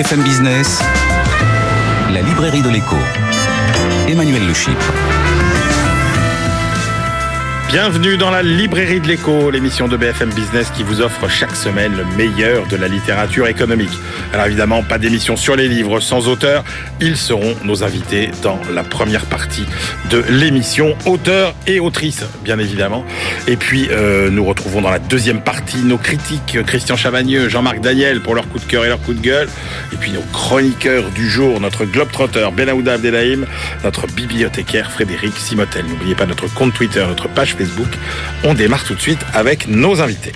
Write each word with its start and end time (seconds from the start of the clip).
BFM 0.00 0.22
Business, 0.22 0.80
la 2.10 2.22
librairie 2.22 2.62
de 2.62 2.70
l'écho. 2.70 2.96
Emmanuel 4.08 4.46
Le 4.46 4.54
Chypre. 4.54 5.19
Bienvenue 7.72 8.16
dans 8.16 8.32
la 8.32 8.42
librairie 8.42 8.98
de 8.98 9.06
l'écho, 9.06 9.48
l'émission 9.48 9.86
de 9.86 9.96
BFM 9.96 10.30
Business 10.30 10.70
qui 10.70 10.82
vous 10.82 11.02
offre 11.02 11.28
chaque 11.28 11.54
semaine 11.54 11.96
le 11.96 12.04
meilleur 12.16 12.66
de 12.66 12.74
la 12.74 12.88
littérature 12.88 13.46
économique. 13.46 13.92
Alors 14.32 14.46
évidemment, 14.46 14.82
pas 14.82 14.98
d'émission 14.98 15.36
sur 15.36 15.54
les 15.54 15.68
livres 15.68 16.00
sans 16.00 16.26
auteur. 16.26 16.64
Ils 17.00 17.16
seront 17.16 17.54
nos 17.62 17.84
invités 17.84 18.32
dans 18.42 18.58
la 18.74 18.82
première 18.82 19.24
partie 19.24 19.66
de 20.10 20.18
l'émission, 20.28 20.96
auteurs 21.06 21.54
et 21.68 21.78
autrices, 21.78 22.24
bien 22.42 22.58
évidemment. 22.58 23.04
Et 23.46 23.56
puis, 23.56 23.86
euh, 23.92 24.30
nous 24.30 24.44
retrouvons 24.44 24.80
dans 24.80 24.90
la 24.90 24.98
deuxième 24.98 25.40
partie 25.40 25.84
nos 25.84 25.96
critiques, 25.96 26.58
Christian 26.66 26.96
Chavagneux, 26.96 27.48
Jean-Marc 27.48 27.80
Daniel 27.80 28.20
pour 28.20 28.34
leur 28.34 28.48
coup 28.48 28.58
de 28.58 28.64
cœur 28.64 28.84
et 28.84 28.88
leur 28.88 29.00
coup 29.00 29.14
de 29.14 29.20
gueule. 29.20 29.48
Et 29.92 29.96
puis 29.96 30.10
nos 30.10 30.24
chroniqueurs 30.32 31.08
du 31.10 31.30
jour, 31.30 31.60
notre 31.60 31.84
globetrotter 31.84 32.48
Benaouda 32.52 32.94
Abdelhaim, 32.94 33.46
notre 33.84 34.08
bibliothécaire 34.08 34.90
Frédéric 34.90 35.36
Simotel. 35.36 35.84
N'oubliez 35.86 36.16
pas 36.16 36.26
notre 36.26 36.52
compte 36.52 36.74
Twitter, 36.74 37.04
notre 37.06 37.28
page 37.28 37.54
On 38.44 38.54
démarre 38.54 38.84
tout 38.84 38.94
de 38.94 39.00
suite 39.00 39.20
avec 39.34 39.68
nos 39.68 40.00
invités. 40.00 40.32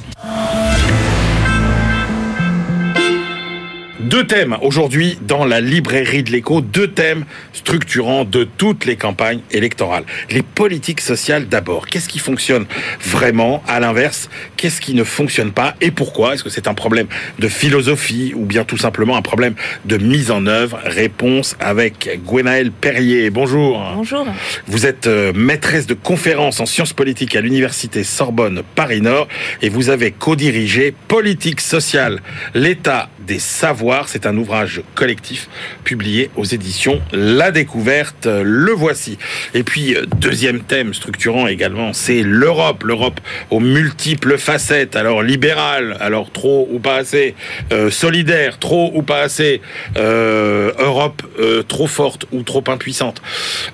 Deux 4.04 4.26
thèmes 4.26 4.54
aujourd'hui 4.60 5.18
dans 5.22 5.46
la 5.46 5.62
librairie 5.62 6.22
de 6.22 6.30
l'écho, 6.30 6.60
deux 6.60 6.88
thèmes 6.88 7.24
structurants 7.54 8.26
de 8.26 8.44
toutes 8.44 8.84
les 8.84 8.96
campagnes 8.96 9.40
électorales. 9.50 10.04
Les 10.30 10.42
politiques 10.42 11.00
sociales 11.00 11.48
d'abord. 11.48 11.86
Qu'est-ce 11.86 12.10
qui 12.10 12.18
fonctionne 12.18 12.66
vraiment 13.00 13.62
À 13.66 13.80
l'inverse, 13.80 14.28
qu'est-ce 14.58 14.82
qui 14.82 14.92
ne 14.92 15.04
fonctionne 15.04 15.52
pas? 15.52 15.74
Et 15.80 15.90
pourquoi? 15.90 16.34
Est-ce 16.34 16.44
que 16.44 16.50
c'est 16.50 16.68
un 16.68 16.74
problème 16.74 17.06
de 17.38 17.48
philosophie 17.48 18.34
ou 18.36 18.44
bien 18.44 18.64
tout 18.64 18.76
simplement 18.76 19.16
un 19.16 19.22
problème 19.22 19.54
de 19.86 19.96
mise 19.96 20.30
en 20.30 20.44
œuvre? 20.46 20.80
Réponse 20.84 21.56
avec 21.58 22.20
Gwenaëlle 22.26 22.72
Perrier. 22.72 23.30
Bonjour. 23.30 23.82
Bonjour. 23.96 24.26
Vous 24.66 24.84
êtes 24.84 25.06
euh, 25.06 25.32
maîtresse 25.34 25.86
de 25.86 25.94
conférences 25.94 26.60
en 26.60 26.66
sciences 26.66 26.92
politiques 26.92 27.36
à 27.36 27.40
l'université 27.40 28.04
Sorbonne 28.04 28.64
Paris-Nord 28.74 29.28
et 29.62 29.70
vous 29.70 29.88
avez 29.88 30.10
co-dirigé 30.10 30.94
Politique 31.08 31.62
sociale, 31.62 32.20
l'état 32.52 33.08
des 33.26 33.38
savoirs. 33.38 33.93
C'est 34.06 34.26
un 34.26 34.36
ouvrage 34.36 34.82
collectif 34.94 35.48
publié 35.84 36.30
aux 36.36 36.44
éditions 36.44 37.00
La 37.12 37.50
Découverte. 37.50 38.26
Le 38.26 38.72
voici. 38.72 39.18
Et 39.54 39.62
puis, 39.62 39.96
deuxième 40.18 40.60
thème 40.60 40.94
structurant 40.94 41.46
également, 41.46 41.92
c'est 41.92 42.22
l'Europe. 42.22 42.82
L'Europe 42.82 43.20
aux 43.50 43.60
multiples 43.60 44.36
facettes. 44.36 44.96
Alors, 44.96 45.22
libérale, 45.22 45.96
alors 46.00 46.32
trop 46.32 46.68
ou 46.72 46.78
pas 46.78 46.96
assez. 46.96 47.34
Euh, 47.72 47.90
solidaire, 47.90 48.58
trop 48.58 48.90
ou 48.94 49.02
pas 49.02 49.20
assez. 49.20 49.60
Euh, 49.96 50.72
Europe 50.78 51.22
euh, 51.38 51.62
trop 51.62 51.86
forte 51.86 52.26
ou 52.32 52.42
trop 52.42 52.64
impuissante. 52.66 53.22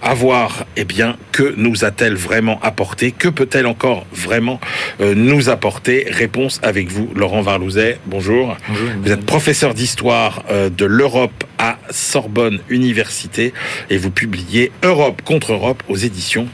À 0.03 0.15
voir, 0.15 0.67
eh 0.77 0.84
bien, 0.84 1.17
que 1.33 1.55
nous 1.57 1.84
a-t-elle 1.84 2.15
vraiment 2.15 2.61
apporté 2.62 3.12
Que 3.12 3.29
peut-elle 3.29 3.67
encore 3.67 4.07
vraiment 4.12 4.61
nous 5.01 5.49
apporter? 5.49 6.07
Réponse 6.11 6.61
avec 6.62 6.89
vous, 6.89 7.11
Laurent 7.15 7.41
Varlouzet. 7.41 7.99
Bonjour. 8.07 8.57
Bonjour. 8.69 8.89
Vous 9.03 9.12
êtes 9.12 9.25
professeur 9.25 9.75
d'histoire 9.75 10.09
euh, 10.11 10.70
de 10.70 10.84
l'Europe 10.84 11.44
à 11.58 11.78
Sorbonne 11.91 12.61
Université. 12.69 13.53
Et 13.91 13.97
vous 13.97 14.11
publiez 14.11 14.72
Europe 14.83 15.22
contre 15.22 15.53
Europe 15.53 15.83
aux 15.89 15.97
éditions 15.97 16.48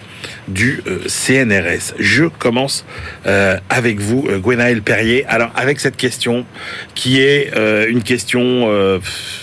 du 0.48 0.82
euh, 0.86 1.00
CNRS. 1.06 1.94
Je 1.98 2.24
commence 2.24 2.84
euh, 3.26 3.58
avec 3.68 4.00
vous, 4.00 4.26
euh, 4.28 4.38
Gwenaëlle 4.38 4.82
Perrier. 4.82 5.24
Alors, 5.26 5.50
avec 5.56 5.80
cette 5.80 5.96
question 5.96 6.46
qui 6.94 7.20
est 7.20 7.52
une 7.88 8.02
question, 8.02 8.68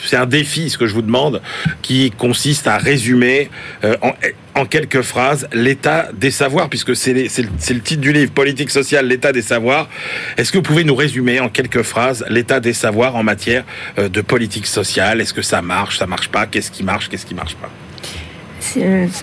c'est 0.05 0.15
un 0.15 0.25
défi, 0.25 0.69
ce 0.69 0.77
que 0.77 0.87
je 0.87 0.93
vous 0.93 1.01
demande, 1.01 1.41
qui 1.81 2.11
consiste 2.11 2.67
à 2.67 2.77
résumer 2.77 3.49
en, 4.55 4.65
quelques 4.65 5.01
phrases 5.01 5.47
l'état 5.53 6.09
des 6.13 6.31
savoirs, 6.31 6.69
puisque 6.69 6.95
c'est 6.95 7.13
le, 7.13 7.23
le 7.23 7.79
titre 7.79 8.01
du 8.01 8.11
livre, 8.11 8.31
Politique 8.31 8.69
sociale, 8.69 9.07
l'état 9.07 9.31
des 9.31 9.41
savoirs. 9.41 9.89
Est-ce 10.37 10.51
que 10.51 10.57
vous 10.57 10.63
pouvez 10.63 10.83
nous 10.83 10.95
résumer 10.95 11.39
en 11.39 11.49
quelques 11.49 11.83
phrases 11.83 12.25
l'état 12.29 12.59
des 12.59 12.73
savoirs 12.73 13.15
en 13.15 13.23
matière 13.23 13.63
de 13.97 14.21
politique 14.21 14.67
sociale? 14.67 15.21
Est-ce 15.21 15.33
que 15.33 15.41
ça 15.41 15.61
marche, 15.61 15.97
ça 15.97 16.07
marche 16.07 16.29
pas? 16.29 16.45
Qu'est-ce 16.45 16.71
qui 16.71 16.83
marche, 16.83 17.09
qu'est-ce 17.09 17.25
qui 17.25 17.35
marche 17.35 17.55
pas? 17.55 17.69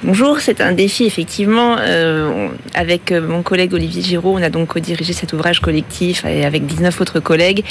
Bonjour, 0.05 0.39
c'est 0.41 0.61
un 0.61 0.73
défi 0.73 1.05
effectivement. 1.05 1.77
Euh, 1.79 2.29
on- 2.29 2.51
avec 2.79 3.11
euh, 3.11 3.21
mon 3.27 3.43
collègue 3.43 3.73
Olivier 3.75 4.03
Giraud, 4.03 4.37
on 4.39 4.43
a 4.43 4.51
donc 4.51 4.69
co-dirigé 4.69 5.13
cet 5.13 5.33
ouvrage 5.33 5.61
collectif 5.61 6.25
et 6.25 6.45
avec 6.45 6.67
19 6.67 7.01
autres 7.01 7.21
collègues 7.21 7.65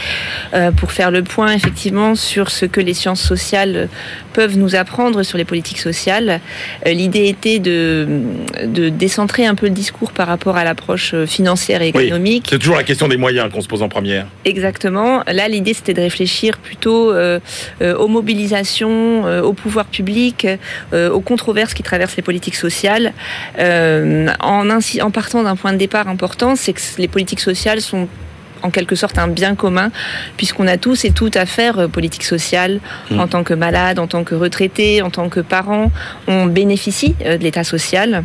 euh, 0.53 0.71
pour 0.71 0.91
faire 0.91 1.11
le 1.11 1.23
point 1.23 1.53
effectivement 1.53 2.15
sur 2.15 2.49
ce 2.49 2.65
que 2.65 2.81
les 2.81 2.93
sciences 2.93 3.21
sociales 3.21 3.75
euh, 3.75 3.85
peuvent 4.33 4.57
nous 4.57 4.75
apprendre 4.75 5.23
sur 5.23 5.37
les 5.37 5.45
politiques 5.45 5.79
sociales. 5.79 6.41
Euh, 6.87 6.91
L'idée 6.91 7.27
était 7.27 7.59
de, 7.59 8.07
de 8.65 8.89
décentrer 8.89 9.45
un 9.45 9.55
peu 9.55 9.67
le 9.67 9.71
discours 9.73 10.11
par 10.11 10.27
rapport 10.27 10.57
à 10.57 10.63
l'approche 10.63 11.13
euh, 11.13 11.25
financière 11.25 11.81
et 11.81 11.91
Oui. 11.93 12.05
économique. 12.05 12.47
C'est 12.49 12.59
toujours 12.59 12.77
la 12.77 12.83
question 12.83 13.07
des 13.07 13.17
moyens 13.17 13.51
qu'on 13.51 13.61
se 13.61 13.67
pose 13.67 13.81
en 13.83 13.89
première. 13.89 14.25
Exactement. 14.43 15.23
Là, 15.27 15.47
l'idée, 15.47 15.73
c'était 15.73 15.93
de 15.93 16.01
réfléchir 16.01 16.57
plutôt 16.57 17.11
euh, 17.11 17.39
euh, 17.81 17.95
aux 17.95 18.07
mobilisations, 18.07 19.25
euh, 19.27 19.41
au 19.41 19.53
pouvoir 19.53 19.85
public, 19.85 20.47
euh, 20.93 21.09
aux 21.09 21.19
controverses 21.21 21.58
qui 21.67 21.83
traversent 21.83 22.15
les 22.15 22.23
politiques 22.23 22.55
sociales, 22.55 23.13
euh, 23.59 24.27
en, 24.39 25.11
partant 25.11 25.43
d'un 25.43 25.55
point 25.55 25.73
de 25.73 25.77
départ 25.77 26.07
important, 26.07 26.55
c'est 26.55 26.73
que 26.73 26.81
les 26.97 27.07
politiques 27.07 27.41
sociales 27.41 27.81
sont 27.81 28.07
en 28.61 28.71
quelque 28.71 28.95
sorte 28.95 29.17
un 29.17 29.29
bien 29.29 29.55
commun, 29.55 29.89
puisqu'on 30.35 30.67
a 30.67 30.77
tous 30.77 31.05
et 31.05 31.11
toutes 31.11 31.37
à 31.37 31.45
faire 31.45 31.79
euh, 31.79 31.87
politique 31.87 32.23
sociale 32.23 32.81
Mm. 33.09 33.19
en 33.19 33.27
tant 33.27 33.43
que 33.43 33.53
malade, 33.53 33.99
en 33.99 34.07
tant 34.07 34.23
que 34.23 34.35
retraité, 34.35 35.01
en 35.01 35.09
tant 35.09 35.29
que 35.29 35.39
parent. 35.39 35.91
On 36.27 36.45
bénéficie 36.45 37.15
euh, 37.25 37.37
de 37.37 37.43
l'état 37.43 37.63
social. 37.63 38.23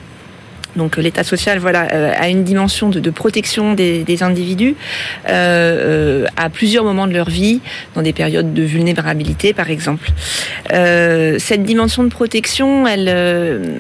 Donc 0.77 0.99
euh, 0.99 1.03
l'état 1.03 1.25
social, 1.25 1.59
voilà, 1.59 1.89
euh, 1.93 2.13
a 2.19 2.29
une 2.29 2.45
dimension 2.45 2.89
de, 2.89 3.01
de 3.01 3.11
protection 3.11 3.75
des, 3.75 4.05
des 4.05 4.23
individus 4.23 4.75
euh, 5.29 6.27
à 6.37 6.51
plusieurs 6.51 6.85
moments 6.85 7.07
de 7.07 7.13
leur 7.13 7.31
vie, 7.31 7.61
dans 7.95 8.03
des 8.03 8.13
périodes 8.13 8.53
de 8.53 8.63
vulnérabilité, 8.63 9.53
par 9.53 9.71
exemple. 9.71 10.11
Euh, 10.73 11.37
cette 11.39 11.63
dimension 11.63 12.03
de 12.05 12.09
protection, 12.09 12.87
elle, 12.87 13.09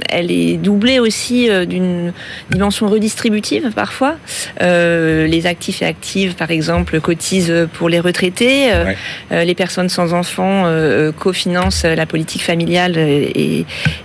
elle 0.08 0.30
est 0.30 0.56
doublée 0.56 0.98
aussi 0.98 1.48
d'une 1.66 2.12
dimension 2.50 2.88
redistributive 2.88 3.72
parfois. 3.74 4.16
Euh, 4.62 5.26
les 5.26 5.46
actifs 5.46 5.82
et 5.82 5.86
actives, 5.86 6.34
par 6.34 6.50
exemple, 6.50 7.00
cotisent 7.00 7.68
pour 7.74 7.88
les 7.88 8.00
retraités. 8.00 8.70
Ouais. 9.30 9.44
les 9.44 9.54
personnes 9.54 9.88
sans 9.88 10.12
enfants 10.12 10.64
cofinancent 11.18 11.84
la 11.84 12.06
politique 12.06 12.42
familiale 12.42 12.96
et, 12.98 13.64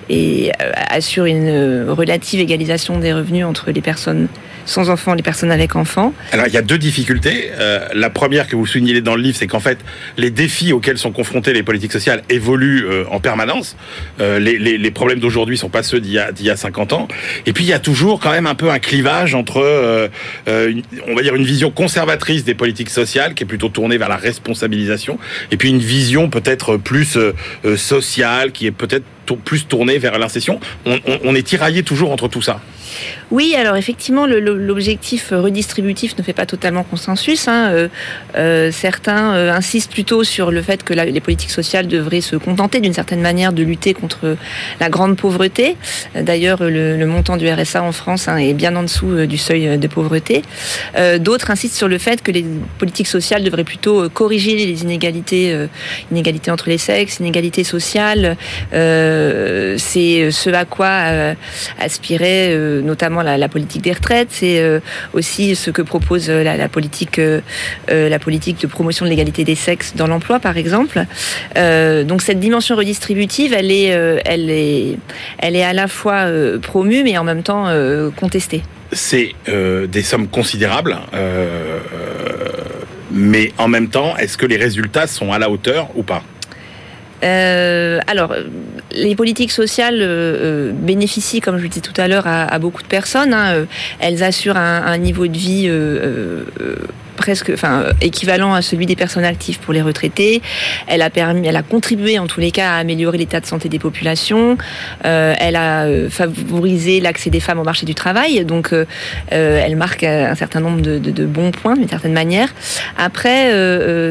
et 0.10 0.52
assurent 0.90 1.26
une 1.26 1.86
relative 1.90 2.40
égalisation 2.40 2.79
des 3.00 3.14
revenus 3.14 3.46
entre 3.46 3.72
les 3.72 3.82
personnes 3.82 4.28
sans 4.70 4.90
enfants 4.90 5.14
les 5.16 5.24
personnes 5.24 5.52
avec 5.52 5.76
enfants. 5.76 6.14
Alors, 6.32 6.48
il 6.48 6.54
y 6.54 6.58
a 6.58 6.62
deux 6.62 6.78
difficultés. 6.78 7.50
Euh, 7.60 7.88
la 7.94 8.10
première 8.10 8.48
que 8.48 8.56
vous 8.56 8.66
soulignez 8.66 9.02
dans 9.02 9.16
le 9.16 9.22
livre, 9.22 9.38
c'est 9.38 9.48
qu'en 9.48 9.60
fait, 9.60 9.80
les 10.18 10.30
défis 10.32 10.72
auxquels 10.74 10.98
sont 10.98 11.12
confrontées 11.12 11.54
les 11.54 11.64
politiques 11.64 11.92
sociales 11.92 12.24
évoluent 12.30 12.86
euh, 12.86 13.04
en 13.10 13.20
permanence. 13.20 13.76
Euh, 14.20 14.40
les, 14.40 14.58
les- 14.60 14.78
les 14.78 14.92
problèmes 14.92 15.20
d'aujourd'hui 15.20 15.58
sont 15.58 15.70
pas 15.70 15.84
ceux 15.84 16.00
d'il 16.00 16.12
y, 16.14 16.20
a, 16.20 16.32
d'il 16.32 16.46
y 16.46 16.50
a 16.50 16.56
50 16.56 16.94
ans. 16.94 17.08
Et 17.46 17.54
puis, 17.54 17.64
il 17.64 17.68
y 17.70 17.74
a 17.74 17.80
toujours 17.80 18.20
quand 18.20 18.32
même 18.32 18.46
un 18.48 18.56
peu 18.56 18.70
un 18.70 18.80
clivage 18.80 19.34
entre, 19.36 19.58
euh, 19.62 20.08
euh, 20.48 20.70
une- 20.70 20.84
on 21.08 21.16
va 21.16 21.22
dire, 21.24 21.36
une 21.36 21.44
vision 21.46 21.72
conservatrice 21.72 22.44
des 22.44 22.56
politiques 22.56 22.90
sociales, 22.92 23.34
qui 23.34 23.44
est 23.44 23.48
plutôt 23.48 23.70
tournée 23.70 23.98
vers 23.98 24.10
la 24.10 24.18
responsabilisation, 24.18 25.18
et 25.52 25.58
puis 25.58 25.70
une 25.70 25.80
vision 25.80 26.30
peut-être 26.30 26.78
plus 26.78 27.18
sociale, 27.76 28.52
qui 28.52 28.68
est 28.68 28.72
peut-être 28.72 29.04
plus 29.46 29.68
tournée 29.68 29.98
vers 30.00 30.18
l'incession. 30.18 30.60
On, 30.86 30.96
on- 31.08 31.20
on 31.24 31.36
est 31.36 31.44
tiraillé 31.46 31.84
toujours 31.84 32.12
entre 32.12 32.28
tout 32.28 32.42
ça. 32.42 32.62
Oui, 33.30 33.54
alors 33.56 33.76
effectivement, 33.78 34.26
le- 34.26 34.40
le- 34.40 34.58
l'objectif 34.60 35.32
redistributif 35.32 36.18
ne 36.18 36.24
fait 36.24 36.34
pas 36.34 36.46
totalement 36.46 36.84
consensus. 36.84 37.48
hein. 37.48 37.70
Euh, 37.72 37.88
euh, 38.36 38.72
certains 38.72 39.34
euh, 39.34 39.52
insistent 39.52 39.92
plutôt 39.92 40.24
sur 40.24 40.52
le 40.52 40.62
fait 40.62 40.84
que 40.84 40.94
les 40.94 41.22
politiques 41.22 41.52
sociales 41.52 41.88
devraient 41.88 42.22
se 42.22 42.36
contenter 42.36 42.82
d'une 42.82 42.94
certaine 42.94 43.22
manière 43.22 43.54
de 43.54 43.64
lutter 43.64 43.94
contre 43.94 44.36
la 44.80 44.90
grande 44.90 45.18
pauvreté. 45.18 45.78
D'ailleurs, 46.16 46.60
le, 46.62 47.06
montant 47.06 47.38
du 47.38 47.50
RSA 47.50 47.82
en 47.84 47.92
France 47.92 48.28
hein, 48.28 48.38
est 48.38 48.54
bien 48.54 48.76
en 48.76 48.84
dessous 48.84 49.26
du 49.26 49.38
seuil 49.38 49.78
de 49.78 49.88
pauvreté. 49.88 50.44
D'autres 51.20 51.50
insistent 51.52 51.76
sur 51.76 51.88
le 51.88 51.98
fait 51.98 52.22
que 52.22 52.32
les 52.32 52.46
politiques 52.78 53.08
sociales 53.08 53.44
devraient 53.44 53.64
plutôt 53.64 54.10
corriger 54.10 54.56
les 54.56 54.84
inégalités, 54.84 55.68
inégalités 56.12 56.52
entre 56.52 56.70
les 56.70 56.78
sexes, 56.78 57.20
inégalités 57.20 57.64
sociales. 57.64 58.38
C'est 58.72 60.32
ce 60.32 60.50
à 60.50 60.66
quoi 60.66 61.34
aspirait 61.80 62.56
notamment 62.84 63.22
la 63.22 63.50
politique 63.50 63.82
des 63.82 63.94
retraites. 63.94 64.32
C'est 64.40 64.62
euh, 64.62 64.80
aussi 65.12 65.54
ce 65.58 65.70
que 65.70 65.82
propose 65.82 66.30
euh, 66.30 66.44
la, 66.44 66.56
la 66.56 66.70
politique, 66.70 67.20
euh, 67.20 67.42
la 67.90 68.20
politique 68.20 68.62
de 68.62 68.68
promotion 68.68 69.04
de 69.04 69.10
l'égalité 69.10 69.44
des 69.44 69.56
sexes 69.56 69.96
dans 69.98 70.08
l'emploi, 70.08 70.40
par 70.40 70.56
exemple. 70.56 71.04
Donc 71.56 72.22
cette 72.22 72.40
dimension 72.40 72.76
redistributive, 72.76 73.54
elle 73.54 73.72
est, 73.72 73.88
elle 74.26 74.50
est, 74.50 74.98
elle 75.40 75.56
est 75.56 75.64
à 75.64 75.74
la 75.74 75.88
fois 75.88 76.26
promue, 76.62 77.04
mais 77.04 77.18
en 77.18 77.24
même 77.24 77.44
temps 77.44 77.68
contestée. 78.16 78.64
c'est 78.92 79.34
des 79.46 80.02
sommes 80.04 80.28
considérables, 80.28 80.98
mais 83.12 83.52
en 83.58 83.68
même 83.68 83.90
temps, 83.90 84.16
est-ce 84.18 84.38
que 84.38 84.46
les 84.46 84.58
résultats 84.58 85.08
sont 85.08 85.34
à 85.34 85.40
la 85.40 85.50
hauteur 85.50 85.90
ou 85.96 86.04
pas? 86.04 86.24
Alors, 87.22 88.34
les 88.92 89.16
politiques 89.16 89.52
sociales 89.52 90.74
bénéficient, 90.74 91.42
comme 91.42 91.58
je 91.58 91.64
le 91.64 91.70
disais 91.70 91.82
tout 91.82 92.00
à 92.00 92.08
l'heure, 92.08 92.28
à, 92.28 92.60
beaucoup 92.60 92.82
de 92.82 92.88
personnes. 92.88 93.34
Hein. 93.34 93.66
Elles 94.00 94.24
assurent 94.24 94.58
un 94.58 94.98
niveau 94.98 95.28
de 95.28 95.38
vie 95.38 95.70
presque, 97.20 97.52
enfin, 97.54 97.84
équivalent 98.02 98.54
à 98.54 98.62
celui 98.62 98.86
des 98.86 98.96
personnes 98.96 99.26
actives 99.26 99.60
pour 99.60 99.74
les 99.74 99.82
retraités. 99.82 100.42
Elle 100.88 101.02
a 101.02 101.10
permis, 101.10 101.46
elle 101.48 101.58
a 101.58 101.64
contribué 101.64 102.18
en 102.18 102.28
tous 102.28 102.40
les 102.40 102.50
cas 102.50 102.72
à 102.72 102.78
améliorer 102.78 103.18
l'état 103.18 103.42
de 103.42 103.46
santé 103.46 103.68
des 103.68 103.78
populations. 103.78 104.58
Euh, 105.06 105.36
elle 105.38 105.58
a 105.58 105.84
euh, 105.84 106.10
favorisé 106.10 107.02
l'accès 107.02 107.30
des 107.30 107.42
femmes 107.42 107.60
au 107.60 107.64
marché 107.66 107.86
du 107.86 107.94
travail. 107.94 108.46
Donc, 108.46 108.72
euh, 108.72 108.86
elle 109.30 109.76
marque 109.76 110.04
un 110.04 110.34
certain 110.36 110.62
nombre 110.62 110.82
de, 110.82 111.26
bons 111.26 111.52
points 111.52 111.76
d'une 111.76 111.90
certaine 111.90 112.14
manière. 112.14 112.48
Après, 112.98 113.52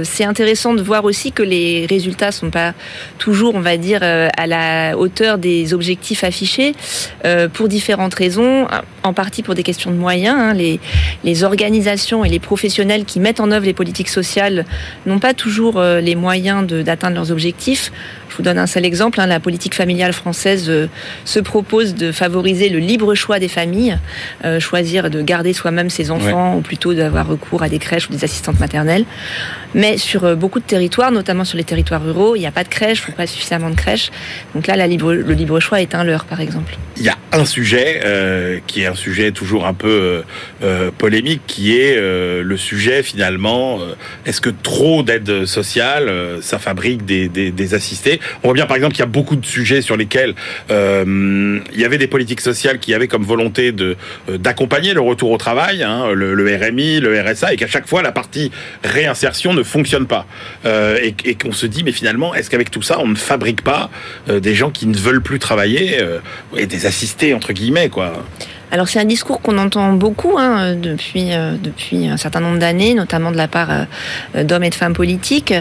c'est 0.05 0.25
intéressant 0.25 0.75
de 0.75 0.83
voir 0.83 1.05
aussi 1.05 1.33
que 1.33 1.43
les 1.43 1.87
résultats 1.89 2.31
sont 2.31 2.51
pas 2.51 2.75
toujours, 3.17 3.55
on 3.55 3.61
va 3.61 3.79
dire, 3.79 4.03
à 4.03 4.47
la 4.47 4.99
hauteur 4.99 5.39
des 5.39 5.73
objectifs 5.73 6.25
affichés 6.25 6.75
pour 7.55 7.69
différentes 7.69 8.15
raisons. 8.15 8.67
En 9.05 9.13
partie 9.15 9.43
pour 9.43 9.55
des 9.55 9.63
questions 9.63 9.91
de 9.91 9.97
moyens. 9.97 10.37
Hein. 10.39 10.55
Les, 10.55 10.81
les 11.25 11.45
organisations 11.45 12.25
et 12.25 12.29
les 12.29 12.41
professionnels 12.41 12.98
qui 13.05 13.21
mettent 13.21 13.41
en 13.41 13.51
œuvre 13.51 13.67
les 13.67 13.75
politiques 13.75 14.09
sociales 14.09 14.65
n'ont 15.07 15.19
pas 15.19 15.35
toujours 15.35 15.79
euh, 15.79 16.01
les 16.01 16.15
moyens 16.15 16.67
d'atteindre 16.67 17.17
leurs 17.17 17.31
objectifs. 17.33 17.93
Je 18.29 18.37
vous 18.37 18.43
donne 18.43 18.59
un 18.59 18.67
seul 18.67 18.85
exemple. 18.85 19.21
Hein. 19.21 19.27
la 19.27 19.41
politique 19.41 19.75
familiale 19.75 20.13
française 20.13 20.69
euh, 20.69 20.89
se 21.25 21.41
propose 21.41 21.95
de 21.95 22.13
favoriser 22.13 22.69
le 22.69 22.79
libre 22.79 23.15
choix 23.15 23.39
des 23.39 23.49
familles, 23.49 23.99
euh, 24.45 24.61
choisir 24.61 25.11
de 25.11 25.23
garder 25.23 25.53
soi-même 25.53 25.91
ses 25.91 26.11
enfants 26.11 26.57
ou 26.57 26.61
plutôt 26.61 26.95
d'avoir 26.95 27.27
recours 27.27 27.63
à 27.63 27.69
des 27.69 27.79
crèches 27.79 28.09
ou 28.09 28.13
des 28.13 28.25
assistantes 28.25 28.61
maternelles. 28.61 29.05
Mais 29.75 29.99
sur 29.99 30.37
beaucoup 30.37 30.61
de 30.61 30.65
territoires, 30.65 31.13
notamment 31.13 31.45
sur 31.45 31.59
les 31.59 31.65
territoires 31.65 32.03
ruraux, 32.03 32.37
il 32.37 32.41
n'y 32.41 32.47
a 32.47 32.53
pas 32.53 32.65
de 32.65 32.69
crèche, 32.69 33.03
il 33.07 33.15
pas 33.15 33.27
suffisamment 33.27 33.71
de 33.71 33.75
crèches. 33.75 34.11
Donc 34.55 34.67
là, 34.67 34.77
la 34.77 34.87
libre, 34.87 35.13
le 35.13 35.35
libre 35.35 35.61
choix 35.61 35.81
est 35.83 35.95
un 35.95 36.05
leurre, 36.05 36.25
par 36.25 36.41
exemple. 36.41 36.77
Il 36.97 37.05
y 37.05 37.11
a 37.11 37.17
un 37.33 37.45
sujet 37.45 38.63
qui 38.67 38.83
est 38.83 38.87
un 38.87 38.95
sujet 38.95 39.31
toujours 39.33 39.67
un 39.67 39.75
peu 39.75 40.23
polémique, 40.97 41.43
qui 41.47 41.77
est 41.77 41.97
le 41.97 42.57
sujet 42.57 43.03
finalement 43.03 43.81
euh, 43.81 43.95
Est-ce 44.27 44.41
que 44.41 44.51
trop 44.51 45.03
d'aide 45.03 45.47
sociale, 45.47 46.09
euh, 46.09 46.41
ça 46.43 46.59
fabrique 46.59 47.05
des, 47.05 47.29
des, 47.29 47.75
assistés? 47.75 48.18
On 48.43 48.49
voit 48.49 48.55
bien 48.55 48.67
par 48.67 48.77
exemple 48.77 48.95
qu'il 48.95 49.03
y 49.03 49.09
a 49.09 49.11
beaucoup 49.11 49.37
de 49.37 49.47
sujets 49.47 49.83
sur 49.83 49.97
lesquels 49.97 50.35
euh, 50.71 51.61
il 51.73 51.81
y 51.81 51.85
avait 51.85 51.99
des 51.99 52.07
politiques 52.07 52.41
sociales 52.41 52.79
qui 52.79 52.95
avaient 52.95 53.09
comme 53.09 53.25
volonté 53.25 53.73
de 53.73 53.97
d'accompagner 54.29 54.95
le 54.95 55.01
retour 55.01 55.31
au 55.31 55.39
travail, 55.39 55.83
hein, 55.83 56.13
le, 56.13 56.57
RMI, 56.57 57.01
le 57.01 57.21
RSA, 57.21 57.55
et 57.55 57.57
qu'à 57.57 57.67
chaque 57.67 57.87
fois 57.87 58.03
la 58.03 58.13
partie 58.13 58.51
réinsertion 58.85 59.55
ne 59.55 59.63
fonctionne 59.63 60.07
pas. 60.07 60.27
et, 60.67 61.15
et 61.25 61.35
qu'on 61.35 61.53
se 61.53 61.67
dit 61.67 61.83
mais 61.85 61.93
finalement 61.93 62.35
est-ce 62.35 62.51
qu'avec 62.51 62.71
tout 62.71 62.83
ça 62.83 62.99
on 63.01 63.09
ne 63.09 63.17
fabrique 63.17 63.63
pas 63.63 63.91
des 64.29 64.55
gens 64.55 64.71
qui 64.71 64.87
ne 64.87 64.97
veulent 64.97 65.23
plus 65.23 65.39
travailler 65.39 65.99
et 66.57 66.67
des 66.67 66.87
assistés 66.87 67.35
entre 67.35 67.53
guillemets 67.53 67.89
quoi? 67.89 68.25
Alors 68.71 68.89
c'est 68.89 69.01
un 69.01 69.05
discours 69.05 69.41
qu'on 69.41 69.59
entend 69.59 69.93
beaucoup 69.93 70.37
hein, 70.39 70.75
depuis 70.75 71.33
euh, 71.33 71.57
depuis 71.63 72.07
un 72.07 72.17
certain 72.17 72.41
nombre 72.41 72.59
d'années, 72.59 72.95
notamment 72.95 73.31
de 73.31 73.37
la 73.37 73.49
part 73.49 73.69
euh, 73.71 74.45
d'hommes 74.45 74.65
et 74.65 74.71
de 74.71 74.75
femmes 74.75 74.93
politiques. 74.93 75.55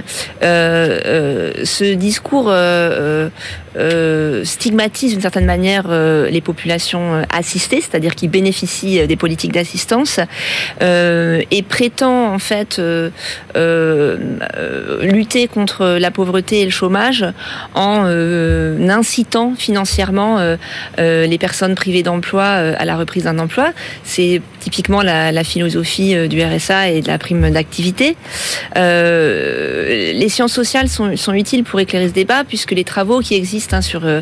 Euh, 0.44 1.52
ce 1.64 1.94
discours 1.94 2.52
euh, 3.78 4.44
stigmatise 4.44 5.12
d'une 5.12 5.22
certaine 5.22 5.46
manière 5.46 5.86
euh, 5.90 6.30
les 6.30 6.42
populations 6.42 7.16
euh, 7.16 7.24
assistées, 7.32 7.82
c'est-à-dire 7.82 8.16
qui 8.16 8.28
bénéficient 8.28 9.06
des 9.08 9.16
politiques 9.16 9.52
d'assistance, 9.52 10.20
et 10.82 11.64
prétend 11.68 12.34
en 12.34 12.40
fait 12.40 12.82
lutter 15.02 15.48
contre 15.48 15.98
la 16.00 16.12
pauvreté 16.12 16.62
et 16.62 16.66
le 16.66 16.72
chômage 16.72 17.26
en 17.74 18.06
incitant 18.90 19.54
financièrement 19.58 20.56
les 20.98 21.38
personnes 21.38 21.76
privées 21.76 22.04
d'emploi 22.04 22.46
à 22.46 22.86
la 22.86 22.98
reprise 22.98 23.24
d'un 23.24 23.40
emploi. 23.40 23.72
C'est 24.04 24.42
typiquement 24.70 25.02
la, 25.02 25.44
philosophie 25.44 26.28
du 26.28 26.42
RSA 26.44 26.90
et 26.90 27.02
de 27.02 27.08
la 27.08 27.18
prime 27.18 27.50
d'activité. 27.52 28.18
les 28.76 30.30
sciences 30.30 30.54
sociales 30.54 30.90
sont, 30.90 31.34
utiles 31.34 31.64
pour 31.64 31.80
éclairer 31.80 32.08
ce 32.10 32.14
débat 32.14 32.44
puisque 32.44 32.72
les 32.72 32.84
travaux 32.84 33.20
qui 33.20 33.36
existent 33.36 33.78
Hein, 33.78 33.82
sur 33.82 34.06
euh, 34.06 34.22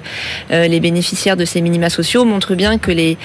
euh, 0.51 0.67
les 0.67 0.79
bénéficiaires 0.79 1.37
de 1.37 1.45
ces 1.45 1.61
minima 1.61 1.89
sociaux 1.89 2.25
montre 2.25 2.55
bien 2.55 2.77
que 2.77 2.91
les, 2.91 3.17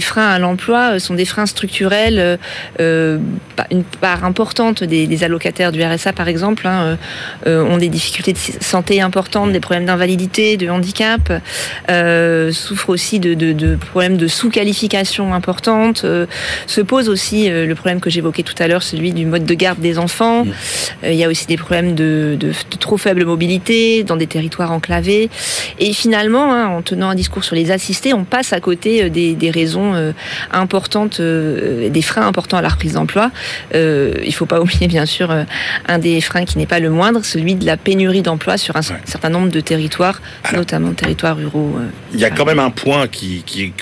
freins 0.00 0.28
à 0.28 0.38
l'emploi 0.38 0.94
euh, 0.94 0.98
sont 0.98 1.14
des 1.14 1.24
freins 1.24 1.46
structurels. 1.46 2.38
une 2.78 3.84
part 4.00 4.24
importante 4.24 4.82
des, 4.82 5.24
allocataires 5.24 5.72
du 5.72 5.82
RSA, 5.82 6.12
par 6.12 6.28
exemple, 6.28 6.66
hein, 6.66 6.98
ont 7.46 7.76
des 7.76 7.88
difficultés 7.88 8.32
de 8.32 8.38
santé 8.38 9.00
importantes, 9.00 9.52
des 9.52 9.60
problèmes 9.60 9.86
d'invalidité, 9.86 10.56
de 10.56 10.68
handicap, 10.68 11.32
souffrent 12.52 12.90
aussi 12.90 13.20
de, 13.20 13.34
de, 13.34 13.76
problèmes 13.76 14.16
de 14.16 14.26
sous-qualification 14.26 15.34
importante. 15.34 16.04
Se 16.66 16.80
pose 16.80 17.08
aussi 17.08 17.48
le 17.48 17.74
problème 17.74 18.00
que 18.00 18.10
j'évoquais 18.10 18.42
tout 18.42 18.54
à 18.58 18.68
l'heure, 18.68 18.82
celui 18.82 19.12
du 19.12 19.26
mode 19.26 19.44
de 19.44 19.54
garde 19.54 19.80
des 19.80 19.98
enfants. 19.98 20.44
il 21.02 21.14
y 21.14 21.24
a 21.24 21.28
aussi 21.28 21.46
des 21.46 21.56
problèmes 21.56 21.94
de, 21.94 22.36
de, 22.38 22.52
trop 22.78 22.96
faible 22.96 23.24
mobilité 23.24 24.04
dans 24.04 24.16
des 24.16 24.26
territoires 24.26 24.72
enclavés. 24.72 25.30
Et 25.78 25.92
finalement, 25.92 26.52
hein, 26.52 26.66
en 26.68 26.82
tenant 26.82 27.10
un 27.10 27.14
discours 27.14 27.44
sur 27.44 27.56
les 27.56 27.70
assistés, 27.70 28.14
on 28.14 28.24
passe 28.24 28.52
à 28.52 28.60
côté 28.60 29.04
euh, 29.04 29.08
des, 29.08 29.50
raisons 29.50 29.94
euh, 29.94 30.12
importantes, 30.50 31.20
euh, 31.20 31.88
des 31.88 32.02
freins 32.02 32.26
importants 32.26 32.56
à 32.56 32.62
la 32.62 32.68
reprise 32.68 32.94
d'emploi. 32.94 33.30
il 33.72 33.78
ne 33.80 34.32
faut 34.32 34.46
pas 34.46 34.60
oublier, 34.64 34.86
bien 34.86 35.06
sûr, 35.06 35.34
un 35.86 35.98
des 35.98 36.20
freins 36.20 36.44
qui 36.44 36.58
n'est 36.58 36.66
pas 36.66 36.80
le 36.80 36.90
moindre, 36.90 37.24
celui 37.24 37.54
de 37.54 37.66
la 37.66 37.76
pénurie 37.76 38.22
d'emploi 38.22 38.56
sur 38.56 38.76
un 38.76 38.82
certain 38.82 39.30
nombre 39.30 39.50
de 39.50 39.60
territoires, 39.60 40.20
notamment 40.52 40.92
territoires 40.92 41.36
ruraux. 41.36 41.76
il 42.12 42.20
y 42.20 42.24
a 42.24 42.30
quand 42.30 42.44
même 42.44 42.58
un 42.58 42.70
point 42.70 43.08
qui, 43.08 43.42
qui, 43.44 43.72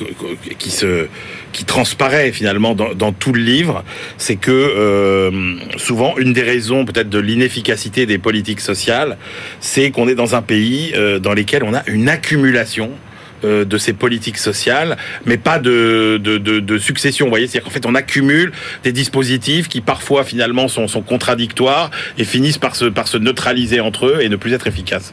qui 0.58 0.70
se 0.70 1.08
qui 1.52 1.64
transparaît 1.64 2.32
finalement 2.32 2.74
dans, 2.74 3.12
tout 3.12 3.32
le 3.32 3.42
livre, 3.42 3.84
c'est 4.16 4.36
que 4.36 5.30
souvent 5.76 6.16
une 6.16 6.32
des 6.32 6.42
raisons 6.42 6.84
peut-être 6.84 7.10
de 7.10 7.18
l'inefficacité 7.18 8.06
des 8.06 8.18
politiques 8.18 8.60
sociales, 8.60 9.16
c'est 9.60 9.90
qu'on 9.90 10.08
est 10.08 10.14
dans 10.14 10.34
un 10.34 10.42
pays 10.42 10.94
dans 11.20 11.34
lesquels 11.34 11.62
on 11.64 11.74
a 11.74 11.82
une 11.86 12.08
accumulation 12.08 12.90
euh, 13.44 13.64
de 13.64 13.76
ces 13.78 13.92
politiques 13.92 14.38
sociales, 14.38 14.96
mais 15.24 15.36
pas 15.36 15.58
de, 15.58 16.78
succession. 16.78 17.26
Vous 17.26 17.30
voyez, 17.30 17.48
c'est-à-dire 17.48 17.64
qu'en 17.64 17.70
fait, 17.70 17.86
on 17.86 17.94
accumule 17.94 18.52
des 18.84 18.92
dispositifs 18.92 19.68
qui 19.68 19.80
parfois 19.80 20.22
finalement 20.22 20.68
sont, 20.68 20.86
contradictoires 21.02 21.90
et 22.18 22.24
finissent 22.24 22.58
par 22.58 22.76
se, 22.76 22.84
par 22.84 23.08
se 23.08 23.16
neutraliser 23.16 23.80
entre 23.80 24.06
eux 24.06 24.18
et 24.20 24.28
ne 24.28 24.36
plus 24.36 24.52
être 24.52 24.68
efficaces. 24.68 25.12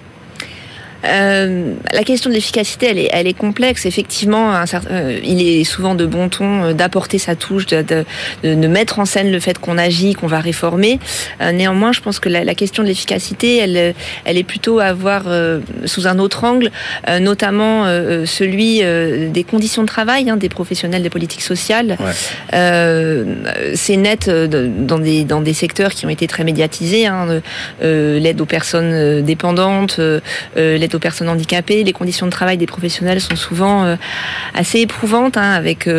Euh, 1.05 1.75
la 1.93 2.03
question 2.03 2.29
de 2.29 2.35
l'efficacité, 2.35 2.87
elle 2.87 2.99
est, 2.99 3.09
elle 3.11 3.27
est 3.27 3.37
complexe. 3.37 3.85
Effectivement, 3.85 4.53
un 4.53 4.65
certain, 4.65 4.93
euh, 4.93 5.19
il 5.23 5.41
est 5.41 5.63
souvent 5.63 5.95
de 5.95 6.05
bon 6.05 6.29
ton 6.29 6.63
euh, 6.63 6.73
d'apporter 6.73 7.17
sa 7.17 7.35
touche, 7.35 7.65
de, 7.67 7.81
de, 7.81 8.05
de, 8.43 8.67
mettre 8.67 8.99
en 8.99 9.05
scène 9.05 9.31
le 9.31 9.39
fait 9.39 9.57
qu'on 9.57 9.77
agit, 9.77 10.13
qu'on 10.13 10.27
va 10.27 10.39
réformer. 10.39 10.99
Néanmoins, 11.41 11.91
je 11.91 12.01
pense 12.01 12.19
que 12.19 12.29
la, 12.29 12.43
la 12.43 12.55
question 12.55 12.83
de 12.83 12.87
l'efficacité, 12.87 13.57
elle, 13.57 13.93
elle 14.25 14.37
est 14.37 14.43
plutôt 14.43 14.79
à 14.79 14.93
voir 14.93 15.23
sous 15.85 16.07
un 16.07 16.19
autre 16.19 16.43
angle, 16.43 16.71
notamment 17.19 17.85
celui 18.25 18.81
des 18.81 19.43
conditions 19.43 19.81
de 19.83 19.87
travail 19.87 20.29
hein, 20.29 20.37
des 20.37 20.49
professionnels 20.49 21.01
des 21.01 21.09
politiques 21.09 21.41
sociales. 21.41 21.97
Ouais. 21.99 23.75
C'est 23.75 23.97
net 23.97 24.29
dans 24.29 24.99
des 24.99 25.23
dans 25.23 25.41
des 25.41 25.53
secteurs 25.53 25.91
qui 25.91 26.05
ont 26.05 26.09
été 26.09 26.27
très 26.27 26.43
médiatisés, 26.43 27.07
hein, 27.07 27.41
l'aide 27.81 28.41
aux 28.41 28.45
personnes 28.45 29.21
dépendantes, 29.21 29.99
l'aide 30.55 30.88
aux 30.95 30.99
personnes 30.99 31.29
handicapées. 31.29 31.83
Les 31.83 31.93
conditions 31.93 32.25
de 32.25 32.31
travail 32.31 32.57
des 32.57 32.65
professionnels 32.65 33.21
sont 33.21 33.35
souvent 33.35 33.83
euh, 33.85 33.95
assez 34.53 34.79
éprouvantes, 34.79 35.37
hein, 35.37 35.51
avec 35.51 35.87
euh, 35.87 35.93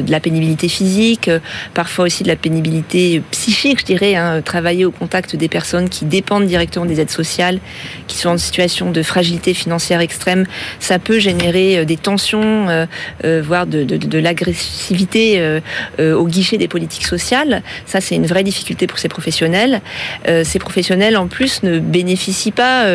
euh, 0.00 0.02
de 0.02 0.10
la 0.10 0.20
pénibilité 0.20 0.68
physique, 0.68 1.30
parfois 1.74 2.06
aussi 2.06 2.22
de 2.22 2.28
la 2.28 2.36
pénibilité 2.36 3.22
psychique, 3.30 3.80
je 3.80 3.84
dirais. 3.84 4.14
Hein, 4.14 4.42
travailler 4.42 4.84
au 4.84 4.90
contact 4.90 5.36
des 5.36 5.48
personnes 5.48 5.88
qui 5.88 6.04
dépendent 6.04 6.46
directement 6.46 6.86
des 6.86 7.00
aides 7.00 7.10
sociales, 7.10 7.58
qui 8.06 8.18
sont 8.18 8.30
en 8.30 8.38
situation 8.38 8.90
de 8.90 9.02
fragilité 9.02 9.54
financière 9.54 10.00
extrême, 10.00 10.46
ça 10.80 10.98
peut 10.98 11.18
générer 11.18 11.84
des 11.84 11.96
tensions, 11.96 12.86
voire 13.22 13.66
de, 13.66 14.18
l'agressivité 14.18 15.60
au 15.98 16.26
guichet 16.26 16.58
des 16.58 16.68
politiques 16.68 17.06
sociales. 17.06 17.62
Ça, 17.86 18.00
c'est 18.00 18.16
une 18.16 18.26
vraie 18.26 18.44
difficulté 18.44 18.86
pour 18.86 18.98
ces 18.98 19.08
professionnels. 19.08 19.80
ces 20.26 20.58
professionnels, 20.58 21.16
en 21.16 21.26
plus, 21.26 21.62
ne 21.62 21.78
bénéficient 21.78 22.52
pas 22.52 22.86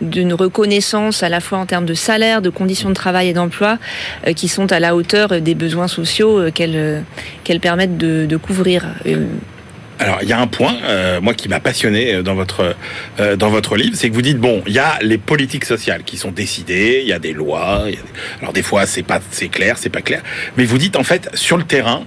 d'une 0.00 0.34
reconnaissance 0.34 0.81
à 1.22 1.28
la 1.28 1.40
fois 1.40 1.58
en 1.58 1.66
termes 1.66 1.86
de 1.86 1.94
salaire, 1.94 2.42
de 2.42 2.50
conditions 2.50 2.88
de 2.88 2.94
travail 2.94 3.28
et 3.28 3.32
d'emploi, 3.32 3.78
euh, 4.26 4.32
qui 4.32 4.48
sont 4.48 4.72
à 4.72 4.80
la 4.80 4.94
hauteur 4.94 5.40
des 5.40 5.54
besoins 5.54 5.88
sociaux 5.88 6.38
euh, 6.38 6.50
qu'elles 6.50 6.76
euh, 6.76 7.00
qu'elles 7.44 7.60
permettent 7.60 7.98
de, 7.98 8.36
couvrir. 8.36 8.86
Alors, 9.98 10.18
il 10.22 10.28
y 10.28 10.32
a 10.32 10.40
un 10.40 10.46
point, 10.46 10.74
moi, 11.20 11.34
qui 11.34 11.48
m'a 11.48 11.60
passionné 11.60 12.22
dans 12.22 12.34
votre 12.34 12.74
dans 13.36 13.50
votre 13.50 13.76
livre, 13.76 13.94
c'est 13.94 14.08
que 14.08 14.14
vous 14.14 14.22
dites 14.22 14.38
bon, 14.38 14.62
il 14.66 14.72
y 14.72 14.78
a 14.78 14.98
les 15.02 15.18
politiques 15.18 15.64
sociales 15.64 16.02
qui 16.02 16.16
sont 16.16 16.32
décidées, 16.32 17.00
il 17.02 17.08
y 17.08 17.12
a 17.12 17.18
des 17.18 17.32
lois. 17.32 17.84
alors 18.40 18.52
des 18.52 18.62
fois, 18.62 18.86
c'est 18.86 19.02
pas 19.02 19.20
c'est 19.30 19.48
clair, 19.48 19.76
c'est 19.78 19.90
pas 19.90 20.02
clair, 20.02 20.22
mais 20.56 20.64
vous 20.64 20.78
dites 20.78 20.96
en 20.96 21.04
fait 21.04 21.28
sur 21.34 21.56
le 21.56 21.64
terrain, 21.64 22.04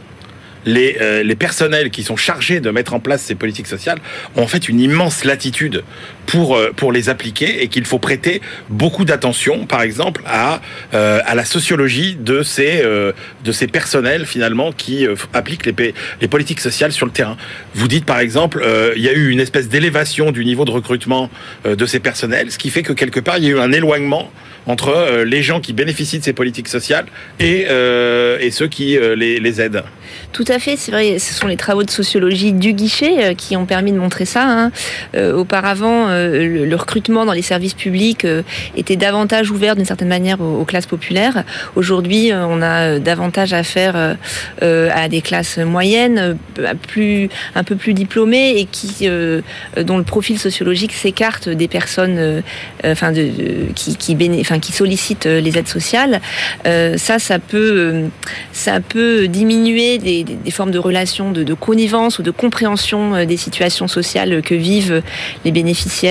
les, 0.65 0.97
euh, 0.99 1.23
les 1.23 1.35
personnels 1.35 1.89
qui 1.91 2.03
sont 2.03 2.15
chargés 2.15 2.59
de 2.59 2.69
mettre 2.71 2.93
en 2.93 2.99
place 2.99 3.21
ces 3.21 3.35
politiques 3.35 3.67
sociales 3.67 3.99
ont 4.35 4.43
en 4.43 4.47
fait 4.47 4.67
une 4.67 4.79
immense 4.79 5.23
latitude 5.23 5.83
pour, 6.25 6.55
euh, 6.55 6.71
pour 6.75 6.91
les 6.91 7.09
appliquer 7.09 7.63
et 7.63 7.67
qu'il 7.67 7.85
faut 7.85 7.99
prêter 7.99 8.41
beaucoup 8.69 9.05
d'attention, 9.05 9.65
par 9.65 9.81
exemple, 9.81 10.21
à, 10.25 10.61
euh, 10.93 11.19
à 11.25 11.35
la 11.35 11.45
sociologie 11.45 12.17
de 12.19 12.43
ces, 12.43 12.81
euh, 12.83 13.11
de 13.43 13.51
ces 13.51 13.67
personnels 13.67 14.25
finalement 14.25 14.71
qui 14.71 15.07
appliquent 15.33 15.65
les, 15.65 15.93
les 16.21 16.27
politiques 16.27 16.59
sociales 16.59 16.91
sur 16.91 17.05
le 17.05 17.11
terrain. 17.11 17.37
Vous 17.73 17.87
dites 17.87 18.05
par 18.05 18.19
exemple, 18.19 18.65
il 18.95 19.01
y 19.01 19.09
a 19.09 19.13
eu 19.13 19.29
une 19.29 19.39
espèce 19.39 19.69
d'élévation 19.69 20.31
du 20.31 20.45
niveau 20.45 20.65
de 20.65 20.71
recrutement 20.71 21.29
de 21.65 21.85
ces 21.85 21.99
personnels, 21.99 22.51
ce 22.51 22.57
qui 22.57 22.69
fait 22.69 22.83
que 22.83 22.93
quelque 22.93 23.19
part 23.19 23.37
il 23.37 23.43
y 23.45 23.47
a 23.47 23.51
eu 23.51 23.59
un 23.59 23.71
éloignement 23.71 24.31
entre 24.67 25.23
les 25.25 25.43
gens 25.43 25.59
qui 25.59 25.73
bénéficient 25.73 26.19
de 26.19 26.23
ces 26.23 26.33
politiques 26.33 26.67
sociales 26.67 27.05
et, 27.39 27.67
et 28.39 28.51
ceux 28.51 28.67
qui 28.67 28.97
les, 29.15 29.39
les 29.39 29.61
aident. 29.61 29.83
Tout 30.31 30.45
à 30.47 30.59
fait, 30.59 30.75
c'est 30.75 30.91
vrai, 30.91 31.19
ce 31.19 31.33
sont 31.33 31.47
les 31.47 31.57
travaux 31.57 31.83
de 31.83 31.89
sociologie 31.89 32.53
du 32.53 32.73
guichet 32.73 33.35
qui 33.35 33.55
ont 33.55 33.65
permis 33.65 33.91
de 33.91 33.97
montrer 33.97 34.25
ça. 34.25 34.45
Hein. 34.47 34.71
Auparavant, 35.33 36.09
euh, 36.15 36.65
le, 36.65 36.75
recrutement 36.75 37.25
dans 37.25 37.33
les 37.33 37.41
services 37.41 37.73
publics 37.73 38.25
euh, 38.25 38.41
était 38.75 38.95
davantage 38.95 39.51
ouvert 39.51 39.75
d'une 39.75 39.85
certaine 39.85 40.07
manière 40.07 40.41
aux, 40.41 40.65
classes 40.65 40.85
populaires. 40.85 41.43
Aujourd'hui, 41.75 42.31
euh, 42.31 42.45
on 42.45 42.61
a 42.61 42.99
davantage 42.99 43.53
affaire 43.53 44.17
à 44.61 45.09
des 45.09 45.21
classes 45.21 45.57
moyennes, 45.57 46.37
un 46.59 47.63
peu 47.63 47.75
plus 47.75 47.93
diplômées 47.93 48.59
et 48.59 48.67
dont 49.83 49.97
le 49.97 50.03
profil 50.03 50.39
sociologique 50.39 50.93
s'écarte 50.93 51.49
des 51.49 51.67
personnes 51.67 52.43
qui, 53.75 54.71
sollicitent 54.71 55.25
les 55.25 55.57
aides 55.57 55.67
sociales. 55.67 56.21
ça, 56.63 57.19
ça 57.19 57.39
peut, 57.39 58.07
diminuer 59.27 59.97
des, 59.97 60.25
formes 60.51 60.71
de 60.71 60.79
relations 60.79 61.31
de, 61.31 61.53
connivence 61.53 62.19
ou 62.19 62.23
de 62.23 62.31
compréhension 62.31 63.25
des 63.25 63.37
situations 63.37 63.87
sociales 63.87 64.41
que 64.41 64.55
vivent 64.55 65.01
les 65.43 65.51
bénéficiaires 65.51 66.04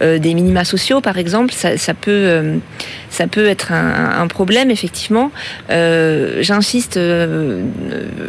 des 0.00 0.34
minima 0.34 0.64
sociaux, 0.64 1.00
par 1.00 1.18
exemple. 1.18 1.52
Ça, 1.52 1.94
peut, 1.94 2.58
ça 3.10 3.26
peut 3.26 3.46
être 3.46 3.72
un, 3.72 4.26
problème, 4.28 4.70
effectivement. 4.70 5.30
Euh, 5.70 6.42
J'insiste 6.42 6.96
euh, 6.96 7.62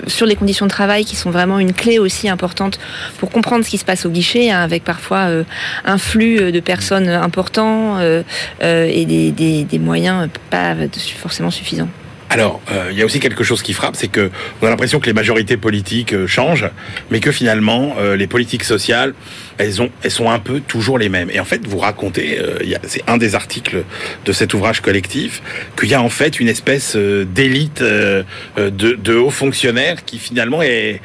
sur 0.07 0.25
les 0.25 0.35
conditions 0.35 0.65
de 0.65 0.71
travail 0.71 1.05
qui 1.05 1.15
sont 1.15 1.31
vraiment 1.31 1.59
une 1.59 1.73
clé 1.73 1.99
aussi 1.99 2.29
importante 2.29 2.79
pour 3.17 3.29
comprendre 3.29 3.65
ce 3.65 3.69
qui 3.69 3.77
se 3.77 3.85
passe 3.85 4.05
au 4.05 4.09
guichet, 4.09 4.49
hein, 4.49 4.61
avec 4.61 4.83
parfois 4.83 5.29
euh, 5.29 5.43
un 5.85 5.97
flux 5.97 6.51
de 6.51 6.59
personnes 6.59 7.09
important 7.09 7.97
euh, 7.99 8.23
et 8.61 9.05
des 9.05 9.79
moyens 9.79 10.29
pas 10.49 10.75
forcément 11.17 11.51
suffisants. 11.51 11.89
Alors, 12.29 12.61
euh, 12.71 12.89
il 12.91 12.97
y 12.97 13.01
a 13.01 13.05
aussi 13.05 13.19
quelque 13.19 13.43
chose 13.43 13.61
qui 13.61 13.73
frappe, 13.73 13.95
c'est 13.95 14.09
que 14.09 14.29
on 14.61 14.67
a 14.67 14.69
l'impression 14.69 14.99
que 14.99 15.05
les 15.05 15.13
majorités 15.13 15.55
politiques 15.55 16.13
euh, 16.13 16.27
changent, 16.27 16.69
mais 17.09 17.21
que 17.21 17.31
finalement, 17.31 17.95
euh, 17.99 18.17
les 18.17 18.27
politiques 18.27 18.65
sociales, 18.65 19.13
elles, 19.57 19.81
ont, 19.81 19.89
elles 20.03 20.11
sont 20.11 20.29
un 20.29 20.39
peu 20.39 20.59
toujours 20.59 20.97
les 20.97 21.07
mêmes. 21.07 21.29
Et 21.31 21.39
en 21.39 21.45
fait, 21.45 21.65
vous 21.65 21.77
racontez, 21.77 22.39
c'est 22.83 23.03
un 23.07 23.17
des 23.17 23.33
articles 23.33 23.83
de 24.25 24.31
cet 24.31 24.53
ouvrage 24.53 24.81
collectif, 24.81 25.41
qu'il 25.79 25.89
y 25.89 25.93
a 25.93 26.01
en 26.01 26.09
fait 26.09 26.39
une 26.39 26.49
espèce 26.49 26.95
d'élite 26.95 27.81
de, 27.81 29.15
hauts 29.15 29.29
fonctionnaires 29.31 30.05
qui 30.05 30.19
finalement 30.19 30.61
est, 30.61 31.01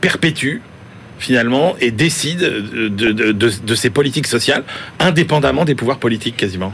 perpétue 0.00 0.58
finalement 1.18 1.76
et 1.80 1.90
décide 1.90 2.40
de, 2.40 2.88
de, 2.88 3.12
de, 3.12 3.32
de 3.32 3.74
ces 3.74 3.90
politiques 3.90 4.26
sociales 4.26 4.64
indépendamment 4.98 5.64
des 5.64 5.74
pouvoirs 5.74 5.98
politiques 5.98 6.36
quasiment. 6.36 6.72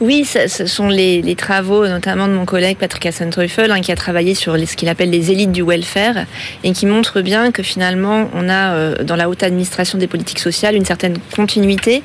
Oui, 0.00 0.24
ce, 0.24 0.64
sont 0.64 0.88
les, 0.88 1.34
travaux 1.36 1.86
notamment 1.86 2.26
de 2.26 2.32
mon 2.32 2.46
collègue 2.46 2.78
Patrick 2.78 3.04
Hassenteufel 3.04 3.70
hein, 3.70 3.82
qui 3.82 3.92
a 3.92 3.96
travaillé 3.96 4.34
sur 4.34 4.56
ce 4.58 4.74
qu'il 4.74 4.88
appelle 4.88 5.10
les 5.10 5.30
élites 5.30 5.52
du 5.52 5.62
welfare 5.62 6.24
et 6.64 6.72
qui 6.72 6.86
montre 6.86 7.20
bien 7.20 7.52
que 7.52 7.62
finalement 7.62 8.30
on 8.32 8.48
a 8.48 8.72
euh, 8.72 9.04
dans 9.04 9.16
la 9.16 9.28
haute 9.28 9.42
administration 9.42 9.98
des 9.98 10.06
politiques 10.06 10.38
sociales 10.38 10.74
une 10.74 10.86
certaine 10.86 11.18
continuité 11.36 12.02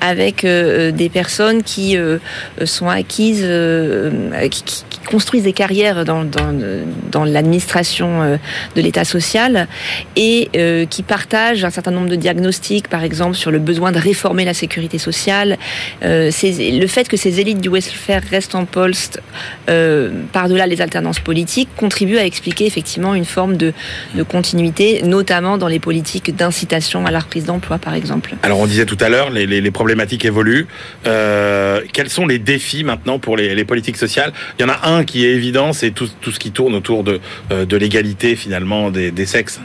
avec 0.00 0.44
euh, 0.44 0.90
des 0.90 1.08
personnes 1.08 1.62
qui 1.62 1.96
euh, 1.96 2.18
sont 2.64 2.88
acquises, 2.88 3.44
euh, 3.44 4.48
qui, 4.48 4.64
qui, 4.64 4.95
construisent 5.06 5.44
des 5.44 5.52
carrières 5.52 6.04
dans, 6.04 6.24
dans, 6.24 7.24
l'administration 7.24 8.22
euh, 8.22 8.36
de 8.74 8.82
l'État 8.82 9.04
social 9.04 9.68
et 10.16 10.48
euh, 10.56 10.86
qui 10.86 11.02
partagent 11.02 11.64
un 11.64 11.70
certain 11.70 11.90
nombre 11.90 12.08
de 12.08 12.16
diagnostics, 12.16 12.88
par 12.88 13.02
exemple 13.02 13.34
sur 13.34 13.50
le 13.50 13.58
besoin 13.58 13.92
de 13.92 13.98
réformer 13.98 14.44
la 14.44 14.54
sécurité 14.54 14.98
sociale, 14.98 15.58
le 16.02 16.86
fait 16.86 17.08
que 17.08 17.16
ces 17.16 17.40
élites 17.40 17.60
du 17.60 17.68
welfare 17.68 18.22
restent 18.30 18.54
en 18.54 18.64
poste 18.64 19.20
euh, 19.68 20.10
par-delà 20.32 20.66
les 20.66 20.80
alternances 20.80 21.20
politiques 21.20 21.68
contribue 21.76 22.18
à 22.18 22.24
expliquer 22.24 22.66
effectivement 22.66 23.14
une 23.14 23.24
forme 23.24 23.56
de, 23.56 23.72
de 24.14 24.22
continuité, 24.22 25.02
notamment 25.02 25.58
dans 25.58 25.68
les 25.68 25.78
politiques 25.78 26.34
d'incitation 26.34 27.06
à 27.06 27.10
la 27.10 27.20
reprise 27.20 27.44
d'emploi, 27.44 27.78
par 27.78 27.94
exemple. 27.94 28.34
Alors 28.42 28.58
on 28.58 28.66
disait 28.66 28.86
tout 28.86 28.98
à 29.00 29.08
l'heure, 29.08 29.30
les, 29.30 29.46
les, 29.46 29.60
les, 29.60 29.70
problématiques 29.70 30.24
évoluent. 30.24 30.66
Euh, 31.06 31.80
quels 31.92 32.10
sont 32.10 32.26
les 32.26 32.38
défis 32.38 32.84
maintenant 32.84 33.18
pour 33.18 33.36
les, 33.36 33.54
les, 33.54 33.64
politiques 33.64 33.96
sociales? 33.96 34.32
Il 34.58 34.62
y 34.62 34.64
en 34.64 34.72
a 34.72 34.88
un 34.88 34.95
qui 35.04 35.24
est 35.24 35.30
évident, 35.30 35.72
c'est 35.72 35.90
tout, 35.90 36.08
ce 36.22 36.38
qui 36.38 36.50
tourne 36.50 36.74
autour 36.74 37.04
de, 37.04 37.20
euh, 37.52 37.66
l'égalité 37.70 38.36
finalement 38.36 38.90
des, 38.90 39.26
sexes. 39.26 39.60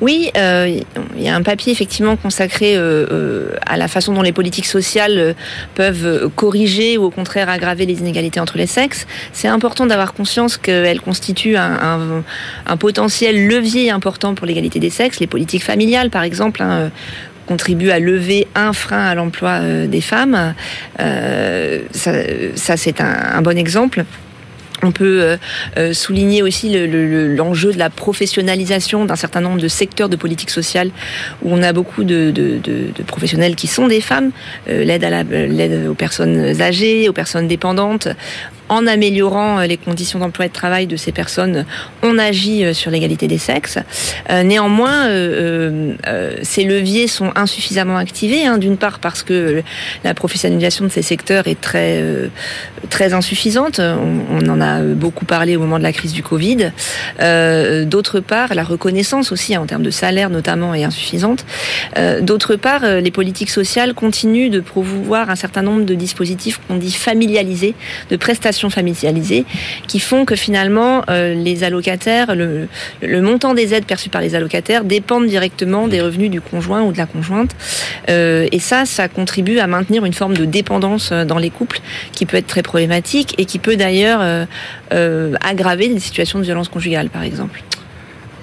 Oui, 0.00 0.30
il 0.34 1.22
y 1.22 1.28
a 1.28 1.34
un 1.34 1.42
papier 1.42 1.72
effectivement 1.72 2.16
consacré 2.16 2.74
euh, 2.76 3.50
à 3.66 3.76
la 3.76 3.88
façon 3.88 4.14
dont 4.14 4.22
les 4.22 4.32
politiques 4.32 4.66
sociales 4.66 5.34
peuvent 5.74 6.30
corriger 6.36 6.96
ou 6.96 7.04
au 7.04 7.10
contraire 7.10 7.48
aggraver 7.48 7.86
les 7.86 7.98
inégalités 7.98 8.40
entre 8.40 8.56
les 8.56 8.66
sexes. 8.66 9.06
C'est 9.32 9.48
important 9.48 9.86
d'avoir 9.86 10.14
conscience 10.14 10.56
qu'elles 10.56 11.00
constituent 11.00 11.56
un, 11.56 12.22
potentiel 12.78 13.46
levier 13.46 13.90
important 13.90 14.34
pour 14.34 14.46
l'égalité 14.46 14.78
des 14.78 14.90
sexes. 14.90 15.20
Les 15.20 15.26
politiques 15.26 15.64
familiales, 15.64 16.10
par 16.10 16.22
exemple, 16.22 16.62
hein, 16.62 16.90
contribuent 17.50 17.90
à 17.90 17.98
lever 17.98 18.46
un 18.54 18.72
frein 18.72 19.06
à 19.06 19.14
l'emploi 19.16 19.58
euh, 19.60 19.86
des 19.88 20.00
femmes. 20.00 20.54
Euh, 21.00 21.80
ça, 21.92 22.76
c'est 22.76 23.00
un 23.00 23.42
bon 23.42 23.58
exemple. 23.58 24.04
On 24.82 24.92
peut 24.92 25.36
euh, 25.76 25.92
souligner 25.92 26.42
aussi 26.42 26.70
l'enjeu 26.70 27.68
le, 27.68 27.72
le, 27.72 27.74
de 27.74 27.78
la 27.78 27.90
professionnalisation 27.90 29.04
d'un 29.04 29.16
certain 29.16 29.40
nombre 29.40 29.60
de 29.60 29.68
secteurs 29.68 30.08
de 30.08 30.16
politique 30.16 30.50
sociale 30.50 30.90
où 31.42 31.52
on 31.52 31.62
a 31.62 31.72
beaucoup 31.72 32.04
de 32.04 32.32
professionnels 33.06 33.56
qui 33.56 33.66
sont 33.66 33.88
des 33.88 34.00
femmes, 34.00 34.30
euh, 34.68 34.84
l'aide 34.84 35.88
aux 35.88 35.94
personnes 35.94 36.60
âgées, 36.60 37.08
aux 37.08 37.12
personnes 37.12 37.48
dépendantes. 37.48 38.08
En 38.70 38.86
améliorant 38.86 39.60
les 39.60 39.76
conditions 39.76 40.20
d'emploi 40.20 40.46
et 40.46 40.48
de 40.48 40.54
travail 40.54 40.86
de 40.86 40.96
ces 40.96 41.12
personnes, 41.12 41.66
on 42.02 42.18
agit 42.18 42.72
sur 42.72 42.90
l'égalité 42.90 43.26
des 43.26 43.36
sexes. 43.36 43.78
Euh, 44.30 44.44
néanmoins, 44.44 45.08
euh, 45.08 45.94
ces 46.42 46.62
leviers 46.64 47.08
sont 47.08 47.32
insuffisamment 47.34 47.96
activés, 47.96 48.46
hein, 48.46 48.58
d'une 48.58 48.76
part 48.76 49.00
parce 49.00 49.22
que 49.22 49.62
la 50.04 50.14
professionnalisation 50.14 50.84
de 50.84 50.90
ces 50.90 51.02
secteurs 51.02 51.48
est 51.48 51.60
très, 51.60 51.98
euh, 52.00 52.28
très 52.90 53.12
insuffisante. 53.12 53.80
On, 53.80 54.48
en 54.48 54.60
a 54.60 54.80
beaucoup 54.80 55.24
parlé 55.24 55.56
au 55.56 55.60
moment 55.60 55.78
de 55.78 55.82
la 55.82 55.92
crise 55.92 56.12
du 56.12 56.22
Covid. 56.22 56.72
Euh, 57.20 57.84
D'autre 57.84 58.20
part, 58.20 58.54
la 58.54 58.62
reconnaissance 58.64 59.32
aussi 59.32 59.56
en 59.56 59.66
termes 59.66 59.82
de 59.82 59.90
salaire 59.90 60.30
notamment 60.30 60.74
est 60.74 60.84
insuffisante. 60.84 61.44
Euh, 61.98 62.20
D'autre 62.20 62.56
part, 62.56 62.84
les 62.84 63.10
politiques 63.10 63.50
sociales 63.50 63.94
continuent 63.94 64.50
de 64.50 64.60
promouvoir 64.60 65.30
un 65.30 65.36
certain 65.36 65.62
nombre 65.62 65.84
de 65.84 65.94
dispositifs 65.94 66.60
qu'on 66.66 66.76
dit 66.76 66.92
familialisés, 66.92 67.74
de 68.10 68.16
prestations 68.16 68.59
familialisées, 68.68 69.46
qui 69.86 70.00
font 70.00 70.24
que 70.24 70.36
finalement 70.36 71.02
euh, 71.08 71.34
les 71.34 71.64
allocataires, 71.64 72.34
le, 72.34 72.68
montant 73.22 73.54
des 73.54 73.72
aides 73.74 73.86
perçues 73.86 74.10
par 74.10 74.20
les 74.20 74.34
allocataires 74.34 74.84
dépendent 74.84 75.26
directement 75.26 75.88
des 75.88 76.00
revenus 76.00 76.30
du 76.30 76.40
conjoint 76.40 76.82
ou 76.82 76.92
de 76.92 76.98
la 76.98 77.06
conjointe. 77.06 77.54
Euh, 78.10 78.48
et 78.52 78.58
ça, 78.58 78.84
ça 78.84 79.08
contribue 79.08 79.58
à 79.58 79.66
maintenir 79.66 80.04
une 80.04 80.12
forme 80.12 80.36
de 80.36 80.44
dépendance 80.44 81.12
dans 81.12 81.38
les 81.38 81.50
couples 81.50 81.80
qui 82.12 82.26
peut 82.26 82.36
être 82.36 82.46
très 82.46 82.62
problématique 82.62 83.34
et 83.38 83.44
qui 83.44 83.58
peut 83.58 83.76
d'ailleurs 83.76 84.20
euh, 84.22 84.44
euh, 84.92 85.34
aggraver 85.40 85.88
des 85.88 86.00
situations 86.00 86.38
de 86.38 86.44
violence 86.44 86.68
conjugale, 86.68 87.08
par 87.10 87.22
exemple. 87.22 87.62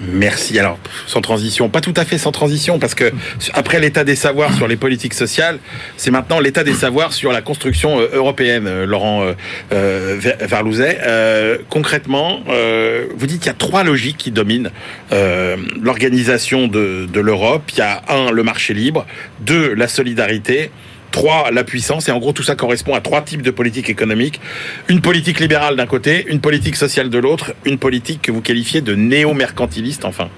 Merci. 0.00 0.58
Alors, 0.58 0.78
sans 1.06 1.20
transition, 1.20 1.68
pas 1.68 1.80
tout 1.80 1.94
à 1.96 2.04
fait 2.04 2.18
sans 2.18 2.32
transition, 2.32 2.78
parce 2.78 2.94
que 2.94 3.12
après 3.54 3.80
l'état 3.80 4.04
des 4.04 4.16
savoirs 4.16 4.54
sur 4.54 4.68
les 4.68 4.76
politiques 4.76 5.14
sociales, 5.14 5.58
c'est 5.96 6.10
maintenant 6.10 6.40
l'état 6.40 6.64
des 6.64 6.74
savoirs 6.74 7.12
sur 7.12 7.32
la 7.32 7.42
construction 7.42 8.00
euh, 8.00 8.08
européenne, 8.12 8.84
Laurent 8.84 9.34
euh, 9.72 10.18
Verlouzet. 10.40 10.98
Euh, 11.02 11.58
concrètement, 11.68 12.40
euh, 12.48 13.06
vous 13.16 13.26
dites 13.26 13.40
qu'il 13.40 13.48
y 13.48 13.50
a 13.50 13.54
trois 13.54 13.84
logiques 13.84 14.18
qui 14.18 14.30
dominent 14.30 14.70
euh, 15.12 15.56
l'organisation 15.80 16.68
de, 16.68 17.06
de 17.06 17.20
l'Europe. 17.20 17.62
Il 17.72 17.78
y 17.78 17.82
a 17.82 18.02
un, 18.08 18.30
le 18.30 18.42
marché 18.42 18.74
libre, 18.74 19.06
deux, 19.40 19.74
la 19.74 19.88
solidarité, 19.88 20.70
Trois, 21.18 21.50
la 21.50 21.64
puissance. 21.64 22.08
Et 22.08 22.12
en 22.12 22.20
gros, 22.20 22.32
tout 22.32 22.44
ça 22.44 22.54
correspond 22.54 22.94
à 22.94 23.00
trois 23.00 23.22
types 23.22 23.42
de 23.42 23.50
politiques 23.50 23.90
économiques. 23.90 24.40
Une 24.88 25.00
politique 25.00 25.40
libérale 25.40 25.74
d'un 25.74 25.86
côté, 25.86 26.24
une 26.28 26.40
politique 26.40 26.76
sociale 26.76 27.10
de 27.10 27.18
l'autre, 27.18 27.54
une 27.64 27.76
politique 27.76 28.22
que 28.22 28.30
vous 28.30 28.40
qualifiez 28.40 28.82
de 28.82 28.94
néo-mercantiliste, 28.94 30.04
enfin. 30.04 30.28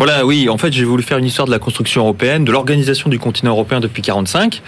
Voilà, 0.00 0.24
oui. 0.24 0.48
En 0.48 0.56
fait, 0.56 0.72
j'ai 0.72 0.84
voulu 0.84 1.02
faire 1.02 1.18
une 1.18 1.26
histoire 1.26 1.44
de 1.44 1.50
la 1.50 1.58
construction 1.58 2.00
européenne, 2.00 2.46
de 2.46 2.52
l'organisation 2.52 3.10
du 3.10 3.18
continent 3.18 3.50
européen 3.50 3.80
depuis 3.80 4.00
45, 4.00 4.62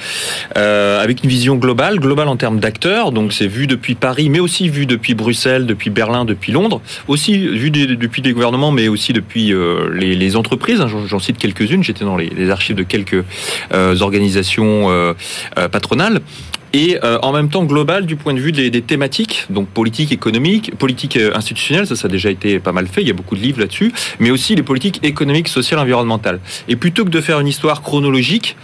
euh, 0.59 1.03
avec 1.03 1.25
une 1.25 1.31
vision 1.31 1.57
globale, 1.57 1.99
globale 2.01 2.29
en 2.29 2.37
termes 2.37 2.61
d'acteurs. 2.61 3.13
Donc, 3.13 3.33
c'est 3.33 3.47
vu 3.47 3.67
depuis 3.67 3.95
Paris, 3.95 4.29
mais 4.29 4.41
aussi 4.41 4.69
vu 4.69 4.85
depuis 4.85 5.15
Bruxelles, 5.15 5.65
depuis 5.65 5.89
Berlin, 5.89 6.27
depuis 6.27 6.53
Londres, 6.53 6.83
aussi 7.09 7.39
vu 7.39 7.71
depuis 7.71 8.21
les 8.21 8.35
gouvernements, 8.35 8.73
mais 8.73 8.89
aussi 8.89 9.15
depuis 9.15 9.55
euh, 9.55 9.89
les, 9.95 10.37
entreprises. 10.37 10.85
J'en 11.07 11.19
cite 11.19 11.39
quelques-unes. 11.39 11.83
J'étais 11.83 12.05
dans 12.05 12.19
les, 12.19 12.51
archives 12.51 12.77
de 12.77 12.83
quelques 12.83 13.25
euh, 13.73 13.99
organisations 14.03 15.15
patronales 15.71 16.21
et 16.73 16.99
euh, 17.03 17.19
en 17.23 17.33
même 17.33 17.49
temps 17.49 17.65
global 17.65 18.07
du 18.07 18.17
point 18.17 18.35
de 18.35 18.41
vue 18.41 18.53
des, 18.53 18.71
des 18.71 18.83
thématiques, 18.83 19.47
donc 19.51 19.69
politique 19.69 20.13
économique, 20.13 20.77
politique 20.77 21.17
euh, 21.17 21.35
institutionnelle, 21.35 21.87
ça 21.87 21.97
ça 21.97 22.09
a 22.09 22.11
déjà 22.11 22.31
été 22.31 22.59
pas 22.59 22.73
mal 22.73 22.87
fait, 22.87 23.03
il 23.03 23.09
y 23.09 23.11
a 23.11 23.15
beaucoup 23.15 23.37
de 23.37 23.41
livres 23.41 23.61
là-dessus, 23.61 23.93
mais 24.19 24.31
aussi 24.31 24.55
les 24.55 24.63
politiques 24.63 25.01
économiques, 25.03 25.49
sociales, 25.49 25.81
environnementales. 25.81 26.41
Et 26.69 26.77
plutôt 26.77 27.05
que 27.05 27.11
de 27.11 27.21
faire 27.21 27.41
une 27.41 27.47
histoire 27.47 27.83
chronologique, 27.83 28.57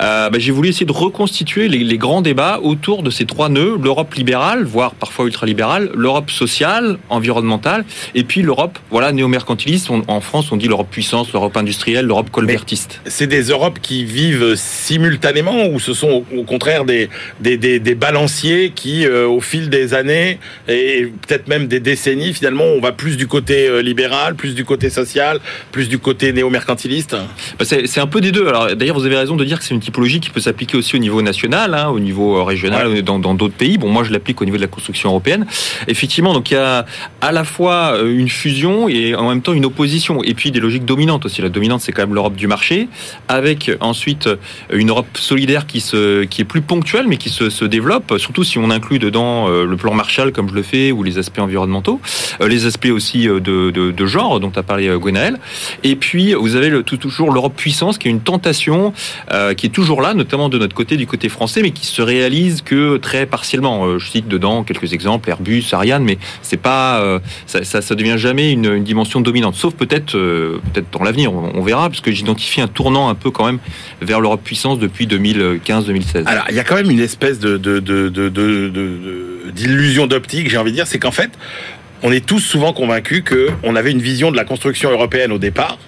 euh, 0.00 0.30
bah, 0.30 0.38
j'ai 0.38 0.52
voulu 0.52 0.70
essayer 0.70 0.86
de 0.86 0.92
reconstituer 0.92 1.68
les, 1.68 1.78
les, 1.78 1.98
grands 1.98 2.22
débats 2.22 2.60
autour 2.62 3.02
de 3.02 3.10
ces 3.10 3.26
trois 3.26 3.48
nœuds, 3.48 3.76
l'Europe 3.80 4.14
libérale, 4.14 4.64
voire 4.64 4.94
parfois 4.94 5.26
ultralibérale, 5.26 5.90
l'Europe 5.94 6.30
sociale, 6.30 6.98
environnementale, 7.08 7.84
et 8.14 8.24
puis 8.24 8.42
l'Europe, 8.42 8.78
voilà, 8.90 9.12
néo-mercantiliste, 9.12 9.90
en 9.90 10.20
France 10.20 10.50
on 10.52 10.56
dit 10.56 10.66
l'Europe 10.66 10.88
puissance, 10.90 11.32
l'Europe 11.32 11.56
industrielle, 11.56 12.06
l'Europe 12.06 12.30
colbertiste. 12.30 13.00
C'est 13.06 13.26
des 13.26 13.42
Europes 13.42 13.78
qui 13.80 14.04
vivent 14.04 14.54
simultanément 14.56 15.66
ou 15.66 15.78
ce 15.78 15.92
sont 15.94 16.24
au 16.36 16.42
contraire 16.44 16.84
des, 16.84 17.08
des 17.40 17.49
des, 17.56 17.94
balanciers 17.94 18.72
qui, 18.74 19.06
euh, 19.06 19.26
au 19.26 19.40
fil 19.40 19.70
des 19.70 19.94
années 19.94 20.38
et 20.68 21.08
peut-être 21.26 21.48
même 21.48 21.66
des 21.66 21.80
décennies, 21.80 22.32
finalement, 22.32 22.64
on 22.64 22.80
va 22.80 22.92
plus 22.92 23.16
du 23.16 23.26
côté 23.26 23.68
euh, 23.68 23.82
libéral, 23.82 24.34
plus 24.34 24.54
du 24.54 24.64
côté 24.64 24.90
social, 24.90 25.40
plus 25.72 25.88
du 25.88 25.98
côté 25.98 26.32
néo-mercantiliste 26.32 27.16
bah, 27.58 27.64
C'est 27.64 28.00
un 28.00 28.06
peu 28.06 28.20
des 28.20 28.32
deux. 28.32 28.46
Alors 28.48 28.74
D'ailleurs, 28.74 28.98
vous 28.98 29.06
avez 29.06 29.16
raison 29.16 29.36
de 29.36 29.44
dire 29.44 29.58
que 29.58 29.64
c'est 29.64 29.74
une 29.74 29.80
typologie 29.80 30.20
qui 30.20 30.30
peut 30.30 30.40
s'appliquer 30.40 30.76
aussi 30.76 30.96
au 30.96 30.98
niveau 30.98 31.22
national, 31.22 31.74
hein, 31.74 31.88
au 31.88 32.00
niveau 32.00 32.36
euh, 32.36 32.42
régional, 32.42 33.02
dans 33.02 33.34
d'autres 33.34 33.54
pays. 33.54 33.78
Bon, 33.78 33.88
moi, 33.88 34.04
je 34.04 34.12
l'applique 34.12 34.40
au 34.40 34.44
niveau 34.44 34.56
de 34.56 34.62
la 34.62 34.68
construction 34.68 35.10
européenne. 35.10 35.46
Effectivement, 35.88 36.32
donc 36.32 36.50
il 36.50 36.54
y 36.54 36.56
a 36.56 36.86
à 37.20 37.32
la 37.32 37.44
fois 37.44 37.98
une 38.04 38.28
fusion 38.28 38.88
et 38.88 39.14
en 39.14 39.28
même 39.28 39.42
temps 39.42 39.52
une 39.52 39.66
opposition. 39.66 40.22
Et 40.22 40.34
puis 40.34 40.50
des 40.50 40.60
logiques 40.60 40.84
dominantes 40.84 41.24
aussi. 41.26 41.42
La 41.42 41.48
dominante, 41.48 41.80
c'est 41.80 41.92
quand 41.92 42.02
même 42.02 42.14
l'Europe 42.14 42.36
du 42.36 42.46
marché, 42.46 42.88
avec 43.28 43.70
ensuite 43.80 44.28
une 44.72 44.90
Europe 44.90 45.06
solidaire 45.14 45.66
qui, 45.66 45.80
se, 45.80 46.24
qui 46.24 46.42
est 46.42 46.44
plus 46.44 46.60
ponctuelle, 46.62 47.06
mais 47.08 47.16
qui 47.16 47.30
se 47.30 47.39
se, 47.48 47.64
développe, 47.64 48.18
surtout 48.18 48.44
si 48.44 48.58
on 48.58 48.70
inclut 48.70 48.98
dedans 48.98 49.48
euh, 49.48 49.64
le 49.64 49.76
plan 49.76 49.94
Marshall 49.94 50.32
comme 50.32 50.48
je 50.48 50.54
le 50.54 50.62
fais 50.62 50.92
ou 50.92 51.02
les 51.02 51.18
aspects 51.18 51.38
environnementaux, 51.38 52.00
euh, 52.40 52.48
les 52.48 52.66
aspects 52.66 52.90
aussi 52.92 53.28
euh, 53.28 53.40
de, 53.40 53.70
de, 53.70 54.06
genre 54.06 54.40
dont 54.40 54.52
a 54.56 54.62
parlé 54.62 54.88
Gwenaël. 54.98 55.38
Et 55.84 55.94
puis 55.94 56.34
vous 56.34 56.56
avez 56.56 56.82
toujours 56.82 57.32
l'Europe 57.32 57.54
puissance 57.56 57.96
qui 57.96 58.08
est 58.08 58.10
une 58.10 58.20
tentation 58.20 58.92
qui 59.56 59.66
est 59.66 59.70
toujours 59.70 60.02
là, 60.02 60.14
notamment 60.14 60.48
de 60.48 60.58
notre 60.58 60.74
côté, 60.74 60.96
du 60.96 61.06
côté 61.06 61.28
français, 61.28 61.62
mais 61.62 61.70
qui 61.70 61.86
se 61.86 62.02
réalise 62.02 62.62
que 62.62 62.96
très 62.96 63.26
partiellement. 63.26 63.98
je 63.98 64.10
cite 64.10 64.26
dedans 64.26 64.64
quelques 64.64 64.92
exemples, 64.92 65.30
Airbus, 65.30 65.64
Ariane, 65.72 66.02
mais 66.02 66.18
c'est 66.42 66.56
pas 66.56 67.20
ça, 67.46 67.62
ça, 67.62 67.94
devient 67.94 68.16
jamais 68.16 68.50
une, 68.50 68.82
dimension 68.82 69.20
dominante, 69.20 69.54
sauf 69.54 69.74
peut-être 69.74 70.12
peut-être 70.12 70.90
dans 70.90 71.04
l'avenir, 71.04 71.32
on, 71.32 71.62
verra, 71.62 71.88
parce 71.88 72.00
que 72.00 72.10
j'identifie 72.10 72.60
un 72.60 72.68
tournant 72.68 73.08
un 73.08 73.14
peu 73.14 73.30
quand 73.30 73.46
même 73.46 73.60
vers 74.00 74.20
l'Europe 74.20 74.42
puissance 74.42 74.78
depuis 74.78 75.06
2015-2016. 75.06 76.24
Alors 76.26 76.44
il 76.48 76.56
y 76.56 76.58
a 76.58 76.64
quand 76.64 76.76
même 76.76 76.90
une 76.90 77.00
espèce 77.00 77.29
d'illusion 79.52 80.06
d'optique, 80.06 80.50
j'ai 80.50 80.56
envie 80.56 80.72
de 80.72 80.76
dire, 80.76 80.86
c'est 80.86 80.98
qu'en 80.98 81.10
fait, 81.10 81.30
on 82.02 82.12
est 82.12 82.24
tous 82.24 82.40
souvent 82.40 82.72
convaincus 82.72 83.22
qu'on 83.24 83.76
avait 83.76 83.90
une 83.90 84.02
vision 84.02 84.30
de 84.30 84.36
la 84.36 84.44
construction 84.44 84.90
européenne 84.90 85.32
au 85.32 85.38
départ, 85.38 85.78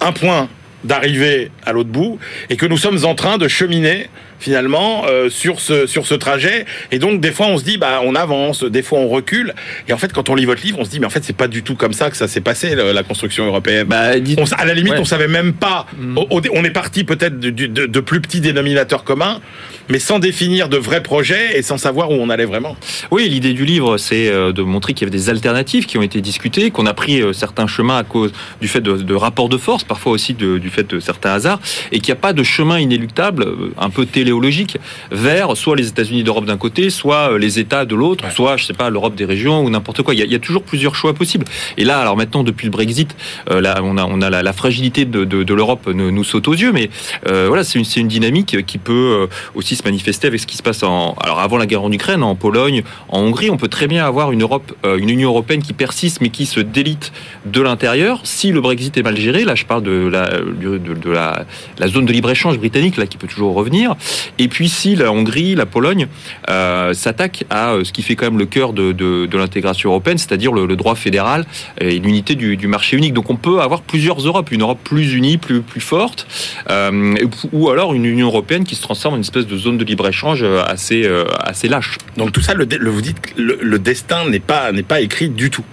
un 0.00 0.12
point 0.12 0.48
d'arriver 0.84 1.50
à 1.64 1.72
l'autre 1.72 1.90
bout, 1.90 2.18
et 2.48 2.56
que 2.56 2.66
nous 2.66 2.76
sommes 2.76 3.04
en 3.04 3.14
train 3.14 3.38
de 3.38 3.48
cheminer 3.48 4.08
finalement 4.38 5.04
euh, 5.06 5.30
sur 5.30 5.60
ce 5.60 5.86
sur 5.86 6.06
ce 6.06 6.14
trajet. 6.14 6.66
Et 6.92 6.98
donc 6.98 7.20
des 7.20 7.32
fois 7.32 7.46
on 7.46 7.58
se 7.58 7.64
dit 7.64 7.78
bah 7.78 8.00
on 8.04 8.14
avance 8.14 8.64
des 8.64 8.82
fois 8.82 8.98
on 8.98 9.08
recule. 9.08 9.54
Et 9.88 9.92
en 9.92 9.98
fait 9.98 10.12
quand 10.12 10.28
on 10.28 10.34
lit 10.34 10.44
votre 10.44 10.62
livre 10.62 10.78
on 10.78 10.84
se 10.84 10.90
dit 10.90 11.00
mais 11.00 11.06
en 11.06 11.10
fait 11.10 11.24
c'est 11.24 11.36
pas 11.36 11.48
du 11.48 11.62
tout 11.62 11.74
comme 11.74 11.92
ça 11.92 12.10
que 12.10 12.16
ça 12.16 12.28
s'est 12.28 12.40
passé 12.40 12.74
la 12.74 13.02
construction 13.02 13.46
européenne. 13.46 13.86
Bah, 13.86 14.00
à 14.00 14.64
la 14.64 14.74
limite 14.74 14.94
on 14.98 15.04
savait 15.04 15.28
même 15.28 15.54
pas. 15.54 15.86
Mm. 15.98 16.18
on 16.30 16.64
est 16.64 16.70
parti 16.70 17.04
peut-être 17.04 17.40
de, 17.40 17.50
de, 17.50 17.86
de, 17.86 18.00
plus 18.00 18.20
petits 18.20 18.40
dénominateurs 18.40 19.04
communs 19.04 19.40
mais 19.88 19.98
sans 19.98 20.18
définir 20.18 20.68
de 20.68 20.76
vrais 20.76 21.02
projets 21.02 21.58
et 21.58 21.62
sans 21.62 21.78
savoir 21.78 22.10
où 22.10 22.14
on 22.14 22.28
allait 22.28 22.44
vraiment 22.44 22.76
oui 23.10 23.28
l'idée 23.28 23.54
du 23.54 23.64
livre 23.64 23.96
c'est 23.96 24.28
euh, 24.28 24.52
de 24.52 24.62
montrer 24.62 24.92
qu'il 24.92 25.06
y 25.06 25.10
avait 25.10 25.16
des 25.16 25.30
alternatives 25.30 25.86
qui 25.86 25.96
ont 25.98 26.02
été 26.02 26.20
discutées 26.20 26.70
qu'on 26.70 26.86
a 26.86 26.94
pris 26.94 27.22
euh, 27.22 27.32
certains 27.32 27.66
chemins 27.66 27.96
à 27.96 28.04
cause 28.04 28.32
du 28.60 28.68
fait 28.68 28.80
de, 28.80 28.96
de 28.96 29.14
rapports 29.14 29.48
de 29.48 29.56
force 29.56 29.84
parfois 29.84 30.12
aussi 30.12 30.34
du 30.34 30.70
fait 30.70 30.88
de 30.88 31.00
certains 31.00 31.30
hasards 31.30 31.60
et 31.92 32.00
qu'il 32.00 32.12
n'y 32.12 32.18
a 32.18 32.20
pas 32.20 32.32
de 32.32 32.42
chemin 32.42 32.78
inéluctable 32.78 33.46
un 33.78 33.90
peu 33.90 34.04
télé 34.04 34.26
téléologique 34.26 34.78
vers 35.12 35.56
soit 35.56 35.76
les 35.76 35.86
États-Unis 35.86 36.24
d'Europe 36.24 36.46
d'un 36.46 36.56
côté, 36.56 36.90
soit 36.90 37.32
euh, 37.32 37.38
les 37.38 37.60
États 37.60 37.84
de 37.84 37.94
l'autre, 37.94 38.24
soit, 38.32 38.56
je 38.56 38.64
sais 38.64 38.72
pas, 38.72 38.90
l'Europe 38.90 39.14
des 39.14 39.24
régions 39.24 39.62
ou 39.62 39.70
n'importe 39.70 40.02
quoi. 40.02 40.14
Il 40.14 40.20
y, 40.20 40.34
a, 40.34 40.38
toujours 40.40 40.64
plusieurs 40.64 40.96
choix 40.96 41.14
possibles. 41.14 41.46
Et 41.76 41.84
là, 41.84 42.00
alors 42.00 42.16
maintenant, 42.16 42.42
depuis 42.42 42.64
le 42.64 42.72
Brexit, 42.72 43.14
euh, 43.50 43.60
là, 43.60 43.80
on 43.84 43.96
a, 43.98 44.04
on 44.04 44.20
a 44.20 44.30
la, 44.30 44.52
fragilité 44.52 45.04
de, 45.04 45.24
de, 45.24 45.54
l'Europe 45.54 45.86
nous, 45.86 46.24
saute 46.24 46.48
aux 46.48 46.54
yeux, 46.54 46.72
mais 46.72 46.90
euh, 47.28 47.46
voilà, 47.46 47.62
c'est 47.62 47.78
une, 47.78 47.84
une, 47.96 48.08
dynamique 48.08 48.64
qui 48.66 48.78
peut 48.78 49.28
aussi 49.54 49.75
se 49.76 49.84
manifester 49.84 50.26
avec 50.26 50.40
ce 50.40 50.46
qui 50.46 50.56
se 50.56 50.62
passe 50.62 50.82
en, 50.82 51.14
alors 51.20 51.40
avant 51.40 51.56
la 51.56 51.66
guerre 51.66 51.82
en 51.82 51.92
Ukraine, 51.92 52.22
en 52.22 52.34
Pologne, 52.34 52.82
en 53.08 53.20
Hongrie, 53.20 53.50
on 53.50 53.56
peut 53.56 53.68
très 53.68 53.86
bien 53.86 54.04
avoir 54.04 54.32
une 54.32 54.42
Europe, 54.42 54.74
une 54.84 55.10
Union 55.10 55.30
européenne 55.30 55.62
qui 55.62 55.72
persiste, 55.72 56.20
mais 56.20 56.30
qui 56.30 56.46
se 56.46 56.60
délite 56.60 57.12
de 57.44 57.60
l'intérieur. 57.60 58.20
Si 58.24 58.50
le 58.52 58.60
Brexit 58.60 58.96
est 58.96 59.02
mal 59.02 59.16
géré, 59.16 59.44
là, 59.44 59.54
je 59.54 59.64
parle 59.64 59.82
de 59.82 60.08
la, 60.08 60.28
de, 60.40 61.10
la, 61.10 61.88
zone 61.88 62.06
de 62.06 62.12
libre 62.12 62.30
échange 62.30 62.58
britannique, 62.58 62.96
là, 62.96 63.06
qui 63.06 63.16
peut 63.16 63.26
toujours 63.26 63.54
revenir. 63.54 63.94
Et 64.38 64.48
puis 64.48 64.68
si 64.68 64.96
la 64.96 65.12
Hongrie, 65.12 65.54
la 65.54 65.66
Pologne 65.66 66.08
euh, 66.48 66.94
s'attaquent 66.94 67.44
à 67.50 67.72
euh, 67.72 67.84
ce 67.84 67.92
qui 67.92 68.02
fait 68.02 68.16
quand 68.16 68.26
même 68.26 68.38
le 68.38 68.46
cœur 68.46 68.72
de, 68.72 68.92
de, 68.92 69.36
l'intégration 69.36 69.90
européenne, 69.90 70.18
c'est-à-dire 70.18 70.52
le, 70.52 70.66
le, 70.66 70.76
droit 70.76 70.94
fédéral 70.94 71.44
et 71.80 71.98
l'unité 71.98 72.34
du, 72.34 72.56
du, 72.56 72.66
marché 72.66 72.96
unique. 72.96 73.12
Donc 73.12 73.28
on 73.30 73.36
peut 73.36 73.60
avoir 73.60 73.82
plusieurs 73.82 74.18
Europes, 74.18 74.50
une 74.50 74.62
Europe 74.62 74.78
plus 74.82 75.14
unie, 75.14 75.36
plus, 75.36 75.60
plus 75.60 75.80
forte, 75.80 76.26
euh, 76.70 77.14
ou 77.52 77.70
alors 77.70 77.94
une 77.94 78.06
Union 78.06 78.28
européenne 78.28 78.64
qui 78.64 78.74
se 78.74 78.82
transforme 78.82 79.14
en 79.14 79.16
une 79.16 79.22
espèce 79.22 79.46
de 79.46 79.56
zone 79.56 79.65
de 79.72 79.84
libre-échange 79.84 80.42
euh, 80.42 80.62
assez, 80.64 81.04
euh, 81.04 81.24
assez 81.40 81.68
lâche. 81.68 81.98
Donc 82.16 82.32
tout 82.32 82.40
ça, 82.40 82.54
le, 82.54 82.64
le 82.64 82.90
vous 82.90 83.02
dites, 83.02 83.18
le, 83.36 83.58
le 83.60 83.78
destin 83.78 84.28
n'est 84.28 84.40
pas, 84.40 84.72
n'est 84.72 84.82
pas 84.82 85.00
écrit 85.00 85.28
du 85.28 85.50
tout. 85.50 85.64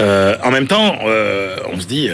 en 0.00 0.50
même 0.50 0.66
temps, 0.66 0.98
on 1.72 1.80
se 1.80 1.86
dit, 1.86 2.08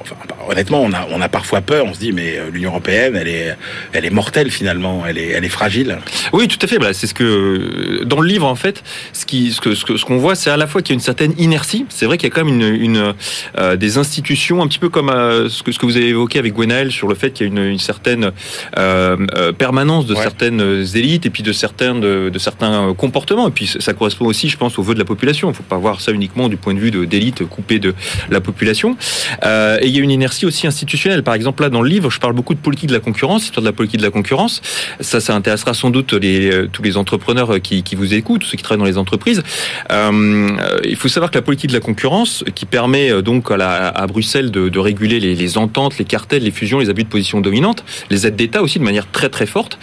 enfin, 0.00 0.16
honnêtement, 0.48 0.82
on 0.82 0.92
a, 0.92 1.06
on 1.10 1.20
a 1.20 1.28
parfois 1.28 1.60
peur, 1.60 1.86
on 1.86 1.94
se 1.94 1.98
dit, 1.98 2.12
mais 2.12 2.38
l'Union 2.52 2.70
européenne, 2.70 3.16
elle 3.16 3.28
est, 3.28 3.56
elle 3.92 4.04
est 4.04 4.10
mortelle 4.10 4.50
finalement, 4.50 5.04
elle 5.06 5.18
est, 5.18 5.28
elle 5.28 5.44
est 5.44 5.48
fragile. 5.48 5.98
Oui, 6.32 6.48
tout 6.48 6.58
à 6.62 6.66
fait. 6.66 6.78
Bah, 6.78 6.92
c'est 6.92 7.06
ce 7.06 7.14
que 7.14 8.04
dans 8.04 8.20
le 8.20 8.28
livre 8.28 8.46
en 8.46 8.54
fait, 8.54 8.82
ce 9.12 9.24
qui, 9.24 9.52
ce 9.52 9.60
que, 9.60 9.74
ce 9.74 10.04
qu'on 10.04 10.18
voit, 10.18 10.34
c'est 10.34 10.50
à 10.50 10.56
la 10.56 10.66
fois 10.66 10.82
qu'il 10.82 10.90
y 10.90 10.94
a 10.94 10.98
une 10.98 11.00
certaine 11.00 11.34
inertie. 11.38 11.86
C'est 11.88 12.06
vrai 12.06 12.18
qu'il 12.18 12.28
y 12.28 12.32
a 12.32 12.34
quand 12.34 12.44
même 12.44 12.60
une, 12.60 12.74
une 12.74 13.14
euh, 13.58 13.76
des 13.76 13.98
institutions, 13.98 14.62
un 14.62 14.68
petit 14.68 14.78
peu 14.78 14.88
comme 14.88 15.10
euh, 15.10 15.48
ce 15.48 15.62
que 15.62 15.72
ce 15.72 15.78
que 15.78 15.86
vous 15.86 15.96
avez 15.96 16.08
évoqué 16.08 16.38
avec 16.38 16.54
Gwenaël 16.54 16.90
sur 16.90 17.08
le 17.08 17.14
fait 17.14 17.30
qu'il 17.30 17.46
y 17.46 17.50
a 17.50 17.52
une, 17.52 17.64
une 17.64 17.78
certaine 17.78 18.32
euh, 18.78 19.16
euh 19.36 19.52
permanence 19.52 20.06
de 20.06 20.14
certaines 20.14 20.60
élites 20.94 21.26
et 21.26 21.30
puis 21.30 21.42
de 21.42 21.52
certains 21.52 21.94
de, 21.94 22.30
certains 22.38 22.94
comportements. 22.94 23.48
Et 23.48 23.50
puis 23.50 23.66
ça 23.66 23.92
correspond 23.92 24.26
aussi, 24.26 24.48
je 24.48 24.56
pense, 24.56 24.78
au 24.78 24.82
vœu 24.82 24.94
de 24.94 24.98
la 24.98 25.04
population. 25.04 25.48
Il 25.48 25.52
ne 25.52 25.56
faut 25.56 25.62
pas 25.62 25.76
voir 25.76 26.00
ça 26.00 26.12
uniquement 26.12 26.48
du 26.48 26.56
point 26.56 26.74
de 26.74 26.80
vue 26.80 26.90
d'élite 27.06 27.44
coupée 27.44 27.78
de 27.78 27.94
la 28.30 28.40
population. 28.40 28.96
et 29.42 29.86
il 29.86 29.90
y 29.90 29.98
a 29.98 30.02
une 30.02 30.10
inertie 30.10 30.46
aussi 30.46 30.66
institutionnelle. 30.66 31.22
Par 31.22 31.34
exemple, 31.34 31.62
là 31.62 31.70
dans 31.70 31.82
le 31.82 31.88
livre, 31.88 32.10
je 32.10 32.20
parle 32.20 32.34
beaucoup 32.34 32.54
de 32.54 32.60
politique 32.60 32.88
de 32.88 32.94
la 32.94 33.00
concurrence, 33.00 33.44
histoire 33.44 33.62
de 33.62 33.68
la 33.68 33.72
politique 33.72 34.00
de 34.00 34.04
la 34.04 34.10
concurrence. 34.10 34.62
Ça, 35.00 35.20
ça 35.20 35.34
intéressera 35.34 35.74
sans 35.74 35.90
doute 35.90 36.12
les, 36.12 36.50
euh, 36.50 36.68
tous 36.72 36.82
les 36.82 36.96
entrepreneurs 36.96 37.60
qui, 37.60 37.82
qui, 37.82 37.94
vous 37.94 38.14
écoutent, 38.14 38.44
ceux 38.44 38.56
qui 38.56 38.62
travaillent 38.62 38.80
dans 38.80 38.90
les 38.90 38.98
entreprises. 38.98 39.42
Euh, 39.90 40.56
il 40.84 40.96
faut 40.96 41.08
savoir 41.08 41.30
que 41.30 41.38
la 41.38 41.42
politique 41.42 41.70
de 41.70 41.74
la 41.74 41.80
concurrence, 41.80 42.44
qui 42.54 42.66
permet 42.66 43.10
euh, 43.10 43.22
donc 43.22 43.50
à, 43.50 43.56
la, 43.56 43.88
à 43.88 44.06
Bruxelles 44.06 44.50
de, 44.50 44.78
réguler 44.78 45.20
les, 45.20 45.58
ententes, 45.58 45.98
les 45.98 46.04
cartels, 46.04 46.42
les 46.42 46.50
fusions, 46.50 46.78
les 46.78 46.90
abus 46.90 47.04
de 47.04 47.08
position 47.08 47.40
dominante, 47.40 47.84
les 48.10 48.26
aides 48.26 48.36
d'État 48.36 48.62
aussi 48.62 48.78
de 48.78 48.84
manière 48.84 49.10
très 49.10 49.28
très 49.28 49.46
forte, 49.46 49.78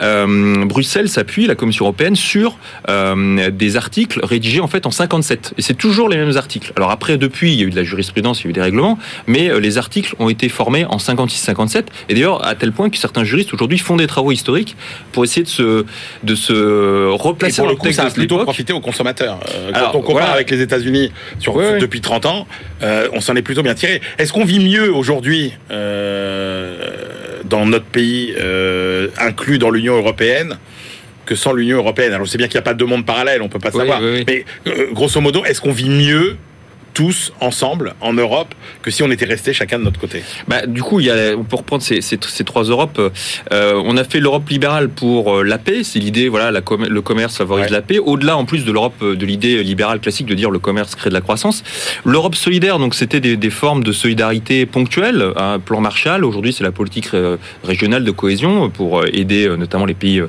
euh, 0.00 0.26
Bruxelles 0.64 1.08
s'appuie, 1.08 1.46
la 1.46 1.54
Commission 1.54 1.84
européenne, 1.84 2.16
sur 2.16 2.58
euh, 2.88 3.50
des 3.50 3.76
articles 3.76 4.20
rédigés 4.22 4.60
en 4.60 4.68
fait 4.68 4.86
en 4.86 4.90
57. 4.90 5.54
Et 5.58 5.62
c'est 5.62 5.74
toujours 5.74 6.08
les 6.08 6.16
mêmes 6.16 6.36
articles. 6.36 6.72
Alors 6.76 6.90
après, 6.90 7.16
depuis, 7.18 7.52
il 7.52 7.60
y 7.60 7.62
a 7.62 7.66
eu 7.66 7.70
de 7.70 7.76
la 7.76 7.84
jurisprudence, 7.84 8.40
il 8.40 8.44
y 8.44 8.46
a 8.48 8.50
eu 8.50 8.52
des 8.52 8.62
règlements, 8.62 8.98
mais 9.26 9.60
les 9.60 9.78
articles 9.78 10.14
ont 10.18 10.28
été 10.28 10.48
formés 10.48 10.84
en 10.86 10.96
56-57. 10.96 11.84
Et 12.08 12.14
d'ailleurs, 12.14 12.44
à 12.46 12.54
tel 12.54 12.72
point 12.72 12.90
que 12.90 12.96
certains 12.96 13.24
juristes 13.24 13.52
aujourd'hui 13.54 13.78
font 13.78 13.96
des 13.96 14.06
travaux 14.06 14.32
historiques 14.32 14.76
pour 15.12 15.24
essayer 15.24 15.42
de 15.42 15.48
se, 15.48 15.84
de 16.22 16.34
se 16.34 17.06
replacer 17.10 17.62
dans 17.62 17.68
le, 17.68 17.76
coup, 17.76 17.90
ça 17.92 18.04
a 18.04 18.10
plutôt 18.10 18.38
profité 18.38 18.72
aux 18.72 18.80
consommateurs. 18.80 19.38
Euh, 19.54 19.72
quand 19.72 19.98
on 19.98 20.02
compare 20.02 20.30
avec 20.30 20.50
les 20.50 20.60
États-Unis 20.60 21.12
sur, 21.38 21.56
depuis 21.56 22.00
30 22.00 22.26
ans, 22.26 22.46
euh, 22.84 23.08
on 23.12 23.20
s'en 23.20 23.34
est 23.34 23.42
plutôt 23.42 23.62
bien 23.62 23.74
tiré. 23.74 24.00
Est-ce 24.18 24.32
qu'on 24.32 24.44
vit 24.44 24.60
mieux 24.60 24.92
aujourd'hui 24.92 25.54
euh, 25.70 26.76
dans 27.44 27.66
notre 27.66 27.86
pays, 27.86 28.34
euh, 28.38 29.08
inclus 29.18 29.58
dans 29.58 29.70
l'Union 29.70 29.96
européenne 29.96 30.58
que 31.24 31.34
sans 31.34 31.52
l'Union 31.52 31.78
européenne? 31.78 32.12
Alors, 32.12 32.26
je 32.26 32.30
sais 32.30 32.38
bien 32.38 32.46
qu'il 32.46 32.56
n'y 32.56 32.62
a 32.62 32.62
pas 32.62 32.74
de 32.74 32.84
monde 32.84 33.06
parallèle, 33.06 33.40
on 33.42 33.48
peut 33.48 33.58
pas 33.58 33.70
savoir. 33.70 34.00
Mais 34.26 34.44
grosso 34.92 35.20
modo, 35.20 35.44
est-ce 35.44 35.60
qu'on 35.60 35.72
vit 35.72 35.88
mieux 35.88 36.36
tous 36.94 37.32
ensemble 37.40 37.94
en 38.00 38.12
Europe 38.12 38.54
que 38.82 38.90
si 38.90 39.02
on 39.02 39.10
était 39.10 39.24
restés 39.24 39.52
chacun 39.52 39.78
de 39.80 39.84
notre 39.84 40.00
côté 40.00 40.22
bah, 40.48 40.64
Du 40.66 40.82
coup, 40.82 41.00
il 41.00 41.06
y 41.06 41.10
a, 41.10 41.36
pour 41.36 41.58
reprendre 41.60 41.82
ces, 41.82 42.00
ces, 42.00 42.18
ces 42.26 42.44
trois 42.44 42.62
Europes, 42.64 43.00
euh, 43.52 43.82
on 43.84 43.96
a 43.96 44.04
fait 44.04 44.20
l'Europe 44.20 44.48
libérale 44.48 44.88
pour 44.88 45.38
euh, 45.38 45.42
la 45.42 45.58
paix. 45.58 45.82
C'est 45.82 45.98
l'idée, 45.98 46.28
voilà, 46.28 46.50
la 46.52 46.60
com 46.60 46.86
le 46.88 47.02
commerce 47.02 47.36
favorise 47.36 47.64
Ouais. 47.66 47.70
la 47.70 47.82
paix. 47.82 47.98
Au-delà, 47.98 48.36
en 48.36 48.44
plus 48.44 48.64
de 48.64 48.72
l'Europe, 48.72 48.94
euh, 49.02 49.16
de 49.16 49.26
l'idée 49.26 49.62
libérale 49.62 49.98
classique 50.00 50.26
de 50.26 50.34
dire 50.34 50.50
le 50.50 50.58
commerce 50.58 50.94
crée 50.94 51.10
de 51.10 51.14
la 51.14 51.20
croissance. 51.20 51.62
L'Europe 52.04 52.34
solidaire, 52.36 52.78
donc 52.78 52.94
c'était 52.94 53.20
des, 53.20 53.36
des 53.36 53.50
formes 53.50 53.82
de 53.82 53.92
solidarité 53.92 54.64
ponctuelles. 54.66 55.24
Un 55.36 55.58
plan 55.58 55.80
Marshall, 55.80 56.24
aujourd'hui, 56.24 56.52
c'est 56.52 56.64
la 56.64 56.72
politique 56.72 57.08
régionale 57.64 58.04
de 58.04 58.10
cohésion 58.10 58.70
pour 58.70 59.04
aider 59.06 59.48
notamment 59.58 59.86
les 59.86 59.94
pays 59.94 60.22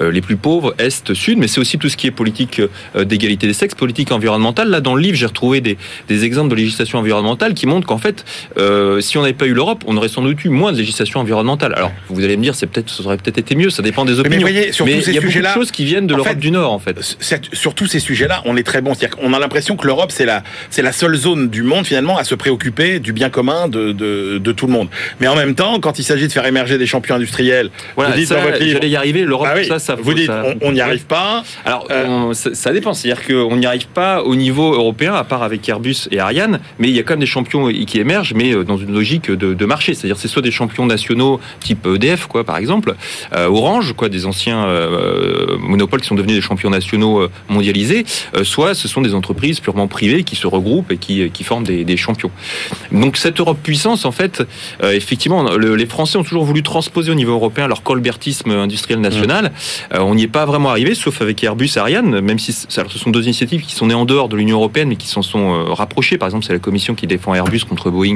les 0.00 0.20
plus 0.20 0.36
pauvres, 0.36 0.74
Est, 0.78 1.12
Sud, 1.14 1.38
mais 1.38 1.48
c'est 1.48 1.60
aussi 1.60 1.78
tout 1.78 1.88
ce 1.88 1.96
qui 1.96 2.06
est 2.06 2.10
politique 2.10 2.60
d'égalité 2.96 3.46
des 3.46 3.52
sexes, 3.54 3.74
politique 3.74 4.12
environnementale. 4.12 4.68
Là, 4.70 4.80
dans 4.80 4.94
le 4.94 5.02
livre, 5.02 5.16
j'ai 5.16 5.26
retrouvé 5.26 5.60
des, 5.60 5.76
des 6.08 6.11
exemples 6.24 6.50
de 6.50 6.54
législation 6.56 6.98
environnementale 6.98 7.54
qui 7.54 7.66
montrent 7.66 7.86
qu'en 7.86 7.98
fait, 7.98 8.24
euh, 8.58 9.00
si 9.00 9.16
on 9.18 9.22
n'avait 9.22 9.32
pas 9.32 9.46
eu 9.46 9.54
l'Europe, 9.54 9.84
on 9.86 9.96
aurait 9.96 10.08
sans 10.08 10.22
doute 10.22 10.44
eu 10.44 10.48
moins 10.48 10.72
de 10.72 10.78
législation 10.78 11.20
environnementale. 11.20 11.72
Alors, 11.76 11.92
vous 12.08 12.22
allez 12.24 12.36
me 12.36 12.42
dire, 12.42 12.54
c'est 12.54 12.66
peut-être, 12.66 12.90
ça 12.90 13.02
aurait 13.04 13.16
peut-être 13.16 13.38
été 13.38 13.54
mieux, 13.54 13.70
ça 13.70 13.82
dépend 13.82 14.04
des 14.04 14.12
mais 14.14 14.20
opinions. 14.20 14.40
voyez, 14.40 14.72
sur 14.72 14.84
tous 14.86 14.90
ces 15.00 15.10
il 15.10 15.14
y 15.14 15.18
a 15.18 15.20
beaucoup 15.20 15.38
de 15.40 15.46
choses 15.48 15.70
qui 15.70 15.84
viennent 15.84 16.06
de 16.06 16.14
l'Europe 16.14 16.38
du 16.38 16.50
Nord, 16.50 16.72
en 16.72 16.78
fait. 16.78 16.96
Sur 17.52 17.74
tous 17.74 17.86
ces 17.86 18.00
sujets-là, 18.00 18.42
on 18.44 18.56
est 18.56 18.62
très 18.62 18.80
bon. 18.80 18.94
C'est-à-dire 18.94 19.16
qu'on 19.18 19.32
a 19.32 19.38
l'impression 19.38 19.76
que 19.76 19.86
l'Europe, 19.86 20.10
c'est 20.12 20.26
la, 20.26 20.42
c'est 20.70 20.82
la 20.82 20.92
seule 20.92 21.14
zone 21.16 21.48
du 21.48 21.62
monde, 21.62 21.86
finalement, 21.86 22.16
à 22.18 22.24
se 22.24 22.34
préoccuper 22.34 22.98
du 23.00 23.12
bien 23.12 23.30
commun 23.30 23.68
de, 23.68 23.92
de, 23.92 24.38
de 24.38 24.52
tout 24.52 24.66
le 24.66 24.72
monde. 24.72 24.88
Mais 25.20 25.28
en 25.28 25.36
même 25.36 25.54
temps, 25.54 25.80
quand 25.80 25.98
il 25.98 26.04
s'agit 26.04 26.26
de 26.28 26.32
faire 26.32 26.46
émerger 26.46 26.78
des 26.78 26.86
champions 26.86 27.14
industriels, 27.16 27.70
Voilà, 27.96 28.10
vous 28.12 28.16
dites 28.18 28.28
ça, 28.28 28.36
dans 28.36 28.42
votre 28.42 28.58
livre, 28.62 28.84
y 28.84 28.96
arriver. 28.96 29.22
L'Europe, 29.24 29.48
Ah 29.50 29.54
oui, 29.56 29.66
ça, 29.66 29.78
ça, 29.78 29.94
vous 29.94 30.14
dites, 30.14 30.26
ça- 30.26 30.44
on- 30.60 30.68
on 30.68 30.72
n'y 30.72 30.80
arrive 30.80 31.04
pas. 31.06 31.42
Alors, 31.64 31.86
Euh, 31.90 32.04
on- 32.08 32.32
ça, 32.34 32.54
ça 32.54 32.72
dépend. 32.72 32.92
C'est-à-dire 32.94 33.26
qu'on 33.26 33.56
n'y 33.56 33.66
arrive 33.66 33.86
pas 33.88 34.22
au 34.22 34.34
niveau 34.36 34.74
européen, 34.74 35.14
à 35.14 35.24
part 35.24 35.42
avec 35.42 35.68
Airbus 35.68 36.01
et 36.10 36.18
Ariane, 36.18 36.60
mais 36.78 36.88
il 36.88 36.94
y 36.94 36.98
a 36.98 37.02
quand 37.02 37.12
même 37.14 37.20
des 37.20 37.26
champions 37.26 37.68
qui 37.68 37.98
émergent, 37.98 38.34
mais 38.34 38.54
euh, 38.54 38.64
dans 38.64 38.76
une 38.76 38.92
logique 38.92 39.30
de, 39.30 39.54
de 39.54 39.64
marché. 39.66 39.94
C'est-à-dire, 39.94 40.16
c'est 40.16 40.28
soit 40.28 40.42
des 40.42 40.50
champions 40.50 40.86
nationaux 40.86 41.40
type 41.60 41.86
EDF, 41.86 42.26
quoi, 42.26 42.44
par 42.44 42.56
exemple, 42.56 42.94
euh, 43.34 43.48
Orange, 43.48 43.92
quoi, 43.94 44.08
des 44.08 44.26
anciens 44.26 44.64
euh, 44.64 45.56
monopoles 45.58 46.00
qui 46.00 46.08
sont 46.08 46.14
devenus 46.14 46.36
des 46.36 46.40
champions 46.42 46.70
nationaux 46.70 47.28
mondialisés, 47.48 48.04
euh, 48.34 48.44
soit 48.44 48.74
ce 48.74 48.88
sont 48.88 49.00
des 49.00 49.14
entreprises 49.14 49.60
purement 49.60 49.88
privées 49.88 50.24
qui 50.24 50.36
se 50.36 50.46
regroupent 50.46 50.90
et 50.92 50.96
qui, 50.96 51.30
qui 51.30 51.44
forment 51.44 51.64
des, 51.64 51.84
des 51.84 51.96
champions. 51.96 52.30
Donc, 52.90 53.16
cette 53.16 53.38
Europe 53.40 53.58
puissance, 53.62 54.04
en 54.04 54.12
fait, 54.12 54.42
effectivement, 54.82 55.42
le- 55.56 55.74
les 55.76 55.86
Français 55.86 56.18
ont 56.18 56.24
toujours 56.24 56.44
voulu 56.44 56.62
transposer 56.62 57.10
au 57.10 57.14
niveau 57.14 57.32
européen 57.32 57.66
leur 57.68 57.82
colbertisme 57.82 58.50
industriel 58.50 59.00
national. 59.00 59.52
On 59.92 60.14
n'y 60.14 60.24
est 60.24 60.28
pas 60.28 60.44
vraiment 60.46 60.70
arrivé, 60.70 60.94
sauf 60.94 61.20
avec 61.22 61.42
Airbus 61.44 61.70
Ariane, 61.76 62.20
même 62.20 62.38
si 62.38 62.54
alors, 62.76 62.90
ce 62.92 62.98
sont 62.98 63.10
deux 63.10 63.24
initiatives 63.24 63.62
qui 63.62 63.74
sont 63.74 63.86
nées 63.86 63.94
en 63.94 64.04
dehors 64.04 64.28
de 64.28 64.36
l'Union 64.36 64.56
européenne, 64.56 64.88
mais 64.88 64.96
qui 64.96 65.08
s'en 65.08 65.22
sont 65.22 65.52
euh, 65.54 65.64
Par 66.18 66.28
exemple, 66.28 66.44
c'est 66.44 66.52
la 66.52 66.58
Commission 66.58 66.94
qui 66.94 67.06
défend 67.06 67.34
Airbus 67.34 67.60
contre 67.68 67.90
Boeing 67.90 68.14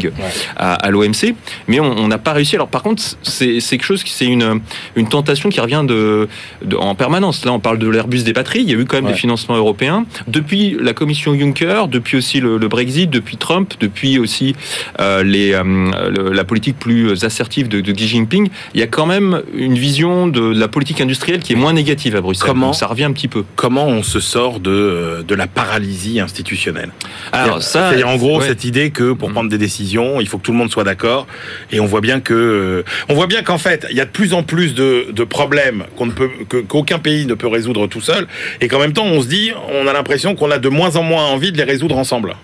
à, 0.57 0.75
à 0.75 0.91
l'OMC, 0.91 1.35
mais 1.69 1.81
on 1.81 2.09
n'a 2.09 2.19
pas 2.19 2.33
réussi. 2.33 2.55
Alors, 2.57 2.69
par 2.69 2.83
contre, 2.83 3.03
c'est 3.23 3.59
quelque 3.61 3.85
chose 3.85 4.03
qui 4.03 4.11
c'est 4.13 4.27
une 4.27 4.61
une 4.97 5.09
tentation 5.09 5.49
qui 5.49 5.61
revient 5.61 5.85
de, 5.87 6.29
de- 6.65 6.77
en 6.77 6.95
permanence. 6.95 7.45
Là, 7.45 7.53
on 7.53 7.61
parle 7.61 7.79
de 7.79 7.89
l'Airbus 7.89 8.23
des 8.23 8.33
patries. 8.33 8.61
Il 8.63 8.71
y 8.71 8.75
a 8.75 8.79
eu 8.79 8.85
quand 8.85 8.97
même 8.97 9.07
Ouais. 9.07 9.13
des 9.13 9.19
financements 9.19 9.57
européens 9.57 10.05
depuis 10.27 10.77
la 10.81 10.93
Commission 10.95 11.39
Juncker, 11.39 11.87
depuis 11.89 12.17
aussi 12.17 12.41
le, 12.41 12.57
le 12.59 12.69
Brexit, 12.69 13.09
depuis 13.11 13.37
Trump, 13.37 13.75
depuis 13.81 14.19
aussi 14.19 14.55
euh, 15.01 15.23
les, 15.23 15.53
euh, 15.53 15.63
le- 16.11 16.33
la 16.33 16.45
politique 16.45 16.79
plus 16.79 17.25
assertive 17.25 17.69
de, 17.69 17.81
de 17.81 17.93
Xi 17.93 18.09
Jinping. 18.09 18.49
Il 18.75 18.81
y 18.81 18.83
a 18.83 18.87
quand 18.87 19.07
même 19.07 19.43
une 19.55 19.75
vision 19.79 20.27
de, 20.29 20.41
la 20.53 20.69
politique 20.69 21.01
industrielle 21.01 21.41
qui 21.41 21.53
est 21.53 21.57
moins 21.57 21.73
négative 21.73 22.17
à 22.17 22.21
Bruxelles. 22.21 22.47
Comment 22.49 22.67
Donc, 22.69 22.75
ça 22.77 22.87
revient 22.87 23.05
un 23.05 23.13
petit 23.13 23.29
peu. 23.29 23.45
Comment 23.57 23.87
on 23.87 24.03
se 24.03 24.21
sort 24.21 24.61
de, 24.61 24.71
euh, 24.71 25.23
de 25.23 25.35
la 25.35 25.47
paralysie 25.47 26.21
institutionnelle? 26.21 26.91
Alors 27.33 27.63
ça, 27.67 27.93
C'est 27.95 28.03
en 28.05 28.17
gros 28.17 28.41
ouais. 28.41 28.47
cette 28.47 28.65
idée 28.65 28.91
que 28.91 29.13
pour 29.13 29.29
Mhm. 29.29 29.35
prendre 29.35 29.51
des 29.51 29.59
décisions, 29.59 30.21
il 30.21 30.29
faut 30.29 30.39
que 30.39 30.43
tout 30.45 30.53
le 30.53 30.59
monde 30.59 30.71
soit 30.71 30.85
d'accord. 30.85 31.27
Et 31.73 31.81
on 31.81 31.87
voit 31.87 32.01
bien 32.01 32.21
que, 32.21 32.35
euh, 32.35 32.83
on 33.09 33.15
voit 33.15 33.27
bien 33.27 33.43
qu'en 33.43 33.59
fait, 33.59 33.87
il 33.91 33.97
y 33.97 34.01
a 34.01 34.05
de 34.05 34.11
plus 34.11 34.33
en 34.35 34.43
plus 34.43 34.75
de, 34.75 35.07
de 35.13 35.25
problèmes 35.25 35.85
qu'on 35.97 36.07
ne 36.07 36.13
peut, 36.13 36.31
que- 36.49 36.59
qu'aucun 36.59 36.99
pays 36.99 37.27
ne 37.27 37.35
peut 37.35 37.49
résoudre 37.49 37.87
tout 37.87 38.01
seul. 38.01 38.27
Et 38.61 38.69
qu'en 38.69 38.79
même 38.79 38.93
temps, 38.93 39.07
on 39.07 39.21
se 39.23 39.29
dit, 39.29 39.51
on 39.73 39.87
a 39.87 39.93
l'impression 39.93 40.35
qu'on 40.35 40.51
a 40.51 40.59
de 40.59 40.69
moins 40.69 40.97
en 40.97 41.03
moins 41.03 41.25
envie 41.27 41.53
de 41.53 41.57
les 41.59 41.65
résoudre 41.65 41.97
ensemble. 41.99 42.35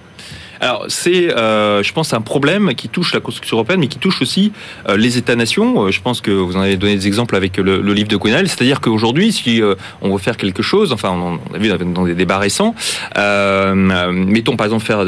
Alors 0.63 0.85
c'est, 0.87 1.37
euh, 1.37 1.83
je 1.83 1.93
pense, 1.93 2.15
un 2.15 2.21
problème 2.21 2.73
qui 2.75 2.89
touche 2.89 3.13
la 3.15 3.19
construction 3.21 3.57
européenne, 3.57 3.81
mais 3.81 3.89
qui 3.89 3.99
touche 3.99 4.23
aussi 4.23 4.53
euh, 4.89 4.97
les 4.97 5.19
États-nations. 5.19 5.87
Euh, 5.87 5.91
Je 5.91 6.01
pense 6.01 6.21
que 6.21 6.31
vous 6.31 6.57
en 6.57 6.61
avez 6.61 6.77
donné 6.77 6.95
des 6.95 7.09
exemples 7.09 7.35
avec 7.35 7.57
le, 7.57 7.81
le 7.83 7.93
livre 7.93 8.09
de 8.09 8.17
Gwenaël. 8.17 8.49
C'est-à-dire 8.49 8.81
qu'aujourd'hui, 8.81 9.33
si 9.33 9.61
euh, 9.61 9.75
on 10.03 10.13
veut 10.13 10.19
faire 10.23 10.37
quelque 10.37 10.63
chose, 10.63 10.93
enfin, 10.93 11.11
on, 11.11 11.41
on 11.51 11.55
a 11.55 11.59
vu 11.59 11.69
dans 11.69 12.05
des 12.05 12.15
débats 12.15 12.39
récents, 12.39 12.77
euh, 13.19 13.75
mettons 14.13 14.55
par 14.57 14.67
exemple 14.67 14.85
faire 14.85 15.05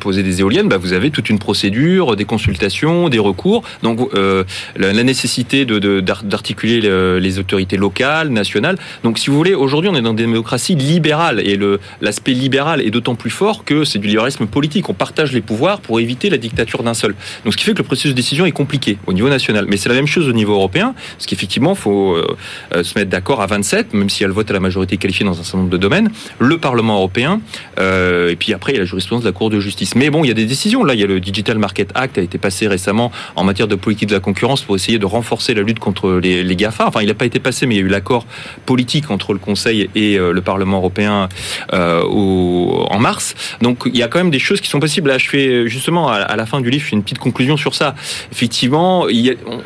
poser 0.00 0.24
des 0.24 0.40
éoliennes, 0.40 0.68
bah, 0.68 0.78
vous 0.78 0.92
avez 0.92 1.12
toute 1.12 1.30
une 1.30 1.38
procédure, 1.38 2.16
des 2.16 2.24
consultations, 2.24 3.08
des 3.08 3.20
recours. 3.20 3.62
Donc 3.84 4.00
euh, 4.14 4.42
la, 4.76 4.92
la 4.92 5.04
nécessité 5.04 5.64
de- 5.64 5.78
de- 5.78 6.00
d'ar- 6.00 6.24
d'articuler 6.24 6.80
le- 6.80 7.20
les 7.20 7.38
autorités 7.38 7.76
locales, 7.76 8.30
nationales. 8.30 8.78
Donc 9.04 9.18
si 9.20 9.30
vous 9.30 9.36
voulez, 9.36 9.54
aujourd'hui, 9.54 9.90
on 9.92 9.94
est 9.94 10.02
dans 10.02 10.14
des 10.14 10.24
démocraties 10.24 10.74
libérales 10.74 11.38
et 11.46 11.54
le 11.54 11.78
l'aspect 12.00 12.32
libéral 12.32 12.80
est 12.80 12.90
d'autant 12.90 13.14
plus 13.14 13.30
fort 13.30 13.62
que 13.64 13.84
c'est 13.84 14.00
du 14.00 14.08
libéralisme 14.08 14.46
politique. 14.48 14.87
On 14.88 14.94
partage 14.94 15.32
les 15.32 15.40
pouvoirs 15.40 15.80
pour 15.80 16.00
éviter 16.00 16.30
la 16.30 16.38
dictature 16.38 16.82
d'un 16.82 16.94
seul. 16.94 17.14
Donc 17.44 17.52
ce 17.52 17.58
qui 17.58 17.64
fait 17.64 17.72
que 17.72 17.78
le 17.78 17.84
processus 17.84 18.10
de 18.10 18.16
décision 18.16 18.46
est 18.46 18.52
compliqué 18.52 18.98
au 19.06 19.12
niveau 19.12 19.28
national. 19.28 19.66
Mais 19.68 19.76
c'est 19.76 19.88
la 19.88 19.94
même 19.94 20.06
chose 20.06 20.28
au 20.28 20.32
niveau 20.32 20.54
européen, 20.54 20.94
parce 21.16 21.26
qu'effectivement, 21.26 21.72
il 21.72 21.78
faut 21.78 22.14
euh, 22.14 22.36
euh, 22.74 22.82
se 22.82 22.98
mettre 22.98 23.10
d'accord 23.10 23.40
à 23.40 23.46
27, 23.46 23.94
même 23.94 24.10
s'il 24.10 24.22
y 24.22 24.24
a 24.24 24.28
le 24.28 24.34
vote 24.34 24.50
à 24.50 24.54
la 24.54 24.60
majorité 24.60 24.96
qualifiée 24.96 25.24
dans 25.24 25.38
un 25.38 25.42
certain 25.42 25.58
nombre 25.58 25.70
de 25.70 25.76
domaines, 25.76 26.10
le 26.38 26.58
Parlement 26.58 26.96
européen, 26.96 27.40
euh, 27.78 28.30
et 28.30 28.36
puis 28.36 28.52
après, 28.54 28.72
il 28.72 28.74
y 28.76 28.78
a 28.78 28.82
la 28.82 28.86
jurisprudence 28.86 29.22
de 29.22 29.28
la 29.28 29.32
Cour 29.32 29.50
de 29.50 29.60
justice. 29.60 29.94
Mais 29.94 30.10
bon, 30.10 30.24
il 30.24 30.28
y 30.28 30.30
a 30.30 30.34
des 30.34 30.46
décisions. 30.46 30.84
Là, 30.84 30.94
il 30.94 31.00
y 31.00 31.04
a 31.04 31.06
le 31.06 31.20
Digital 31.20 31.58
Market 31.58 31.90
Act 31.94 32.18
a 32.18 32.22
été 32.22 32.38
passé 32.38 32.68
récemment 32.68 33.12
en 33.36 33.44
matière 33.44 33.68
de 33.68 33.74
politique 33.74 34.08
de 34.08 34.14
la 34.14 34.20
concurrence 34.20 34.62
pour 34.62 34.76
essayer 34.76 34.98
de 34.98 35.06
renforcer 35.06 35.54
la 35.54 35.62
lutte 35.62 35.78
contre 35.78 36.12
les, 36.12 36.56
GAFA. 36.56 36.88
Enfin, 36.88 37.02
il 37.02 37.06
n'a 37.06 37.14
pas 37.14 37.26
été 37.26 37.38
passé, 37.38 37.66
mais 37.66 37.76
il 37.76 37.78
y 37.78 37.82
a 37.82 37.84
eu 37.84 37.88
l'accord 37.88 38.26
politique 38.66 39.10
entre 39.10 39.32
le 39.32 39.38
Conseil 39.38 39.88
et 39.94 40.18
le 40.18 40.40
Parlement 40.40 40.78
européen 40.78 41.28
en 41.72 42.98
mars. 42.98 43.34
Donc, 43.62 43.82
il 43.86 43.96
y 43.96 44.02
a 44.02 44.08
quand 44.08 44.18
même 44.18 44.30
des 44.30 44.38
choses 44.38 44.60
qui 44.60 44.68
sont 44.68 44.77
possibles. 44.80 45.08
Là, 45.08 45.18
je 45.18 45.28
fais 45.28 45.68
justement 45.68 46.08
à, 46.08 46.36
la 46.36 46.46
fin 46.46 46.60
du 46.60 46.70
livre, 46.70 46.84
je 46.84 46.90
fais 46.90 46.96
une 46.96 47.02
petite 47.02 47.18
conclusion 47.18 47.56
sur 47.56 47.74
ça. 47.74 47.94
Effectivement, 48.32 49.06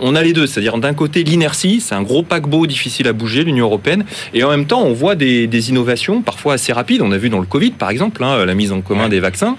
on 0.00 0.14
a 0.14 0.22
les 0.22 0.32
deux, 0.32 0.46
c'est-à-dire 0.46 0.78
d'un 0.78 0.94
côté 0.94 1.24
l'inertie, 1.24 1.80
c'est 1.80 1.94
un 1.94 2.02
gros 2.02 2.22
paquebot 2.22 2.66
difficile 2.66 3.08
à 3.08 3.12
bouger, 3.12 3.44
l'Union 3.44 3.66
européenne, 3.66 4.04
et 4.34 4.44
en 4.44 4.50
même 4.50 4.66
temps, 4.66 4.82
on 4.82 4.92
voit 4.92 5.14
des, 5.14 5.46
des 5.46 5.70
innovations 5.70 6.22
parfois 6.22 6.54
assez 6.54 6.72
rapides. 6.72 7.02
On 7.02 7.12
a 7.12 7.18
vu 7.18 7.28
dans 7.28 7.38
le 7.40 7.46
Covid, 7.46 7.70
par 7.72 7.90
exemple, 7.90 8.22
hein, 8.24 8.44
la 8.44 8.54
mise 8.54 8.72
en 8.72 8.80
commun 8.80 9.04
Ouais. 9.04 9.08
des 9.08 9.20
vaccins. 9.20 9.56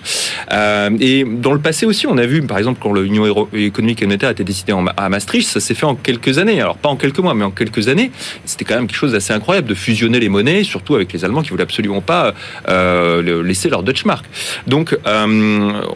Euh, 0.51 0.89
et 0.99 1.23
dans 1.25 1.53
le 1.53 1.59
passé 1.59 1.85
aussi, 1.85 2.07
on 2.07 2.17
a 2.17 2.25
vu, 2.25 2.41
par 2.43 2.57
exemple, 2.57 2.79
quand 2.81 2.93
l'Union 2.93 3.47
économique 3.53 4.01
et 4.01 4.05
monétaire 4.05 4.29
a 4.29 4.31
été 4.31 4.43
décidée 4.43 4.71
en- 4.73 4.85
à 4.85 5.09
Maastricht, 5.09 5.47
ça 5.49 5.59
s'est 5.59 5.73
fait 5.73 5.85
en 5.85 5.95
quelques 5.95 6.37
années. 6.37 6.61
Alors 6.61 6.77
pas 6.77 6.89
en 6.89 6.95
quelques 6.95 7.19
mois, 7.19 7.33
mais 7.33 7.43
en 7.43 7.51
quelques 7.51 7.87
années. 7.89 8.11
C'était 8.45 8.63
quand 8.65 8.75
même 8.75 8.87
quelque 8.87 8.97
chose 8.97 9.11
d'assez 9.11 9.33
incroyable 9.33 9.67
de 9.67 9.73
fusionner 9.75 10.19
les 10.19 10.29
monnaies, 10.29 10.63
surtout 10.63 10.95
avec 10.95 11.11
les 11.13 11.25
Allemands 11.25 11.41
qui 11.41 11.49
voulaient 11.49 11.63
absolument 11.63 12.01
pas 12.01 12.33
euh, 12.69 13.43
laisser 13.43 13.69
leur 13.69 13.83
Deutschmark. 13.83 14.25
Donc, 14.67 14.97
euh, 15.07 15.27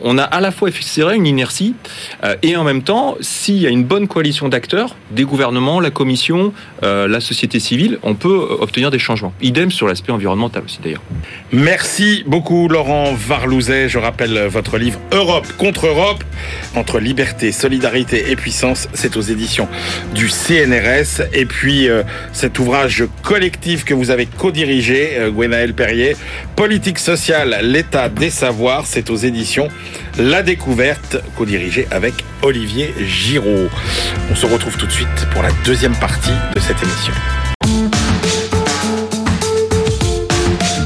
on 0.01 0.17
a 0.17 0.23
à 0.23 0.41
la 0.41 0.51
fois, 0.51 0.69
c'est 0.79 1.01
vrai, 1.01 1.15
une 1.15 1.27
inertie, 1.27 1.75
euh, 2.23 2.35
et 2.43 2.55
en 2.55 2.63
même 2.63 2.83
temps, 2.83 3.17
s'il 3.21 3.57
y 3.57 3.67
a 3.67 3.69
une 3.69 3.83
bonne 3.83 4.07
coalition 4.07 4.49
d'acteurs, 4.49 4.95
des 5.11 5.23
gouvernements, 5.23 5.79
la 5.79 5.89
Commission, 5.89 6.53
euh, 6.83 7.07
la 7.07 7.19
société 7.19 7.59
civile, 7.59 7.99
on 8.03 8.15
peut 8.15 8.29
euh, 8.29 8.61
obtenir 8.61 8.91
des 8.91 8.99
changements. 8.99 9.33
Idem 9.41 9.71
sur 9.71 9.87
l'aspect 9.87 10.11
environnemental 10.11 10.63
aussi, 10.63 10.79
d'ailleurs. 10.83 11.01
Merci 11.51 12.23
beaucoup 12.27 12.67
Laurent 12.67 13.13
Varlouzet. 13.13 13.89
Je 13.89 13.97
rappelle 13.97 14.47
votre 14.47 14.77
livre 14.77 14.99
Europe 15.11 15.47
contre 15.57 15.87
Europe, 15.87 16.23
entre 16.75 16.99
liberté, 16.99 17.51
solidarité 17.51 18.31
et 18.31 18.35
puissance. 18.35 18.87
C'est 18.93 19.17
aux 19.17 19.21
éditions 19.21 19.67
du 20.13 20.29
CNRS. 20.29 21.27
Et 21.33 21.45
puis 21.45 21.89
euh, 21.89 22.03
cet 22.33 22.59
ouvrage 22.59 23.03
collectif 23.23 23.85
que 23.85 23.93
vous 23.93 24.11
avez 24.11 24.25
co-dirigé, 24.25 25.17
euh, 25.17 25.31
Gwenaël 25.31 25.73
Perrier, 25.73 26.15
Politique 26.55 26.99
sociale, 26.99 27.59
l'état 27.61 28.09
des 28.09 28.29
savoirs. 28.29 28.85
C'est 28.85 29.09
aux 29.09 29.15
éditions 29.15 29.26
La 30.17 30.41
Découverte, 30.41 31.17
co-dirigé 31.35 31.87
avec 31.91 32.13
Olivier 32.41 32.93
Giraud. 32.99 33.67
On 34.31 34.35
se 34.35 34.45
retrouve 34.45 34.77
tout 34.77 34.85
de 34.85 34.91
suite 34.91 35.27
pour 35.31 35.43
la 35.43 35.49
deuxième 35.65 35.95
partie 35.95 36.31
de 36.55 36.59
cette 36.59 36.81
émission. 36.81 37.13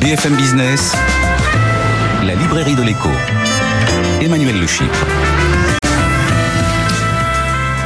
BFM 0.01 0.35
Business, 0.35 0.95
la 2.25 2.33
librairie 2.35 2.75
de 2.75 2.83
l'écho. 2.83 3.09
Emmanuel 4.21 4.59
Le. 4.59 5.20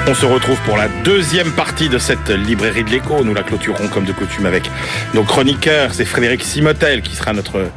On 0.08 0.14
se 0.14 0.28
retrouve 0.28 0.62
pour 0.62 0.78
la 0.78 0.88
deuxième 1.04 1.52
partie 1.52 1.90
de 1.90 1.98
cette 1.98 2.30
librairie 2.30 2.84
de 2.84 2.92
l'écho. 2.92 3.24
Nous 3.24 3.34
la 3.34 3.42
clôturons 3.42 3.88
comme 3.88 4.06
de 4.06 4.12
coutume 4.12 4.46
avec 4.46 4.70
nos 5.16 5.24
chroniqueurs. 5.24 5.96
C'est 5.96 6.06
Frédéric 6.06 6.44
Simotel 6.44 7.02
qui 7.02 7.16
sera 7.16 7.34
notre 7.34 7.72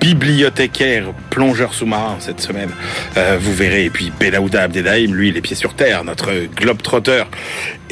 bibliothécaire 0.00 1.06
plongeur 1.30 1.74
sous-marin 1.74 2.18
cette 2.20 2.40
semaine. 2.40 2.70
Euh, 3.16 3.36
vous 3.40 3.52
verrez. 3.52 3.86
Et 3.86 3.90
puis 3.90 4.12
Belaouda 4.16 4.62
Abdedaïm, 4.62 5.12
lui, 5.12 5.32
les 5.32 5.40
pieds 5.40 5.56
sur 5.56 5.74
terre, 5.74 6.04
notre 6.04 6.30
globe-trotteur. 6.54 7.26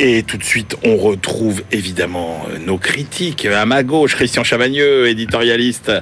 Et 0.03 0.23
tout 0.23 0.39
de 0.39 0.45
suite, 0.45 0.79
on 0.83 0.97
retrouve 0.97 1.63
évidemment 1.73 2.47
euh, 2.49 2.57
nos 2.57 2.79
critiques. 2.79 3.45
À 3.45 3.67
ma 3.67 3.83
gauche, 3.83 4.15
Christian 4.15 4.43
Chavagneux, 4.43 5.07
éditorialiste 5.09 5.93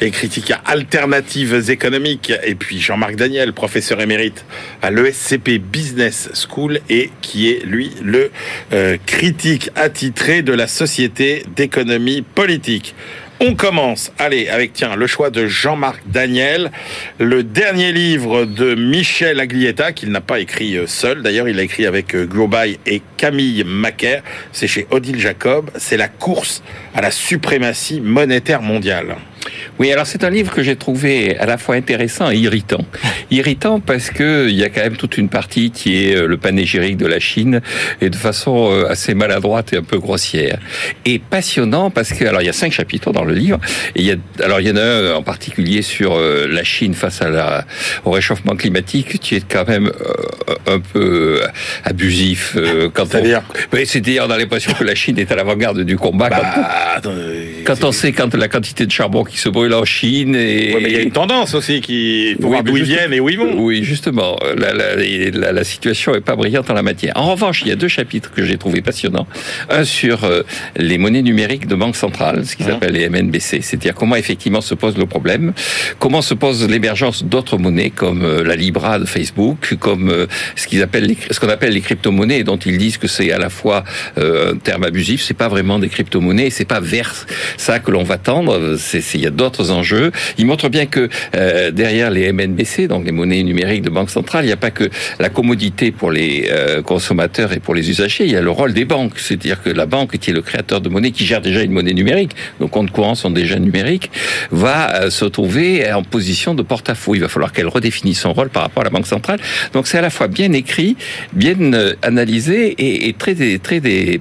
et 0.00 0.10
critique 0.10 0.52
à 0.52 0.62
Alternatives 0.64 1.68
économiques. 1.68 2.32
Et 2.46 2.54
puis 2.54 2.80
Jean-Marc 2.80 3.16
Daniel, 3.16 3.52
professeur 3.52 4.00
émérite 4.00 4.46
à 4.80 4.90
l'ESCP 4.90 5.58
Business 5.58 6.30
School 6.32 6.80
et 6.88 7.10
qui 7.20 7.50
est, 7.50 7.62
lui, 7.66 7.90
le 8.02 8.30
euh, 8.72 8.96
critique 9.04 9.68
attitré 9.76 10.40
de 10.40 10.54
la 10.54 10.66
Société 10.66 11.44
d'économie 11.54 12.22
politique. 12.22 12.94
On 13.44 13.56
commence, 13.56 14.12
allez, 14.20 14.48
avec 14.48 14.72
tiens, 14.72 14.94
le 14.94 15.08
choix 15.08 15.30
de 15.30 15.48
Jean-Marc 15.48 16.02
Daniel, 16.06 16.70
le 17.18 17.42
dernier 17.42 17.90
livre 17.90 18.44
de 18.44 18.76
Michel 18.76 19.40
Aglietta, 19.40 19.90
qu'il 19.90 20.12
n'a 20.12 20.20
pas 20.20 20.38
écrit 20.38 20.76
euh, 20.76 20.86
seul. 20.86 21.22
D'ailleurs, 21.22 21.48
il 21.48 21.56
l'a 21.56 21.64
écrit 21.64 21.84
avec 21.84 22.14
euh, 22.14 22.24
Global 22.24 22.76
et 22.86 23.02
Camille 23.16 23.64
Macaire. 23.64 24.22
C'est 24.52 24.68
chez 24.68 24.86
Odile 24.92 25.18
Jacob. 25.18 25.72
C'est 25.74 25.96
la 25.96 26.06
course 26.06 26.62
à 26.94 27.00
la 27.00 27.10
suprématie 27.10 28.00
monétaire 28.00 28.62
mondiale. 28.62 29.16
Oui, 29.78 29.92
alors 29.92 30.06
c'est 30.06 30.24
un 30.24 30.30
livre 30.30 30.52
que 30.52 30.62
j'ai 30.62 30.76
trouvé 30.76 31.36
à 31.38 31.46
la 31.46 31.58
fois 31.58 31.74
intéressant 31.74 32.30
et 32.30 32.36
irritant. 32.36 32.84
Irritant 33.30 33.80
parce 33.80 34.10
que 34.10 34.48
il 34.48 34.54
y 34.54 34.64
a 34.64 34.68
quand 34.68 34.82
même 34.82 34.96
toute 34.96 35.18
une 35.18 35.28
partie 35.28 35.70
qui 35.70 36.04
est 36.04 36.16
euh, 36.16 36.26
le 36.26 36.36
panégyrique 36.36 36.96
de 36.96 37.06
la 37.06 37.20
Chine 37.20 37.60
et 38.00 38.10
de 38.10 38.16
façon 38.16 38.70
euh, 38.70 38.88
assez 38.88 39.14
maladroite 39.14 39.72
et 39.72 39.76
un 39.76 39.82
peu 39.82 39.98
grossière. 39.98 40.58
Et 41.04 41.18
passionnant 41.18 41.90
parce 41.90 42.12
que 42.12 42.24
alors 42.24 42.42
il 42.42 42.46
y 42.46 42.50
a 42.50 42.52
cinq 42.52 42.72
chapitres 42.72 43.12
dans 43.12 43.24
le 43.24 43.34
livre. 43.34 43.58
Et 43.96 44.00
il 44.00 44.06
y 44.06 44.12
a 44.12 44.16
alors 44.42 44.60
il 44.60 44.68
y 44.68 44.70
en 44.70 44.76
a 44.76 44.82
un 44.82 45.14
en 45.14 45.22
particulier 45.22 45.82
sur 45.82 46.14
euh, 46.14 46.46
la 46.48 46.64
Chine 46.64 46.94
face 46.94 47.22
à 47.22 47.30
la 47.30 47.64
au 48.04 48.10
réchauffement 48.10 48.56
climatique 48.56 49.18
qui 49.20 49.36
est 49.36 49.46
quand 49.48 49.66
même 49.66 49.90
un 50.66 50.80
peu 50.80 51.42
abusif 51.84 52.56
quand 52.94 53.06
c'est-à-dire 53.06 53.42
c'est-à-dire 53.84 54.24
on 54.26 54.30
a 54.30 54.38
l'impression 54.38 54.72
que 54.72 54.84
la 54.84 54.94
Chine 54.94 55.18
est 55.18 55.30
à 55.30 55.36
l'avant-garde 55.36 55.80
du 55.80 55.96
combat 55.96 56.28
bah, 56.28 57.00
quand, 57.02 57.10
quand 57.64 57.84
on 57.84 57.92
sait 57.92 58.12
quand 58.12 58.34
la 58.34 58.48
quantité 58.48 58.86
de 58.86 58.90
charbon 58.90 59.24
qui 59.24 59.38
se 59.38 59.48
brûle 59.52 59.74
en 59.74 59.84
Chine. 59.84 60.34
Et... 60.34 60.74
mais 60.80 60.90
il 60.90 60.92
y 60.92 60.96
a 60.96 61.00
une 61.00 61.12
tendance 61.12 61.54
aussi 61.54 61.80
qui 61.80 62.36
pour 62.40 62.50
voir 62.50 62.64
d'où 62.64 62.76
ils 62.76 62.84
viennent 62.84 63.12
et 63.12 63.20
où 63.20 63.28
ils 63.28 63.38
vont. 63.38 63.54
Oui, 63.56 63.84
justement, 63.84 64.36
la, 64.56 64.72
la, 64.72 65.52
la, 65.52 65.64
situation 65.64 66.14
est 66.14 66.20
pas 66.20 66.34
brillante 66.34 66.70
en 66.70 66.74
la 66.74 66.82
matière. 66.82 67.12
En 67.16 67.30
revanche, 67.30 67.62
il 67.62 67.68
y 67.68 67.72
a 67.72 67.76
deux 67.76 67.88
chapitres 67.88 68.32
que 68.32 68.44
j'ai 68.44 68.56
trouvé 68.56 68.80
passionnants. 68.82 69.26
Un 69.68 69.84
sur 69.84 70.24
euh, 70.24 70.42
les 70.76 70.98
monnaies 70.98 71.22
numériques 71.22 71.66
de 71.66 71.74
banque 71.74 71.96
centrale, 71.96 72.44
ce 72.46 72.56
qu'ils 72.56 72.70
hein 72.70 72.74
appellent 72.76 72.94
les 72.94 73.08
MNBC, 73.08 73.60
c'est-à-dire 73.62 73.94
comment 73.94 74.16
effectivement 74.16 74.60
se 74.60 74.74
pose 74.74 74.96
le 74.96 75.06
problème, 75.06 75.52
comment 75.98 76.22
se 76.22 76.34
pose 76.34 76.68
l'émergence 76.68 77.24
d'autres 77.24 77.58
monnaies 77.58 77.90
comme 77.90 78.24
euh, 78.24 78.42
la 78.42 78.56
Libra 78.56 78.98
de 78.98 79.04
Facebook, 79.04 79.76
comme 79.78 80.10
euh, 80.10 80.26
ce 80.56 80.66
qu'ils 80.66 80.82
appellent 80.82 81.06
les, 81.06 81.16
ce 81.30 81.38
qu'on 81.38 81.48
appelle 81.48 81.74
les 81.74 81.80
crypto-monnaies, 81.80 82.42
dont 82.42 82.56
ils 82.56 82.78
disent 82.78 82.96
que 82.96 83.08
c'est 83.08 83.30
à 83.32 83.38
la 83.38 83.50
fois 83.50 83.84
un 84.16 84.56
terme 84.56 84.84
abusif, 84.84 85.22
c'est 85.22 85.34
pas 85.34 85.48
vraiment 85.48 85.78
des 85.78 85.88
crypto-monnaies, 85.88 86.50
c'est 86.50 86.64
pas 86.64 86.80
vers 86.80 87.26
ça 87.56 87.78
que 87.78 87.90
l'on 87.90 88.02
va 88.02 88.18
tendre. 88.18 88.76
C'est 88.78 89.02
il 89.14 89.20
y 89.20 89.26
a 89.26 89.30
d'autres 89.42 89.70
enjeux. 89.70 90.12
Il 90.38 90.46
montre 90.46 90.68
bien 90.68 90.86
que 90.86 91.08
euh, 91.34 91.70
derrière 91.70 92.10
les 92.10 92.32
MNBC, 92.32 92.86
donc 92.86 93.04
les 93.04 93.12
monnaies 93.12 93.42
numériques 93.42 93.82
de 93.82 93.90
banque 93.90 94.10
centrale, 94.10 94.44
il 94.44 94.48
n'y 94.48 94.52
a 94.52 94.62
pas 94.68 94.70
que 94.70 94.88
la 95.18 95.30
commodité 95.30 95.90
pour 95.90 96.10
les 96.12 96.48
euh, 96.50 96.80
consommateurs 96.82 97.52
et 97.52 97.60
pour 97.60 97.74
les 97.74 97.90
usagers, 97.90 98.24
il 98.24 98.30
y 98.30 98.36
a 98.36 98.40
le 98.40 98.50
rôle 98.50 98.72
des 98.72 98.84
banques. 98.84 99.18
C'est-à-dire 99.18 99.60
que 99.62 99.70
la 99.70 99.86
banque, 99.86 100.16
qui 100.18 100.30
est 100.30 100.32
le 100.32 100.42
créateur 100.42 100.80
de 100.80 100.88
monnaie, 100.88 101.10
qui 101.10 101.26
gère 101.26 101.40
déjà 101.40 101.62
une 101.62 101.72
monnaie 101.72 101.92
numérique, 101.92 102.32
nos 102.60 102.68
comptes 102.68 102.92
courants 102.92 103.16
sont 103.16 103.30
déjà 103.30 103.58
numériques, 103.58 104.10
va 104.52 104.80
euh, 104.94 105.10
se 105.10 105.24
trouver 105.24 105.92
en 105.92 106.04
position 106.04 106.54
de 106.54 106.62
porte-à-faux. 106.62 107.16
Il 107.16 107.20
va 107.20 107.28
falloir 107.28 107.52
qu'elle 107.52 107.68
redéfinisse 107.68 108.20
son 108.20 108.32
rôle 108.32 108.50
par 108.50 108.62
rapport 108.62 108.82
à 108.82 108.84
la 108.84 108.90
banque 108.90 109.08
centrale. 109.08 109.40
Donc 109.72 109.88
c'est 109.88 109.98
à 109.98 110.02
la 110.02 110.10
fois 110.10 110.28
bien 110.28 110.52
écrit, 110.52 110.96
bien 111.32 111.56
analysé 112.02 112.74
et, 112.78 113.08
et 113.08 113.12
très, 113.14 113.34
très, 113.58 113.80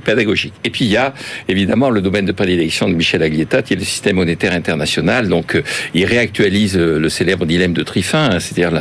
pédagogique. 0.09 0.53
Et 0.63 0.69
puis 0.71 0.85
il 0.85 0.91
y 0.91 0.97
a 0.97 1.13
évidemment 1.47 1.89
le 1.89 2.01
domaine 2.01 2.25
de 2.25 2.31
prédilection 2.31 2.89
de 2.89 2.95
Michel 2.95 3.21
Aglietta, 3.21 3.61
qui 3.61 3.73
est 3.73 3.81
le 3.83 3.83
système 3.83 4.15
monétaire 4.15 4.53
international 4.53 5.10
donc 5.19 5.55
euh, 5.55 5.63
il 5.93 6.05
réactualise 6.05 6.77
euh, 6.77 6.99
le 6.99 7.09
célèbre 7.09 7.45
dilemme 7.45 7.73
de 7.73 7.83
Triffin, 7.83 8.29
hein, 8.31 8.39
c'est-à-dire 8.39 8.71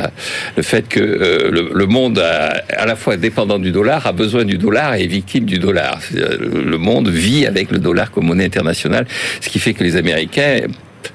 le 0.55 0.63
fait 0.63 0.87
que 0.87 0.99
euh, 0.99 1.51
le, 1.51 1.85
monde, 1.85 2.19
à 2.19 2.85
la 2.85 2.95
fois 2.95 3.17
dépendant 3.17 3.59
du 3.59 3.71
dollar, 3.71 4.07
a 4.07 4.13
besoin 4.13 4.45
du 4.45 4.57
dollar 4.57 4.95
et 4.95 5.03
est 5.03 5.07
victime 5.07 5.45
du 5.45 5.59
dollar. 5.59 5.99
Le 6.13 6.77
monde 6.77 7.09
vit 7.09 7.45
avec 7.45 7.71
le 7.71 7.79
dollar 7.79 8.11
comme 8.11 8.25
monnaie 8.27 8.45
internationale, 8.45 9.05
ce 9.41 9.49
qui 9.49 9.59
fait 9.59 9.73
que 9.73 9.83
les 9.83 9.97
Américains 9.97 10.61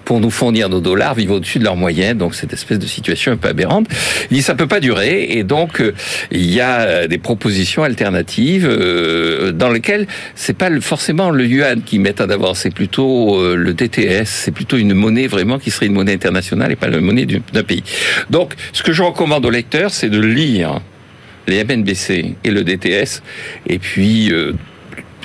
pour 0.04 0.20
nous 0.20 0.30
fournir 0.30 0.68
nos 0.68 0.80
dollars 0.80 1.14
vivent 1.14 1.32
au-dessus 1.32 1.58
de 1.58 1.64
leurs 1.64 1.76
moyens. 1.76 2.16
Donc 2.16 2.34
cette 2.34 2.52
espèce 2.52 2.78
de 2.78 2.86
situation 2.86 3.32
un 3.32 3.36
peu 3.36 3.48
aberrante. 3.48 3.86
Il 4.30 4.36
dit 4.36 4.42
ça 4.42 4.54
peut 4.54 4.66
pas 4.66 4.80
durer 4.80 5.26
et 5.30 5.44
donc 5.44 5.80
euh, 5.80 5.92
il 6.30 6.50
y 6.50 6.60
a 6.60 6.80
euh, 6.80 7.06
des 7.06 7.18
propositions 7.18 7.82
alternatives 7.82 8.66
euh, 8.68 9.52
dans 9.52 9.70
lesquelles 9.70 10.06
c'est 10.34 10.56
pas 10.56 10.70
forcément 10.80 11.30
le 11.30 11.46
yuan 11.46 11.82
qui 11.82 11.98
met 11.98 12.20
en 12.20 12.30
avant, 12.30 12.54
c'est 12.54 12.70
plutôt 12.70 13.54
le 13.54 13.74
DTS, 13.74 14.26
c'est 14.26 14.52
plutôt 14.52 14.76
une 14.76 14.94
monnaie 14.94 15.26
vraiment 15.26 15.58
qui 15.58 15.70
serait 15.70 15.86
une 15.86 15.94
monnaie 15.94 16.14
internationale 16.14 16.72
et 16.72 16.76
pas 16.76 16.88
la 16.88 17.00
monnaie 17.00 17.26
d'un 17.26 17.62
pays. 17.62 17.82
Donc 18.30 18.54
ce 18.72 18.82
que 18.82 18.92
je 18.92 19.02
recommande 19.02 19.44
aux 19.44 19.50
lecteurs, 19.50 19.90
c'est 19.90 20.08
de 20.08 20.20
lire 20.20 20.80
les 21.46 21.64
MNBC 21.64 22.34
et 22.42 22.50
le 22.50 22.64
DTS 22.64 23.22
et 23.68 23.78
puis 23.78 24.32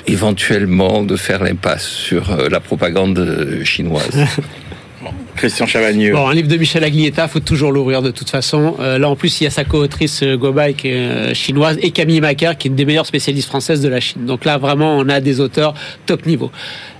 éventuellement 0.06 1.02
de 1.02 1.16
faire 1.16 1.42
l'impasse 1.42 1.86
sur 1.86 2.36
la 2.50 2.60
propagande 2.60 3.60
chinoise. 3.64 4.10
Christian 5.36 5.66
Chavagneux. 5.66 6.12
Bon, 6.12 6.28
un 6.28 6.34
livre 6.34 6.48
de 6.48 6.56
Michel 6.56 6.84
Aglietta, 6.84 7.26
faut 7.26 7.40
toujours 7.40 7.72
l'ouvrir 7.72 8.02
de 8.02 8.10
toute 8.10 8.30
façon. 8.30 8.76
Euh, 8.80 8.98
là, 8.98 9.08
en 9.08 9.16
plus, 9.16 9.40
il 9.40 9.44
y 9.44 9.46
a 9.46 9.50
sa 9.50 9.64
co-autrice 9.64 10.22
euh, 10.22 10.36
Gobai, 10.36 10.74
qui 10.74 10.88
est 10.88 10.94
euh, 10.94 11.34
chinoise, 11.34 11.78
et 11.82 11.90
Camille 11.90 12.20
Macaire, 12.20 12.56
qui 12.56 12.68
est 12.68 12.70
une 12.70 12.76
des 12.76 12.84
meilleures 12.84 13.06
spécialistes 13.06 13.48
françaises 13.48 13.80
de 13.80 13.88
la 13.88 14.00
Chine. 14.00 14.26
Donc 14.26 14.44
là, 14.44 14.58
vraiment, 14.58 14.96
on 14.96 15.08
a 15.08 15.20
des 15.20 15.40
auteurs 15.40 15.74
top 16.06 16.26
niveau. 16.26 16.50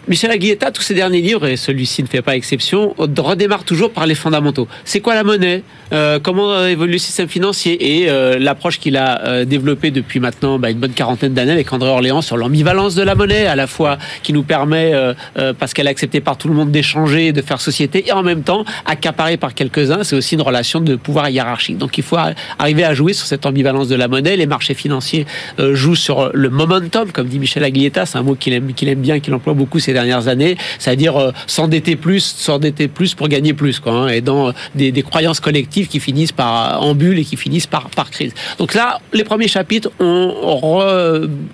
Michel 0.09 0.33
Aguieta, 0.33 0.73
tous 0.73 0.83
ses 0.83 0.95
derniers 0.95 1.21
livres, 1.21 1.47
et 1.47 1.57
celui-ci 1.57 2.03
ne 2.03 2.09
fait 2.09 2.23
pas 2.23 2.35
exception, 2.35 2.93
redémarre 2.99 3.63
toujours 3.63 3.93
par 3.93 4.05
les 4.05 4.17
fondamentaux. 4.17 4.67
C'est 4.85 4.99
quoi 4.99 5.15
la 5.15 5.23
monnaie 5.23 5.63
euh, 5.93 6.19
Comment 6.21 6.67
évolue 6.67 6.95
le 6.95 6.99
système 6.99 7.29
financier 7.29 8.01
Et 8.01 8.11
euh, 8.11 8.37
l'approche 8.41 8.81
qu'il 8.81 8.97
a 8.97 9.25
euh, 9.25 9.45
développée 9.45 9.93
depuis 9.93 10.19
maintenant 10.19 10.59
bah, 10.59 10.71
une 10.71 10.81
bonne 10.81 10.93
quarantaine 10.93 11.35
d'années 11.35 11.53
avec 11.53 11.73
André 11.73 11.89
Orléans 11.89 12.21
sur 12.21 12.37
l'ambivalence 12.37 12.97
de 12.97 13.03
la 13.05 13.15
monnaie, 13.15 13.47
à 13.47 13.55
la 13.55 13.69
fois 13.69 13.97
qui 14.25 14.33
nous 14.33 14.43
permet, 14.43 14.93
parce 15.59 15.73
qu'elle 15.73 15.87
est 15.87 15.91
acceptée 15.91 16.21
par 16.21 16.37
tout 16.37 16.49
le 16.49 16.55
monde, 16.55 16.73
d'échanger, 16.73 17.31
de 17.31 17.41
faire 17.41 17.61
société, 17.61 18.05
et 18.09 18.13
en 18.13 18.25
même 18.25 18.43
temps 18.43 18.65
accaparée 18.87 19.37
par 19.37 19.55
quelques-uns, 19.55 20.03
c'est 20.03 20.17
aussi 20.17 20.35
une 20.35 20.43
relation 20.43 20.81
de 20.81 20.97
pouvoir 20.97 21.29
hiérarchique. 21.29 21.79
Donc 21.79 21.97
il 21.97 22.03
faut 22.03 22.17
arriver 22.59 22.85
à 22.85 22.93
jouer 22.95 23.13
sur 23.13 23.27
cette 23.27 23.47
ambivalence 23.47 23.87
de 23.87 23.95
la 23.95 24.09
monnaie. 24.09 24.37
Les 24.37 24.47
marchés 24.47 24.75
financiers 24.75 25.27
jouent 25.59 25.95
sur 25.95 26.31
le 26.35 26.51
momentum, 26.51 27.13
comme 27.13 27.29
dit 27.29 27.39
Michel 27.39 27.63
Aguieta, 27.63 28.05
c'est 28.05 28.19
un 28.19 28.23
mot 28.23 28.35
qu'il 28.35 28.53
aime 28.53 29.01
bien, 29.01 29.21
qu'il 29.21 29.33
emploie 29.35 29.55
beaucoup 29.55 29.79
dernières 29.93 30.29
années, 30.29 30.57
c'est-à-dire 30.79 31.17
euh, 31.17 31.33
s'endetter 31.47 31.97
plus, 31.97 32.21
s'endetter 32.21 32.89
plus 32.89 33.15
pour 33.15 33.29
gagner 33.29 33.55
plus, 33.55 33.81
quoi, 33.81 33.93
hein, 33.93 34.09
et 34.09 34.21
dans 34.21 34.49
euh, 34.49 34.53
des, 34.75 35.03
croyances 35.03 35.41
collectives 35.41 35.89
qui 35.89 36.01
finissent 36.01 36.33
par 36.33 36.83
euh, 36.83 36.87
en 36.87 36.95
bulle 36.95 37.19
et 37.19 37.25
qui 37.25 37.37
finissent 37.37 37.67
par, 37.67 37.89
crise. 38.11 38.35
Donc 38.59 38.75
là, 38.75 39.01
les 39.13 39.25
premiers 39.25 39.49
chapitres, 39.49 39.91
on 40.01 40.33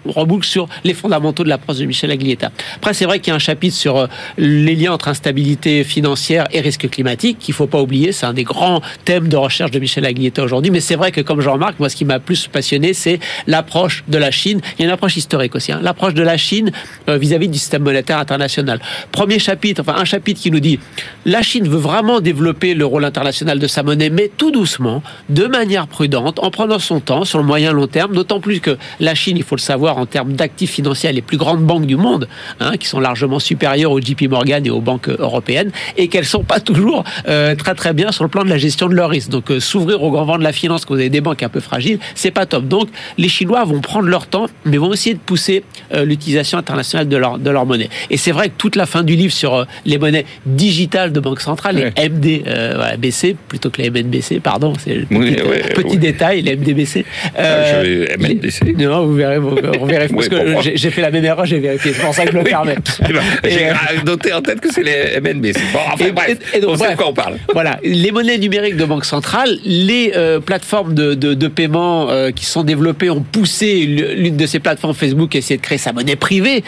reboucle 0.07 0.47
sur 0.47 0.67
les 0.83 0.95
fondamentaux 0.95 1.45
de 1.45 1.49
l'approche 1.49 1.77
de 1.77 1.85
Michel 1.85 2.11
Aglietta. 2.11 2.51
Après, 2.77 2.95
c'est 2.95 3.05
vrai 3.05 3.21
qu'il 3.21 3.31
y 3.31 3.33
a 3.33 3.37
un 3.37 3.39
chapitre 3.39 3.77
sur 3.77 4.09
les 4.39 4.75
liens 4.75 4.93
entre 4.93 5.09
instabilité 5.09 5.85
financière 5.85 6.47
et 6.53 6.61
risque 6.61 6.89
climatique 6.89 7.39
qu'il 7.39 7.55
faut 7.55 7.67
pas 7.67 7.81
oublier. 7.81 8.13
C'est 8.13 8.27
un 8.27 8.33
des 8.33 8.45
grands 8.45 8.81
thèmes 9.05 9.29
de 9.29 9.37
recherche 9.37 9.71
de 9.71 9.79
Michel 9.79 10.07
Aglietta 10.07 10.43
aujourd'hui. 10.43 10.71
Mais 10.71 10.81
c'est 10.81 10.97
vrai 10.97 11.13
que, 11.13 11.21
comme 11.21 11.41
je 11.41 11.49
remarque, 11.49 11.79
moi, 11.79 11.91
ce 11.91 11.97
qui 11.97 12.05
m'a 12.05 12.19
plus 12.19 12.47
passionné, 12.47 12.95
c'est 12.95 13.21
l'approche 13.47 14.05
de 14.09 14.19
la 14.19 14.31
Chine. 14.31 14.61
Il 14.79 14.81
y 14.81 14.83
a 14.85 14.87
une 14.87 14.95
approche 14.95 15.17
historique 15.17 15.55
aussi. 15.55 15.73
Hein. 15.73 15.81
L'approche 15.83 16.15
de 16.15 16.23
la 16.23 16.37
Chine 16.37 16.71
vis-à-vis 17.07 17.49
-vis 17.49 17.51
du 17.51 17.59
système 17.59 17.83
monétaire 17.83 18.19
international. 18.29 18.81
Premier 19.13 19.39
chapitre, 19.39 19.81
enfin 19.81 19.97
un 19.99 20.05
chapitre 20.05 20.41
qui 20.41 20.51
nous 20.51 20.61
dit 20.61 20.79
la 21.25 21.43
Chine 21.43 21.69
veut 21.69 21.79
vraiment 21.79 22.21
développer 22.21 22.75
le 22.75 22.85
rôle 22.85 23.05
international 23.05 23.59
de 23.59 23.67
sa 23.67 23.83
monnaie, 23.83 24.11
mais 24.11 24.31
tout 24.37 24.51
doucement, 24.51 25.03
de 25.29 25.47
manière 25.47 25.87
prudente, 25.87 26.39
en 26.39 26.51
prenant 26.51 26.79
son 26.79 27.01
temps 27.01 27.25
sur 27.25 27.39
le 27.39 27.45
moyen 27.45 27.73
long 27.73 27.87
terme, 27.87 28.15
d'autant 28.15 28.41
plus 28.41 28.61
que 28.61 28.77
la 29.01 29.15
Chine, 29.15 29.37
il 29.37 29.43
faut 29.43 29.57
le 29.57 29.61
savoir, 29.61 29.99
en 29.99 30.07
termes 30.07 30.35
d'actifs 30.35 30.73
financiers, 30.73 31.13
les 31.13 31.23
plus 31.23 31.37
grandes 31.37 31.65
banques 31.65 31.87
du 31.87 31.97
monde, 31.97 32.29
hein, 32.61 32.77
qui 32.79 32.87
sont 32.87 33.01
largement 33.01 33.39
supérieures 33.39 33.93
au 33.93 34.01
JP 34.01 34.29
Morgan 34.29 34.65
et 34.67 34.71
aux 34.71 34.81
banques 34.81 35.09
européennes, 35.09 35.71
et 35.97 36.09
qu'elles 36.09 36.27
sont 36.27 36.45
pas 36.45 36.61
toujours 36.61 37.05
euh, 37.29 37.55
très 37.55 37.75
très 37.75 37.93
bien 37.93 38.13
sur 38.13 38.25
le 38.25 38.31
plan 38.31 38.45
de 38.45 38.51
la 38.51 38.59
gestion 38.59 38.89
de 38.89 38.95
leurs 38.95 39.11
risques. 39.11 39.31
Donc 39.31 39.51
euh, 39.51 39.61
s'ouvrir 39.61 40.03
au 40.03 40.11
grand 40.11 40.25
vent 40.25 40.39
de 40.39 40.45
la 40.45 40.53
finance 40.53 40.85
quand 40.85 40.95
vous 40.95 41.01
avez 41.01 41.11
des 41.11 41.21
banques 41.21 41.43
un 41.43 41.49
peu 41.49 41.61
fragiles, 41.61 41.99
c'est 42.15 42.31
pas 42.31 42.47
top. 42.47 42.67
Donc 42.67 42.89
les 43.17 43.29
Chinois 43.29 43.65
vont 43.65 43.81
prendre 43.81 44.09
leur 44.09 44.27
temps, 44.27 44.47
mais 44.65 44.77
vont 44.77 44.93
essayer 44.93 45.15
de 45.15 45.21
pousser 45.21 45.65
euh, 45.95 46.05
l'utilisation 46.05 46.59
internationale 46.59 47.09
de 47.09 47.17
leur, 47.17 47.39
de 47.39 47.51
leur 47.51 47.67
monnaie. 47.67 47.91
C'est 48.19 48.33
vrai 48.33 48.49
que 48.49 48.55
toute 48.57 48.77
la 48.77 48.87
fin 48.87 49.03
du 49.03 49.17
livre 49.17 49.33
sur 49.33 49.55
euh, 49.55 49.65
les 49.85 49.99
monnaies 49.99 50.27
digitales 50.47 51.13
de 51.13 51.21
banque 51.21 51.41
centrale, 51.41 51.93
les 51.97 52.09
MD, 52.09 52.43
euh, 52.47 52.97
BC, 52.97 53.37
plutôt 53.49 53.71
que 53.71 53.81
les 53.83 53.91
MNBC, 53.91 54.41
pardon, 54.41 54.73
c'est 54.79 54.95
le 54.95 55.07
petit, 55.07 55.73
petit 55.75 55.99
détail, 55.99 56.43
les 56.43 56.57
MDBC. 56.57 57.05
Euh, 57.39 57.83
je 57.85 57.89
vais 57.89 58.17
MNBC. 58.17 58.75
Non, 58.89 59.07
vous 59.07 59.15
verrez, 59.15 59.39
vous, 59.39 59.57
on 59.81 59.87
vérifie, 59.87 60.15
parce 60.15 60.29
que 60.29 60.37
j'ai 60.63 60.91
fait 60.91 61.03
la 61.03 61.11
même 61.11 61.25
erreur, 61.25 61.45
j'ai 61.45 61.59
vérifié, 61.59 61.93
c'est 61.93 62.03
pour 62.03 62.15
ça 62.15 62.25
que 62.25 62.33
je 62.33 62.39
me 62.39 62.45
permets. 62.45 62.77
j'ai 63.45 63.71
noté 64.05 64.33
en 64.33 64.41
tête 64.41 64.61
que 64.61 64.73
c'est 64.73 64.83
les 64.83 65.21
MNBC. 65.21 65.61
Bon, 65.73 65.79
enfin, 65.93 66.07
et, 66.07 66.13
bref, 66.13 66.39
et 66.55 66.61
donc, 66.61 66.71
on 66.71 66.77
sait 66.77 66.93
de 66.93 66.97
quoi 66.97 67.09
on 67.09 67.13
parle. 67.13 67.37
Voilà, 67.53 67.79
les 67.83 68.11
monnaies 68.13 68.39
numériques 68.39 68.77
de 68.77 68.85
banque 68.85 69.05
centrale, 69.05 69.59
les 69.65 70.13
plateformes 70.45 70.95
de, 70.95 71.15
de, 71.15 71.35
de 71.35 71.49
paiement 71.49 72.09
qui 72.35 72.47
sont 72.47 72.63
développées 72.63 73.11
ont 73.11 73.21
poussé 73.23 73.85
l'une 73.85 74.37
de 74.37 74.47
ces 74.47 74.61
plateformes 74.61 74.95
Facebook 74.95 75.35
à 75.35 75.39
essayer 75.39 75.57
de 75.57 75.63
créer 75.63 75.79
sa 75.79 75.93
monnaie 75.93 76.17
privée, 76.17 76.63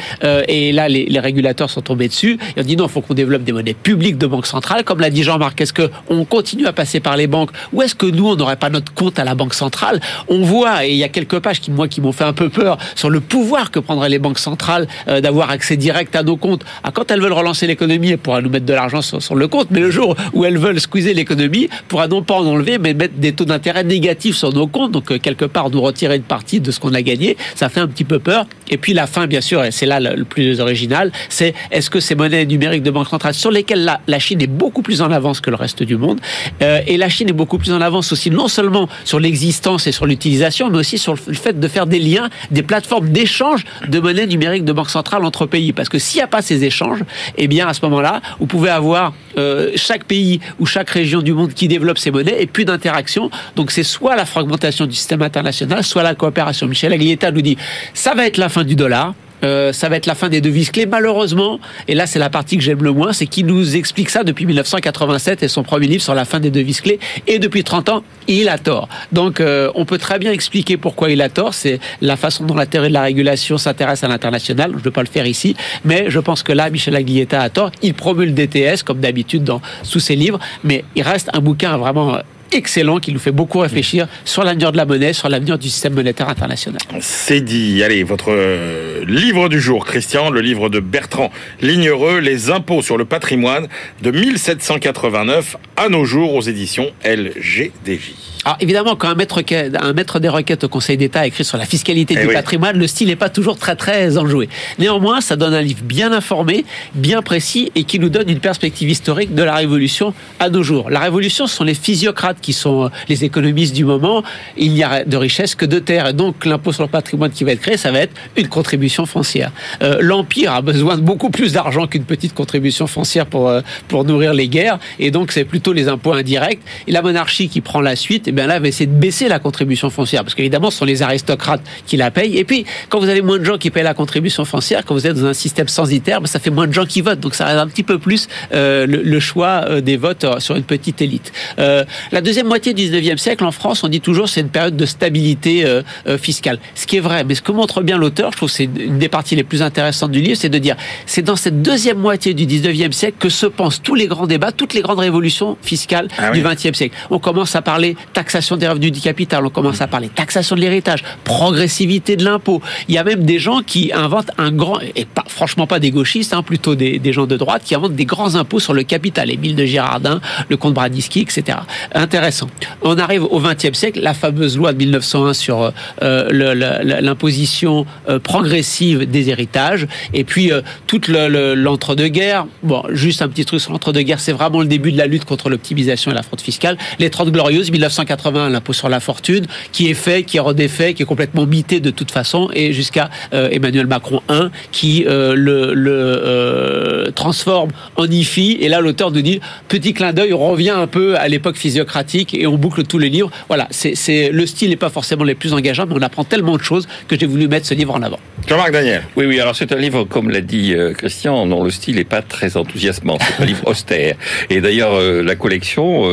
et 0.48 0.72
là, 0.72 0.88
les, 0.88 1.06
les 1.06 1.20
régulateurs 1.40 1.70
sont 1.70 1.81
tombés 1.81 2.09
dessus. 2.09 2.38
Ils 2.57 2.61
ont 2.61 2.66
dit 2.66 2.76
non, 2.76 2.85
il 2.85 2.90
faut 2.90 3.00
qu'on 3.00 3.14
développe 3.14 3.42
des 3.42 3.53
monnaies 3.53 3.74
publiques 3.74 4.18
de 4.18 4.26
banque 4.26 4.46
centrale. 4.46 4.85
Comme 4.85 5.00
l'a 5.00 5.11
dit 5.11 5.22
Jean-Marc, 5.22 5.61
est-ce 5.61 5.72
qu'on 5.72 6.24
continue 6.24 6.66
à 6.66 6.72
passer 6.72 7.00
par 7.00 7.16
les 7.16 7.26
banques 7.26 7.50
ou 7.72 7.83
est-ce 7.83 7.94
que 7.94 8.07
nous, 8.07 8.29
on 8.29 8.37
n'aurait 8.37 8.57
pas 8.57 8.68
notre 8.68 8.92
compte 8.92 9.18
à 9.18 9.24
la 9.24 9.35
banque 9.35 9.55
centrale? 9.55 10.00
On 10.29 10.42
voit, 10.42 10.87
et 10.87 10.90
il 10.90 10.96
y 10.96 11.05
a 11.05 11.09
quelques 11.09 11.38
pages 11.38 11.61
qui, 11.61 11.70
moi, 11.70 11.88
qui 11.88 12.00
m'ont 12.00 12.12
fait 12.12 12.24
un 12.24 12.33
peu 12.33 12.48
peur 12.50 12.76
sur 12.94 13.09
le 13.09 13.20
pouvoir 13.20 13.70
que 13.70 13.79
prendraient 13.79 14.09
les 14.09 14.18
banques 14.18 14.38
centrales 14.38 14.87
euh, 15.09 15.20
d'avoir 15.20 15.50
accès 15.50 15.76
direct 15.76 16.14
à 16.14 16.22
nos 16.22 16.37
comptes. 16.37 16.64
Ah, 16.85 16.90
quand 16.92 17.11
elles 17.11 17.20
veulent 17.20 17.33
relancer 17.33 17.66
l'économie, 17.66 18.11
elles 18.11 18.18
pourraient 18.18 18.42
nous 18.42 18.50
mettre 18.50 18.66
de 18.66 18.74
l'argent 18.74 19.03
sur, 19.03 19.22
sur, 19.22 19.35
le 19.35 19.48
compte, 19.48 19.68
mais 19.70 19.81
le 19.81 19.90
jour 19.90 20.16
où 20.35 20.44
elles 20.44 20.59
veulent 20.59 20.81
squeezer 20.81 21.14
l'économie, 21.14 21.68
pourra 21.88 22.09
non 22.09 22.22
pas 22.22 22.35
en 22.35 22.46
enlever, 22.46 22.79
mais 22.79 22.92
mettre 22.92 23.14
des 23.14 23.33
taux 23.33 23.44
d'intérêt 23.46 23.85
négatifs 23.85 24.37
sur 24.37 24.53
nos 24.53 24.66
comptes. 24.66 24.92
Donc, 24.92 25.11
euh, 25.11 25.18
quelque 25.18 25.46
part, 25.46 25.70
nous 25.70 25.81
retirer 25.81 26.16
une 26.16 26.22
partie 26.22 26.61
de 26.61 26.70
ce 26.70 26.81
qu'on 26.81 26.94
a 26.94 27.03
gagné. 27.03 27.37
Ça 27.55 27.68
fait 27.68 27.81
un 27.81 27.88
petit 27.88 28.05
peu 28.05 28.18
peur. 28.18 28.46
Et 28.68 28.76
puis, 28.76 28.92
la 28.92 29.07
fin, 29.07 29.26
bien 29.26 29.40
sûr, 29.40 29.64
et 29.64 29.70
c'est 29.70 29.87
là 29.87 30.00
le 30.00 30.24
plus 30.24 30.61
original, 30.61 31.12
c'est 31.30 31.54
est-ce 31.70 31.88
que 31.88 32.00
ces 32.00 32.14
monnaies 32.14 32.44
numériques 32.44 32.82
de 32.82 32.90
banque 32.90 33.08
centrale 33.08 33.34
sur 33.34 33.50
lesquelles 33.50 33.98
la, 34.06 34.18
Chine 34.18 34.42
est 34.42 34.46
beaucoup 34.46 34.82
plus 34.82 35.00
en 35.00 35.10
avance 35.10 35.40
que 35.40 35.48
le 35.48 35.56
reste 35.56 35.82
du 35.82 35.96
monde, 35.96 36.20
euh, 36.62 36.80
et 36.86 36.98
la 36.98 37.08
Chine 37.08 37.30
est 37.30 37.34
beaucoup 37.34 37.56
plus 37.56 37.72
en 37.72 37.80
avance 37.80 38.12
aussi 38.12 38.30
non 38.30 38.48
seulement 38.48 38.88
sur 39.04 39.18
l'existence 39.18 39.86
et 39.86 39.92
sur 39.92 40.06
l'utilisation, 40.06 40.68
mais 40.68 40.78
aussi 40.78 40.98
sur 40.98 41.14
le 41.14 41.34
fait 41.34 41.58
de 41.58 41.68
faire 41.68 41.86
des 41.86 41.98
liens, 41.98 42.28
des 42.50 42.62
plateformes 42.62 43.08
d'échange 43.08 43.64
de 43.88 43.98
monnaies 43.98 44.26
numériques 44.26 44.64
de 44.64 44.72
banque 44.72 44.90
centrale 44.90 45.24
entre 45.24 45.46
pays. 45.46 45.72
Parce 45.72 45.88
que 45.88 45.98
s'il 45.98 46.18
n'y 46.18 46.22
a 46.22 46.26
pas 46.26 46.42
ces 46.42 46.64
échanges, 46.64 47.02
eh 47.38 47.48
bien 47.48 47.66
à 47.66 47.74
ce 47.74 47.80
moment-là, 47.82 48.20
vous 48.38 48.46
pouvez 48.46 48.70
avoir 48.70 49.14
euh, 49.38 49.70
chaque 49.76 50.04
pays 50.04 50.40
ou 50.58 50.66
chaque 50.66 50.90
région 50.90 51.22
du 51.22 51.32
monde 51.32 51.54
qui 51.54 51.68
développe 51.68 51.98
ces 51.98 52.10
monnaies 52.10 52.36
et 52.40 52.46
plus 52.46 52.64
d'interaction. 52.64 53.30
Donc 53.56 53.70
c'est 53.70 53.82
soit 53.82 54.16
la 54.16 54.26
fragmentation 54.26 54.86
du 54.86 54.94
système 54.94 55.22
international, 55.22 55.84
soit 55.84 56.02
la 56.02 56.14
coopération. 56.14 56.66
Michel 56.66 56.92
Aglietta 56.92 57.30
nous 57.30 57.42
dit 57.42 57.56
ça 57.94 58.14
va 58.14 58.26
être 58.26 58.36
la 58.36 58.48
fin 58.48 58.64
du 58.64 58.76
dollar. 58.76 59.14
Euh, 59.44 59.72
ça 59.72 59.88
va 59.88 59.96
être 59.96 60.07
la 60.07 60.14
fin 60.14 60.29
des 60.29 60.40
devises 60.40 60.70
clés. 60.70 60.87
Malheureusement, 60.87 61.61
et 61.88 61.94
là 61.94 62.07
c'est 62.07 62.18
la 62.18 62.31
partie 62.31 62.57
que 62.57 62.62
j'aime 62.62 62.83
le 62.83 62.92
moins, 62.92 63.12
c'est 63.12 63.26
qu'il 63.26 63.46
nous 63.46 63.76
explique 63.76 64.11
ça 64.11 64.24
depuis 64.24 64.46
1987 64.46 65.42
et 65.42 65.48
son 65.48 65.62
premier 65.62 65.87
livre 65.87 66.03
sur 66.03 66.14
la 66.14 66.24
fin 66.24 66.40
des 66.40 66.50
devises 66.50 66.81
clés. 66.81 66.98
Et 67.26 67.38
depuis 67.38 67.64
30 67.64 67.88
ans, 67.88 68.05
il 68.29 68.48
a 68.48 68.59
tort. 68.59 68.88
Donc 69.12 69.40
euh, 69.40 69.70
on 69.74 69.85
peut 69.85 69.98
très 69.98 70.18
bien 70.18 70.33
expliquer 70.33 70.76
pourquoi 70.76 71.11
il 71.11 71.22
a 71.22 71.29
tort. 71.29 71.55
C'est 71.55 71.81
la 72.00 72.16
façon 72.16 72.44
dont 72.44 72.55
la 72.55 72.66
théorie 72.66 72.88
de 72.88 72.94
la 72.94 73.03
régulation 73.03 73.59
s'intéresse 73.59 74.05
à 74.05 74.09
l'international. 74.09 74.70
Je 74.72 74.79
ne 74.79 74.83
vais 74.83 74.90
pas 74.90 75.03
le 75.03 75.09
faire 75.09 75.26
ici, 75.26 75.57
mais 75.85 76.07
je 76.09 76.18
pense 76.18 76.42
que 76.42 76.53
là, 76.53 76.70
Michel 76.70 76.96
Aguilletta 76.96 77.40
a 77.40 77.48
tort. 77.50 77.70
Il 77.83 77.94
promule 77.94 78.35
le 78.35 78.46
DTS 78.46 78.83
comme 78.85 79.00
d'habitude 79.00 79.44
dans 79.44 79.61
sous 79.83 80.00
ses 80.00 80.16
livres, 80.16 80.38
mais 80.64 80.85
il 80.94 81.03
reste 81.03 81.31
un 81.33 81.40
bouquin 81.40 81.76
vraiment 81.76 82.18
excellent 82.52 82.98
qui 82.98 83.12
nous 83.12 83.18
fait 83.18 83.32
beaucoup 83.32 83.58
réfléchir 83.58 84.08
sur 84.24 84.44
l'avenir 84.44 84.72
de 84.72 84.76
la 84.76 84.84
monnaie, 84.84 85.12
sur 85.12 85.28
l'avenir 85.28 85.58
du 85.58 85.68
système 85.68 85.94
monétaire 85.94 86.28
international. 86.28 86.80
C'est 87.00 87.40
dit. 87.40 87.82
Allez, 87.82 88.02
votre 88.02 88.30
euh, 88.30 89.04
livre 89.06 89.48
du 89.48 89.60
jour, 89.60 89.84
Christian, 89.84 90.30
le 90.30 90.40
livre 90.40 90.68
de 90.68 90.80
Bertrand 90.80 91.30
Lignereux, 91.60 92.18
Les 92.18 92.50
impôts 92.50 92.82
sur 92.82 92.96
le 92.96 93.04
patrimoine 93.04 93.68
de 94.02 94.10
1789 94.10 95.56
à 95.76 95.88
nos 95.88 96.04
jours 96.04 96.34
aux 96.34 96.42
éditions 96.42 96.90
LGDJ. 97.04 98.12
Alors 98.44 98.57
évidemment, 98.61 98.96
quand 98.96 99.09
un 99.09 99.14
maître, 99.14 99.42
un 99.81 99.92
maître 99.92 100.18
des 100.18 100.29
requêtes 100.29 100.64
au 100.64 100.68
Conseil 100.68 100.96
d'État 100.96 101.26
écrit 101.26 101.44
sur 101.44 101.59
la 101.59 101.66
fiscalité 101.66 102.14
eh 102.16 102.26
du 102.26 102.33
patrimoine, 102.33 102.79
le 102.79 102.87
style 102.87 103.09
n'est 103.09 103.16
pas 103.16 103.29
toujours 103.29 103.59
très 103.59 103.76
très 103.76 104.16
enjoué. 104.16 104.48
Néanmoins, 104.79 105.20
ça 105.20 105.37
donne 105.37 105.53
un 105.53 105.61
livre 105.61 105.83
bien 105.83 106.11
informé, 106.12 106.64
bien 106.94 107.20
précis 107.20 107.70
et 107.74 107.85
qui 107.85 107.98
nous 107.98 108.09
donne 108.09 108.31
une 108.31 108.40
perspective 108.40 108.88
historique 108.88 109.35
de 109.35 109.42
la 109.42 109.55
Révolution 109.55 110.14
à 110.38 110.48
nos 110.48 110.62
jours. 110.62 110.88
La 110.88 111.00
Révolution, 111.00 111.46
ce 111.46 111.55
sont 111.55 111.64
les 111.64 111.74
physiocrates 111.74 112.38
qui 112.40 112.55
sont 112.55 112.85
euh, 112.85 112.88
les 113.11 113.24
économistes 113.24 113.74
du 113.74 113.85
moment. 113.85 114.22
Il 114.57 114.72
n'y 114.72 114.85
a 114.85 115.05
de 115.05 115.16
richesse 115.18 115.55
que 115.55 115.66
de 115.66 115.79
terre. 115.79 116.09
Et 116.09 116.12
donc 116.14 116.46
l'impôt 116.46 116.72
sur 116.72 116.85
le 116.85 116.88
patrimoine 116.88 117.33
qui 117.33 117.44
va 117.44 117.53
être 117.53 117.61
créé, 117.61 117.76
ça 117.76 117.92
va 117.92 118.00
être 118.00 118.14
une 118.38 118.48
contribution 118.48 119.05
foncière. 119.05 119.53
Euh, 119.83 119.98
L'Empire 120.00 120.55
a 120.55 120.62
besoin 120.62 120.96
de 120.96 121.03
beaucoup 121.03 121.29
plus 121.29 121.53
d'argent 121.53 121.87
qu'une 121.87 122.05
petite 122.05 122.33
contribution 122.33 122.87
foncière 122.87 123.26
pour, 123.26 123.48
euh, 123.48 123.61
pour 123.88 124.05
nourrir 124.05 124.33
les 124.33 124.48
guerres. 124.48 124.79
Et 124.98 125.11
donc 125.11 125.31
c'est 125.31 125.44
plutôt 125.44 125.74
les 125.74 125.88
impôts 125.88 126.14
indirects. 126.14 126.61
Et 126.87 126.92
la 126.92 127.03
monarchie 127.03 127.50
qui 127.50 127.61
prend 127.61 127.83
la 127.83 127.96
suite, 127.96 128.29
eh 128.30 128.32
bien 128.32 128.46
là, 128.46 128.58
va 128.58 128.68
essayer 128.68 128.86
de 128.86 128.98
baisser 128.98 129.28
la 129.28 129.38
contribution 129.38 129.90
foncière. 129.90 130.22
Parce 130.22 130.34
qu'évidemment, 130.34 130.70
ce 130.70 130.78
sont 130.78 130.84
les 130.84 131.02
aristocrates 131.02 131.62
qui 131.86 131.96
la 131.96 132.10
payent. 132.10 132.38
Et 132.38 132.44
puis, 132.44 132.64
quand 132.88 132.98
vous 132.98 133.08
avez 133.08 133.22
moins 133.22 133.38
de 133.38 133.44
gens 133.44 133.58
qui 133.58 133.70
payent 133.70 133.84
la 133.84 133.94
contribution 133.94 134.44
foncière, 134.44 134.84
quand 134.84 134.94
vous 134.94 135.06
êtes 135.06 135.16
dans 135.16 135.26
un 135.26 135.34
système 135.34 135.68
censitaire, 135.68 136.20
ben, 136.20 136.26
ça 136.26 136.38
fait 136.38 136.50
moins 136.50 136.66
de 136.66 136.72
gens 136.72 136.86
qui 136.86 137.00
votent. 137.00 137.20
Donc 137.20 137.34
ça 137.34 137.46
reste 137.46 137.58
un 137.58 137.66
petit 137.66 137.82
peu 137.82 137.98
plus 137.98 138.28
euh, 138.52 138.86
le, 138.86 139.02
le, 139.02 139.20
choix 139.20 139.64
euh, 139.68 139.80
des 139.80 139.96
votes 139.96 140.24
euh, 140.24 140.40
sur 140.40 140.56
une 140.56 140.62
petite 140.62 141.02
élite. 141.02 141.32
Euh, 141.58 141.84
la 142.12 142.20
deuxième 142.20 142.46
moitié 142.46 142.72
du 142.74 142.84
19e 142.84 143.18
siècle, 143.18 143.44
en 143.44 143.52
France, 143.52 143.84
on 143.84 143.88
dit 143.88 144.00
toujours 144.00 144.28
c'est 144.28 144.40
une 144.40 144.48
période 144.48 144.76
de 144.76 144.86
stabilité 144.86 145.64
euh, 145.64 145.82
fiscale. 146.18 146.58
Ce 146.74 146.86
qui 146.86 146.96
est 146.96 147.00
vrai. 147.00 147.24
Mais 147.24 147.34
ce 147.34 147.42
que 147.42 147.52
montre 147.52 147.82
bien 147.82 147.98
l'auteur, 147.98 148.32
je 148.32 148.36
trouve 148.36 148.50
c'est 148.50 148.64
une 148.64 148.98
des 148.98 149.08
parties 149.08 149.36
les 149.36 149.44
plus 149.44 149.62
intéressantes 149.62 150.10
du 150.12 150.20
livre, 150.20 150.36
c'est 150.36 150.48
de 150.48 150.58
dire 150.58 150.76
c'est 151.06 151.22
dans 151.22 151.36
cette 151.36 151.62
deuxième 151.62 151.98
moitié 151.98 152.34
du 152.34 152.46
19e 152.46 152.92
siècle 152.92 153.16
que 153.18 153.28
se 153.28 153.46
pensent 153.46 153.82
tous 153.82 153.94
les 153.94 154.06
grands 154.06 154.26
débats, 154.26 154.52
toutes 154.52 154.74
les 154.74 154.82
grandes 154.82 155.00
révolutions 155.00 155.56
fiscales 155.62 156.08
ah 156.18 156.30
du 156.30 156.42
20e 156.42 156.74
siècle. 156.74 156.96
On 157.10 157.18
commence 157.18 157.56
à 157.56 157.62
parler 157.62 157.96
taxation 158.20 158.59
des 158.59 158.68
revenus 158.68 158.92
du 158.92 159.00
capital, 159.00 159.46
on 159.46 159.48
commence 159.48 159.80
à 159.80 159.87
parler 159.87 160.11
taxation 160.11 160.54
de 160.54 160.61
l'héritage, 160.61 161.02
progressivité 161.24 162.16
de 162.16 162.24
l'impôt. 162.24 162.61
Il 162.87 162.94
y 162.94 162.98
a 162.98 163.04
même 163.04 163.24
des 163.24 163.38
gens 163.38 163.62
qui 163.62 163.92
inventent 163.94 164.30
un 164.37 164.52
grand, 164.52 164.78
et 164.94 165.06
pas, 165.06 165.24
franchement 165.26 165.66
pas 165.66 165.78
des 165.78 165.90
gauchistes, 165.90 166.35
hein, 166.35 166.42
plutôt 166.42 166.74
des, 166.74 167.12
gens 167.14 167.26
de 167.26 167.38
droite, 167.38 167.62
qui 167.64 167.74
inventent 167.74 167.94
des 167.94 168.04
grands 168.04 168.35
impôts 168.35 168.61
sur 168.61 168.74
le 168.74 168.83
capital, 168.83 169.30
Émile 169.30 169.56
de 169.56 169.64
Girardin, 169.64 170.20
le 170.50 170.59
comte 170.59 170.74
Bradiski, 170.74 171.20
etc. 171.20 171.61
Intéressant. 171.94 172.48
On 172.83 172.98
arrive 172.98 173.24
au 173.24 173.40
XXe 173.40 173.72
siècle, 173.72 174.00
la 174.02 174.12
fameuse 174.12 174.59
loi 174.59 174.74
de 174.74 174.78
1901 174.78 175.33
sur 175.33 175.72
euh, 176.02 177.00
l'imposition 177.00 177.87
euh, 178.11 178.18
progressive 178.18 179.11
des 179.11 179.30
héritages, 179.30 179.87
et 180.12 180.24
puis 180.24 180.52
euh, 180.52 180.61
toute 180.87 181.09
l'entre-deux-guerres. 181.09 182.46
Bon, 182.62 182.83
juste 182.90 183.22
un 183.22 183.28
petit 183.28 183.46
truc 183.46 183.62
sur 183.62 183.72
l'entre-deux-guerres, 183.72 184.20
c'est 184.20 184.33
vraiment 184.33 184.61
le 184.61 184.66
début 184.66 184.92
de 184.92 184.98
la 184.98 185.06
lutte 185.06 185.24
contre 185.24 185.48
l'optimisation 185.48 186.11
et 186.11 186.14
la 186.14 186.22
fraude 186.22 186.42
fiscale. 186.42 186.76
Les 186.98 187.09
30 187.09 187.30
glorieuses, 187.30 187.70
1980, 188.11 188.51
l'impôt 188.51 188.73
sur 188.73 188.88
la 188.88 189.01
fortune, 189.01 189.46
qui 189.73 189.88
est 189.88 189.94
fait, 189.94 190.25
qui 190.25 190.37
est 190.37 190.40
redéfait, 190.40 190.94
qui 190.94 191.03
est 191.03 191.07
complètement 191.07 191.46
mité 191.46 191.81
de 191.81 191.90
toute 191.90 192.11
façon, 192.11 192.51
et 192.53 192.73
jusqu'à 192.73 193.11
euh, 193.33 193.49
Emmanuel 193.51 193.87
Macron 193.87 194.20
1, 194.29 194.51
qui 194.73 195.05
euh, 195.07 195.35
le, 195.35 195.75
le 195.75 195.92
euh, 195.92 197.11
transforme 197.12 197.70
en 197.96 198.07
IFI. 198.07 198.59
Et 198.61 198.68
là, 198.68 198.81
l'auteur 198.81 199.11
nous 199.11 199.23
dit, 199.23 199.40
petit 199.68 199.94
clin 199.94 200.12
d'œil, 200.12 200.33
on 200.33 200.38
revient 200.38 200.70
un 200.70 200.87
peu 200.87 201.16
à 201.16 201.29
l'époque 201.29 201.57
physiocratique 201.57 202.35
et 202.35 202.46
on 202.46 202.57
boucle 202.57 202.83
tous 202.85 202.99
les 202.99 203.09
livres. 203.09 203.31
Voilà, 203.49 203.68
c'est 203.70 204.31
le 204.33 204.46
style 204.46 204.70
n'est 204.70 204.77
pas 204.77 204.90
forcément 204.90 205.25
les 205.25 205.35
plus 205.35 205.53
engageants, 205.53 205.87
mais 205.87 205.94
on 205.96 206.03
apprend 206.03 206.25
tellement 206.25 206.57
de 206.57 206.62
choses 206.62 206.88
que 207.09 207.18
j'ai 207.18 207.27
voulu 207.27 207.49
mettre 207.49 207.66
ce 207.66 207.75
livre 207.75 207.94
en 207.94 208.03
avant. 208.03 208.18
Jean-Marc 208.46 208.73
Daniel. 208.73 209.03
Oui, 209.16 209.27
oui, 209.27 209.38
alors 209.40 209.55
c'est 209.55 209.73
un 209.73 209.77
livre, 209.77 210.05
comme 210.05 210.31
l'a 210.31 210.40
dit 210.40 210.75
Christian, 210.96 211.46
dont 211.46 211.62
le 211.62 211.70
style 211.70 211.96
n'est 211.96 212.05
pas 212.05 212.23
très 212.23 212.57
enthousiasmant. 212.57 213.18
C'est 213.20 213.42
un 213.42 213.46
livre 213.53 213.66
austère. 213.66 214.16
Et 214.49 214.61
d'ailleurs, 214.61 215.01
la 215.01 215.37
collection 215.37 216.09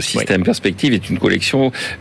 Système 0.00 0.42
Perspective 0.42 0.92
est 0.92 1.08
une 1.08 1.18
collection 1.18 1.37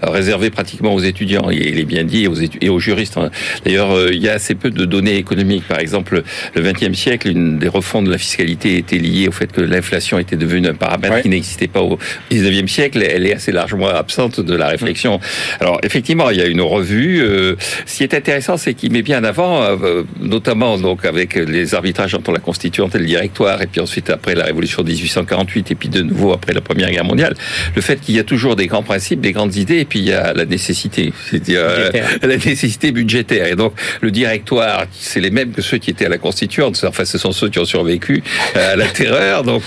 réservé 0.02 0.50
pratiquement 0.50 0.94
aux 0.94 1.00
étudiants. 1.00 1.50
Et 1.52 1.70
il 1.70 1.80
est 1.80 1.86
bien 1.86 2.04
dit, 2.04 2.28
aux 2.28 2.36
et 2.36 2.70
aux 2.70 2.80
juristes. 2.80 3.18
Hein. 3.18 3.30
D'ailleurs, 3.66 3.92
euh, 3.92 4.10
il 4.12 4.22
y 4.22 4.30
a 4.30 4.34
assez 4.34 4.56
peu 4.56 4.70
de 4.70 4.86
données 4.86 5.16
économiques. 5.16 5.68
Par 5.68 5.80
exemple, 5.80 6.24
le 6.56 6.62
XXe 6.62 6.98
siècle, 6.98 7.30
une 7.30 7.60
des 7.60 7.68
refontes 7.68 8.06
de 8.06 8.12
la 8.12 8.18
fiscalité 8.18 8.78
était 8.78 8.98
liée 8.98 9.28
au 9.28 9.32
fait 9.32 9.52
que 9.52 9.62
l'inflation 9.62 10.20
était 10.20 10.36
devenue 10.36 10.68
un 10.68 10.74
paramètre 10.74 11.22
qui 11.22 11.30
n'existait 11.30 11.68
pas 11.68 11.82
au 11.82 11.98
XIXe 12.32 12.72
siècle. 12.72 13.04
Elle 13.08 13.26
est 13.26 13.36
assez 13.36 13.52
largement 13.52 13.88
absente 13.88 14.40
de 14.40 14.56
la 14.56 14.68
réflexion. 14.68 15.20
Alors, 15.60 15.80
effectivement, 15.84 16.30
il 16.30 16.38
y 16.38 16.42
a 16.42 16.48
une 16.48 16.62
revue. 16.62 17.22
Euh, 17.22 17.56
ce 17.86 17.98
qui 17.98 18.04
est 18.04 18.14
intéressant, 18.14 18.58
c'est 18.58 18.74
qu'il 18.74 18.92
met 18.92 19.02
bien 19.02 19.22
en 19.22 19.24
avant, 19.24 19.64
euh, 19.64 20.04
notamment 20.20 20.78
donc 20.78 21.06
avec 21.06 21.36
les 21.36 21.76
arbitrages 21.76 22.14
entre 22.16 22.32
la 22.32 22.40
constituante 22.40 22.96
et 22.96 23.00
le 23.00 23.06
directoire, 23.06 23.62
et 23.62 23.68
puis 23.68 23.82
ensuite 23.82 24.10
après 24.10 24.36
la 24.36 24.46
révolution 24.46 24.84
de 24.84 24.90
1848, 24.90 25.72
et 25.72 25.76
puis 25.76 25.90
de 25.90 26.02
nouveau 26.02 26.34
après 26.34 26.54
la 26.54 26.62
Première 26.62 26.92
Guerre 26.92 27.06
mondiale, 27.06 27.36
le 27.76 27.82
fait 27.82 28.00
qu'il 28.00 28.16
y 28.16 28.20
a 28.20 28.24
toujours 28.24 28.56
des 28.56 28.68
grands 28.68 28.84
principes, 28.84 29.22
des 29.28 29.34
grandes 29.34 29.56
idées, 29.56 29.80
et 29.80 29.86
puis 29.86 30.00
il 30.00 30.06
y 30.06 30.14
a 30.14 30.34
la 30.34 30.46
nécessité, 30.46 31.12
c'est-à-dire 31.30 31.62
euh, 31.62 31.90
la 32.22 32.38
nécessité 32.38 32.92
budgétaire. 32.92 33.48
Et 33.48 33.56
donc 33.56 33.74
le 34.02 34.10
directoire, 34.12 34.86
c'est 34.92 35.20
les 35.20 35.32
mêmes 35.32 35.52
que 35.52 35.62
ceux 35.62 35.80
qui 35.80 35.90
étaient 35.90 36.06
à 36.06 36.10
la 36.10 36.18
Constituante. 36.18 36.82
Enfin, 36.88 37.04
ce 37.04 37.18
sont 37.18 37.34
ceux 37.34 37.50
qui 37.50 37.60
ont 37.60 37.66
survécu 37.66 38.24
à 38.56 38.76
la 38.76 38.88
terreur. 38.88 39.44
Donc 39.44 39.64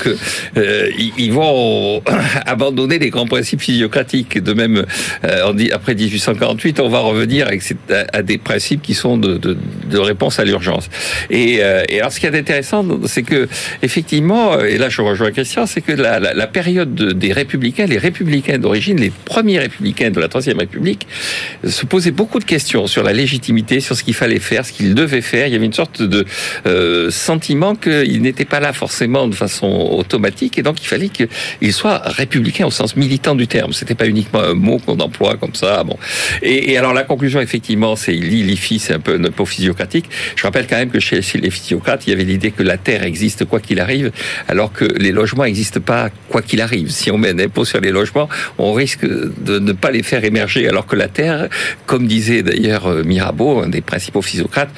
euh, 0.57 0.91
ils 1.19 1.33
vont 1.33 2.03
abandonner 2.47 2.99
les 2.99 3.11
grands 3.11 3.27
principes 3.27 3.61
physiocratiques. 3.61 4.43
De 4.43 4.53
même, 4.53 4.85
euh, 5.25 5.43
on 5.47 5.53
dit, 5.53 5.71
après 5.73 5.95
1848, 5.95 6.81
on 6.81 6.89
va 6.89 7.01
revenir 7.01 7.47
avec, 7.47 7.63
à, 8.13 8.23
des 8.23 8.39
principes 8.39 8.83
qui 8.83 8.95
sont 8.95 9.19
de, 9.19 9.37
de, 9.37 9.57
de 9.91 9.99
réponse 9.99 10.39
à 10.39 10.45
l'urgence. 10.45 10.89
Et, 11.29 11.59
euh, 11.61 11.83
et, 11.89 12.01
alors, 12.01 12.13
ce 12.13 12.21
qui 12.21 12.27
est 12.27 12.37
intéressant, 12.37 12.85
c'est 13.07 13.23
que 13.23 13.49
effectivement, 13.83 14.59
et 14.61 14.79
là 14.79 14.89
je 14.89 15.03
rejoins 15.03 15.31
Christian, 15.31 15.67
c'est 15.67 15.81
que 15.81 15.93
la, 15.93 16.19
la, 16.19 16.33
la, 16.35 16.47
période 16.47 16.95
des 16.95 17.33
républicains, 17.33 17.87
les 17.87 17.99
républicains 17.99 18.59
d'origine, 18.59 18.99
les 18.99 19.13
premiers 19.25 19.50
républicains 19.59 20.11
de 20.11 20.21
la 20.21 20.29
Troisième 20.29 20.59
République, 20.59 21.07
se 21.65 21.87
posaient 21.87 22.11
beaucoup 22.11 22.39
de 22.39 22.45
questions 22.45 22.87
sur 22.87 23.03
la 23.03 23.13
légitimité, 23.13 23.81
sur 23.81 23.97
ce 23.97 24.05
qu'il 24.05 24.15
fallait 24.15 24.39
faire, 24.39 24.65
ce 24.65 24.73
qu'ils 24.73 24.95
devaient 24.95 25.21
faire. 25.21 25.47
Il 25.47 25.53
y 25.53 25.57
avait 25.57 25.67
une 25.67 25.73
sorte 25.73 26.03
de 26.03 26.25
euh, 26.67 27.11
sentiment 27.11 27.75
qu'ils 27.75 28.23
n'étaient 28.23 28.45
pas 28.45 28.61
là 28.61 28.73
forcément 28.73 29.29
de 29.29 29.35
façon 29.35 29.67
automatique, 29.67 30.59
et 30.59 30.63
donc 30.63 30.83
il 30.83 30.87
fallait 30.87 31.09
qu'ils 31.09 31.73
soient 31.73 32.03
républicains 32.05 32.67
au 32.67 32.71
sens 32.71 32.97
militant 32.97 33.35
du 33.35 33.47
terme. 33.47 33.73
C'était 33.73 33.95
pas 33.95 34.07
uniquement 34.07 34.41
un 34.41 34.55
mot 34.55 34.79
qu'on 34.79 34.99
emploie 34.99 35.37
comme 35.37 35.55
ça. 35.55 35.83
Bon. 35.85 35.97
Et, 36.43 36.77
alors 36.77 36.95
la 36.95 37.03
conclusion, 37.03 37.41
effectivement, 37.41 37.97
c'est 37.97 38.13
l'IFI, 38.13 38.79
c'est 38.79 38.95
un 38.95 39.01
peu 39.01 39.15
un 39.15 39.31
peu 39.31 39.45
physiocratique. 39.45 40.07
Je 40.37 40.43
rappelle 40.43 40.67
quand 40.67 40.77
même 40.77 40.91
que 40.91 41.01
chez 41.01 41.21
les 41.39 41.51
physiocrates, 41.51 42.07
il 42.07 42.11
y 42.11 42.13
avait 42.13 42.25
l'idée 42.25 42.51
que 42.51 42.63
la 42.63 42.77
terre 42.77 43.03
existe 43.03 43.45
quoi 43.45 43.61
qu'il 43.61 43.81
arrive, 43.81 44.11
alors 44.49 44.73
que 44.73 44.85
les 44.85 45.13
logements 45.13 45.45
n'existent 45.45 45.81
pas 45.81 46.11
quoi 46.29 46.43
qu'il 46.43 46.61
arrive. 46.61 46.91
Si 46.91 47.11
on 47.11 47.19
met 47.19 47.31
un 47.31 47.39
impôt 47.39 47.65
sur 47.65 47.81
les 47.81 47.91
logements, 47.91 48.29
on 48.59 48.73
risque 48.73 49.07
de 49.41 49.59
ne 49.59 49.73
pas 49.73 49.91
les 49.91 50.03
faire 50.03 50.25
émerger, 50.25 50.69
alors 50.69 50.87
que 50.87 50.97
la 50.97 51.09
terre, 51.09 51.49
comme 51.87 52.07
disait 52.07 52.43
d'ailleurs 52.43 52.87
euh, 52.87 53.03
Mirabeau, 53.03 53.63
un 53.63 53.69
des 53.69 53.81
principaux 53.81 54.23
physiocrates, 54.23 54.71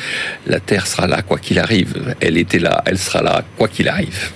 la 0.46 0.60
terre 0.60 0.86
sera 0.86 1.06
là 1.06 1.22
quoi 1.22 1.38
qu'il 1.38 1.58
arrive. 1.58 2.14
Elle 2.20 2.36
était 2.36 2.58
là, 2.58 2.82
elle 2.86 2.98
sera 2.98 3.22
là 3.22 3.44
quoi 3.56 3.68
qu'il 3.68 3.88
arrive. 3.88 4.30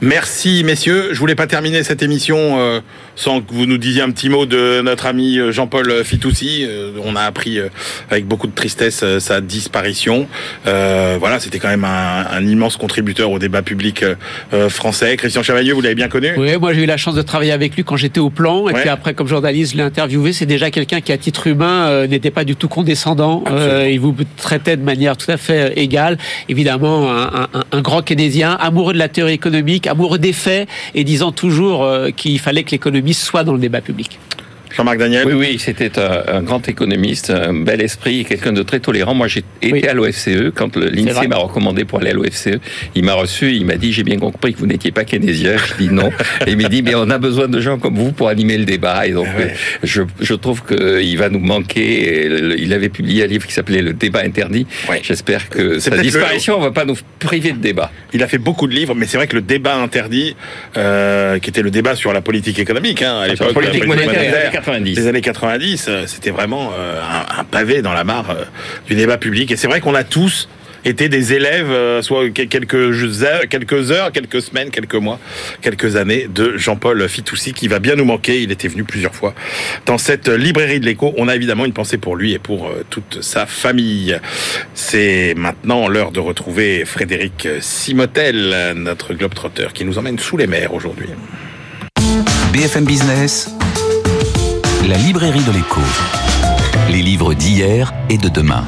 Merci 0.00 0.64
messieurs. 0.64 1.10
Je 1.12 1.18
voulais 1.18 1.36
pas 1.36 1.46
terminer 1.46 1.84
cette 1.84 2.02
émission 2.02 2.58
euh, 2.58 2.80
sans 3.16 3.40
que 3.40 3.52
vous 3.52 3.66
nous 3.66 3.78
disiez 3.78 4.02
un 4.02 4.10
petit 4.10 4.28
mot 4.28 4.46
de 4.46 4.80
notre 4.82 5.06
ami 5.06 5.38
euh, 5.38 5.52
Jean-Paul 5.52 6.04
Fitoussi. 6.04 6.64
Euh, 6.66 6.92
on 7.04 7.16
a 7.16 7.22
appris 7.22 7.58
euh, 7.58 7.68
avec 8.10 8.26
beaucoup 8.26 8.46
de 8.46 8.54
tristesse 8.54 9.00
euh, 9.02 9.18
sa 9.20 9.40
disparition. 9.40 10.26
Euh, 10.66 11.16
voilà, 11.18 11.40
c'était 11.40 11.58
quand 11.58 11.68
même 11.68 11.84
un, 11.84 12.26
un, 12.30 12.46
immense 12.46 12.76
contributeur 12.76 13.30
au 13.30 13.38
débat 13.38 13.62
public 13.62 14.04
français. 14.68 15.16
Christian 15.16 15.42
Chavailleux, 15.42 15.74
vous 15.74 15.80
l'avez 15.80 15.94
bien 15.94 16.08
connu 16.08 16.32
Oui, 16.36 16.56
moi 16.58 16.72
j'ai 16.72 16.82
eu 16.82 16.86
la 16.86 16.96
chance 16.96 17.14
de 17.14 17.22
travailler 17.22 17.52
avec 17.52 17.76
lui 17.76 17.84
quand 17.84 17.96
j'étais 17.96 18.20
au 18.20 18.30
plan. 18.30 18.68
Et 18.68 18.72
ouais. 18.72 18.80
puis 18.80 18.88
après, 18.88 19.14
comme 19.14 19.28
journaliste, 19.28 19.72
je 19.72 19.76
l'ai 19.76 19.82
interviewé. 19.82 20.32
C'est 20.32 20.46
déjà 20.46 20.70
quelqu'un 20.70 21.00
qui, 21.00 21.12
à 21.12 21.18
titre 21.18 21.46
humain, 21.46 22.06
n'était 22.06 22.30
pas 22.30 22.44
du 22.44 22.56
tout 22.56 22.68
condescendant. 22.68 23.44
il 23.88 24.00
vous 24.00 24.14
traitait 24.36 24.76
de 24.76 24.82
manière 24.82 25.16
tout 25.16 25.30
à 25.30 25.36
fait 25.36 25.72
égale. 25.78 26.18
Évidemment, 26.48 27.10
un, 27.10 27.48
un, 27.54 27.64
un 27.72 27.80
grand 27.80 28.02
keynésien, 28.02 28.52
amoureux 28.60 28.92
de 28.92 28.98
la 28.98 29.08
théorie 29.08 29.34
économique, 29.34 29.86
amoureux 29.86 30.18
des 30.18 30.32
faits 30.32 30.68
et 30.94 31.04
disant 31.04 31.32
toujours 31.32 31.84
euh, 31.84 32.10
qu'il 32.10 32.38
fallait 32.38 32.62
que 32.64 32.70
l'économie 32.70 33.01
soit 33.12 33.44
dans 33.44 33.52
le 33.52 33.58
débat 33.58 33.80
public. 33.80 34.18
Jean-Marc 34.76 34.98
Daniel 34.98 35.26
Oui, 35.26 35.34
oui, 35.34 35.58
c'était 35.58 35.98
un, 35.98 36.36
un, 36.36 36.42
grand 36.42 36.66
économiste, 36.68 37.30
un 37.30 37.52
bel 37.52 37.80
esprit, 37.80 38.24
quelqu'un 38.24 38.52
de 38.52 38.62
très 38.62 38.80
tolérant. 38.80 39.14
Moi, 39.14 39.28
j'ai 39.28 39.44
été 39.60 39.72
oui. 39.72 39.86
à 39.86 39.94
l'OFCE 39.94 40.52
quand 40.54 40.76
l'INSEE 40.76 41.28
m'a 41.28 41.36
recommandé 41.36 41.84
pour 41.84 42.00
aller 42.00 42.10
à 42.10 42.14
l'OFCE. 42.14 42.58
Il 42.94 43.04
m'a 43.04 43.14
reçu, 43.14 43.52
il 43.52 43.66
m'a 43.66 43.76
dit, 43.76 43.92
j'ai 43.92 44.02
bien 44.02 44.18
compris 44.18 44.54
que 44.54 44.58
vous 44.58 44.66
n'étiez 44.66 44.92
pas 44.92 45.04
keynésien. 45.04 45.56
Je 45.56 45.84
dis 45.84 45.90
non. 45.90 46.10
Et 46.46 46.52
il 46.52 46.56
m'a 46.56 46.68
dit, 46.68 46.82
mais 46.82 46.94
on 46.94 47.10
a 47.10 47.18
besoin 47.18 47.48
de 47.48 47.60
gens 47.60 47.78
comme 47.78 47.96
vous 47.96 48.12
pour 48.12 48.28
animer 48.28 48.58
le 48.58 48.64
débat. 48.64 49.06
Et 49.06 49.12
donc, 49.12 49.26
ah 49.30 49.38
ouais. 49.38 49.54
je, 49.82 50.02
je 50.20 50.34
trouve 50.34 50.62
qu'il 50.64 51.18
va 51.18 51.28
nous 51.28 51.40
manquer. 51.40 52.26
Il 52.58 52.72
avait 52.72 52.88
publié 52.88 53.24
un 53.24 53.26
livre 53.26 53.46
qui 53.46 53.52
s'appelait 53.52 53.82
Le 53.82 53.92
débat 53.92 54.20
interdit. 54.20 54.66
Ouais. 54.88 55.00
J'espère 55.02 55.48
que 55.48 55.78
sa 55.78 55.96
disparition 55.98 56.58
ne 56.58 56.64
va 56.64 56.70
pas 56.70 56.84
nous 56.84 56.96
priver 57.18 57.52
de 57.52 57.58
débat. 57.58 57.90
Il 58.12 58.22
a 58.22 58.28
fait 58.28 58.38
beaucoup 58.38 58.66
de 58.66 58.74
livres, 58.74 58.94
mais 58.94 59.06
c'est 59.06 59.16
vrai 59.16 59.26
que 59.26 59.36
le 59.36 59.42
débat 59.42 59.76
interdit, 59.76 60.36
euh, 60.76 61.38
qui 61.38 61.50
était 61.50 61.62
le 61.62 61.70
débat 61.70 61.94
sur 61.94 62.12
la 62.12 62.20
politique 62.20 62.58
économique, 62.58 63.02
hein, 63.02 63.20
à 63.20 63.28
l'époque, 63.28 63.52
politique 63.52 63.86
monétaire, 63.86 64.61
90. 64.62 64.94
Les 64.96 65.06
années 65.06 65.20
90, 65.20 65.90
c'était 66.06 66.30
vraiment 66.30 66.72
euh, 66.78 67.00
un, 67.02 67.40
un, 67.40 67.44
pavé 67.44 67.82
dans 67.82 67.92
la 67.92 68.04
mare 68.04 68.30
euh, 68.30 68.44
du 68.86 68.94
débat 68.94 69.18
public. 69.18 69.50
Et 69.50 69.56
c'est 69.56 69.66
vrai 69.66 69.80
qu'on 69.80 69.94
a 69.94 70.04
tous 70.04 70.48
été 70.84 71.08
des 71.08 71.32
élèves, 71.32 71.70
euh, 71.70 72.02
soit 72.02 72.30
quelques 72.30 73.22
heures, 73.22 73.42
quelques 73.48 73.90
heures, 73.90 74.12
quelques 74.12 74.42
semaines, 74.42 74.70
quelques 74.70 74.94
mois, 74.94 75.18
quelques 75.60 75.96
années 75.96 76.28
de 76.32 76.56
Jean-Paul 76.56 77.08
Fitoussi, 77.08 77.52
qui 77.52 77.68
va 77.68 77.78
bien 77.78 77.94
nous 77.94 78.04
manquer. 78.04 78.42
Il 78.42 78.50
était 78.50 78.68
venu 78.68 78.84
plusieurs 78.84 79.14
fois 79.14 79.34
dans 79.86 79.98
cette 79.98 80.28
librairie 80.28 80.80
de 80.80 80.86
l'écho. 80.86 81.14
On 81.16 81.28
a 81.28 81.36
évidemment 81.36 81.64
une 81.64 81.72
pensée 81.72 81.98
pour 81.98 82.16
lui 82.16 82.32
et 82.32 82.38
pour 82.38 82.66
euh, 82.66 82.84
toute 82.90 83.22
sa 83.22 83.46
famille. 83.46 84.18
C'est 84.74 85.34
maintenant 85.36 85.88
l'heure 85.88 86.10
de 86.10 86.20
retrouver 86.20 86.84
Frédéric 86.84 87.48
Simotel, 87.60 88.72
notre 88.76 89.14
globe-trotteur, 89.14 89.72
qui 89.72 89.84
nous 89.84 89.98
emmène 89.98 90.18
sous 90.18 90.36
les 90.36 90.46
mers 90.46 90.74
aujourd'hui. 90.74 91.08
BFM 92.52 92.84
Business, 92.84 93.50
la 94.88 94.96
librairie 94.96 95.44
de 95.44 95.52
l'écho. 95.52 95.80
Les 96.90 97.02
livres 97.02 97.34
d'hier 97.34 97.92
et 98.08 98.18
de 98.18 98.28
demain. 98.28 98.64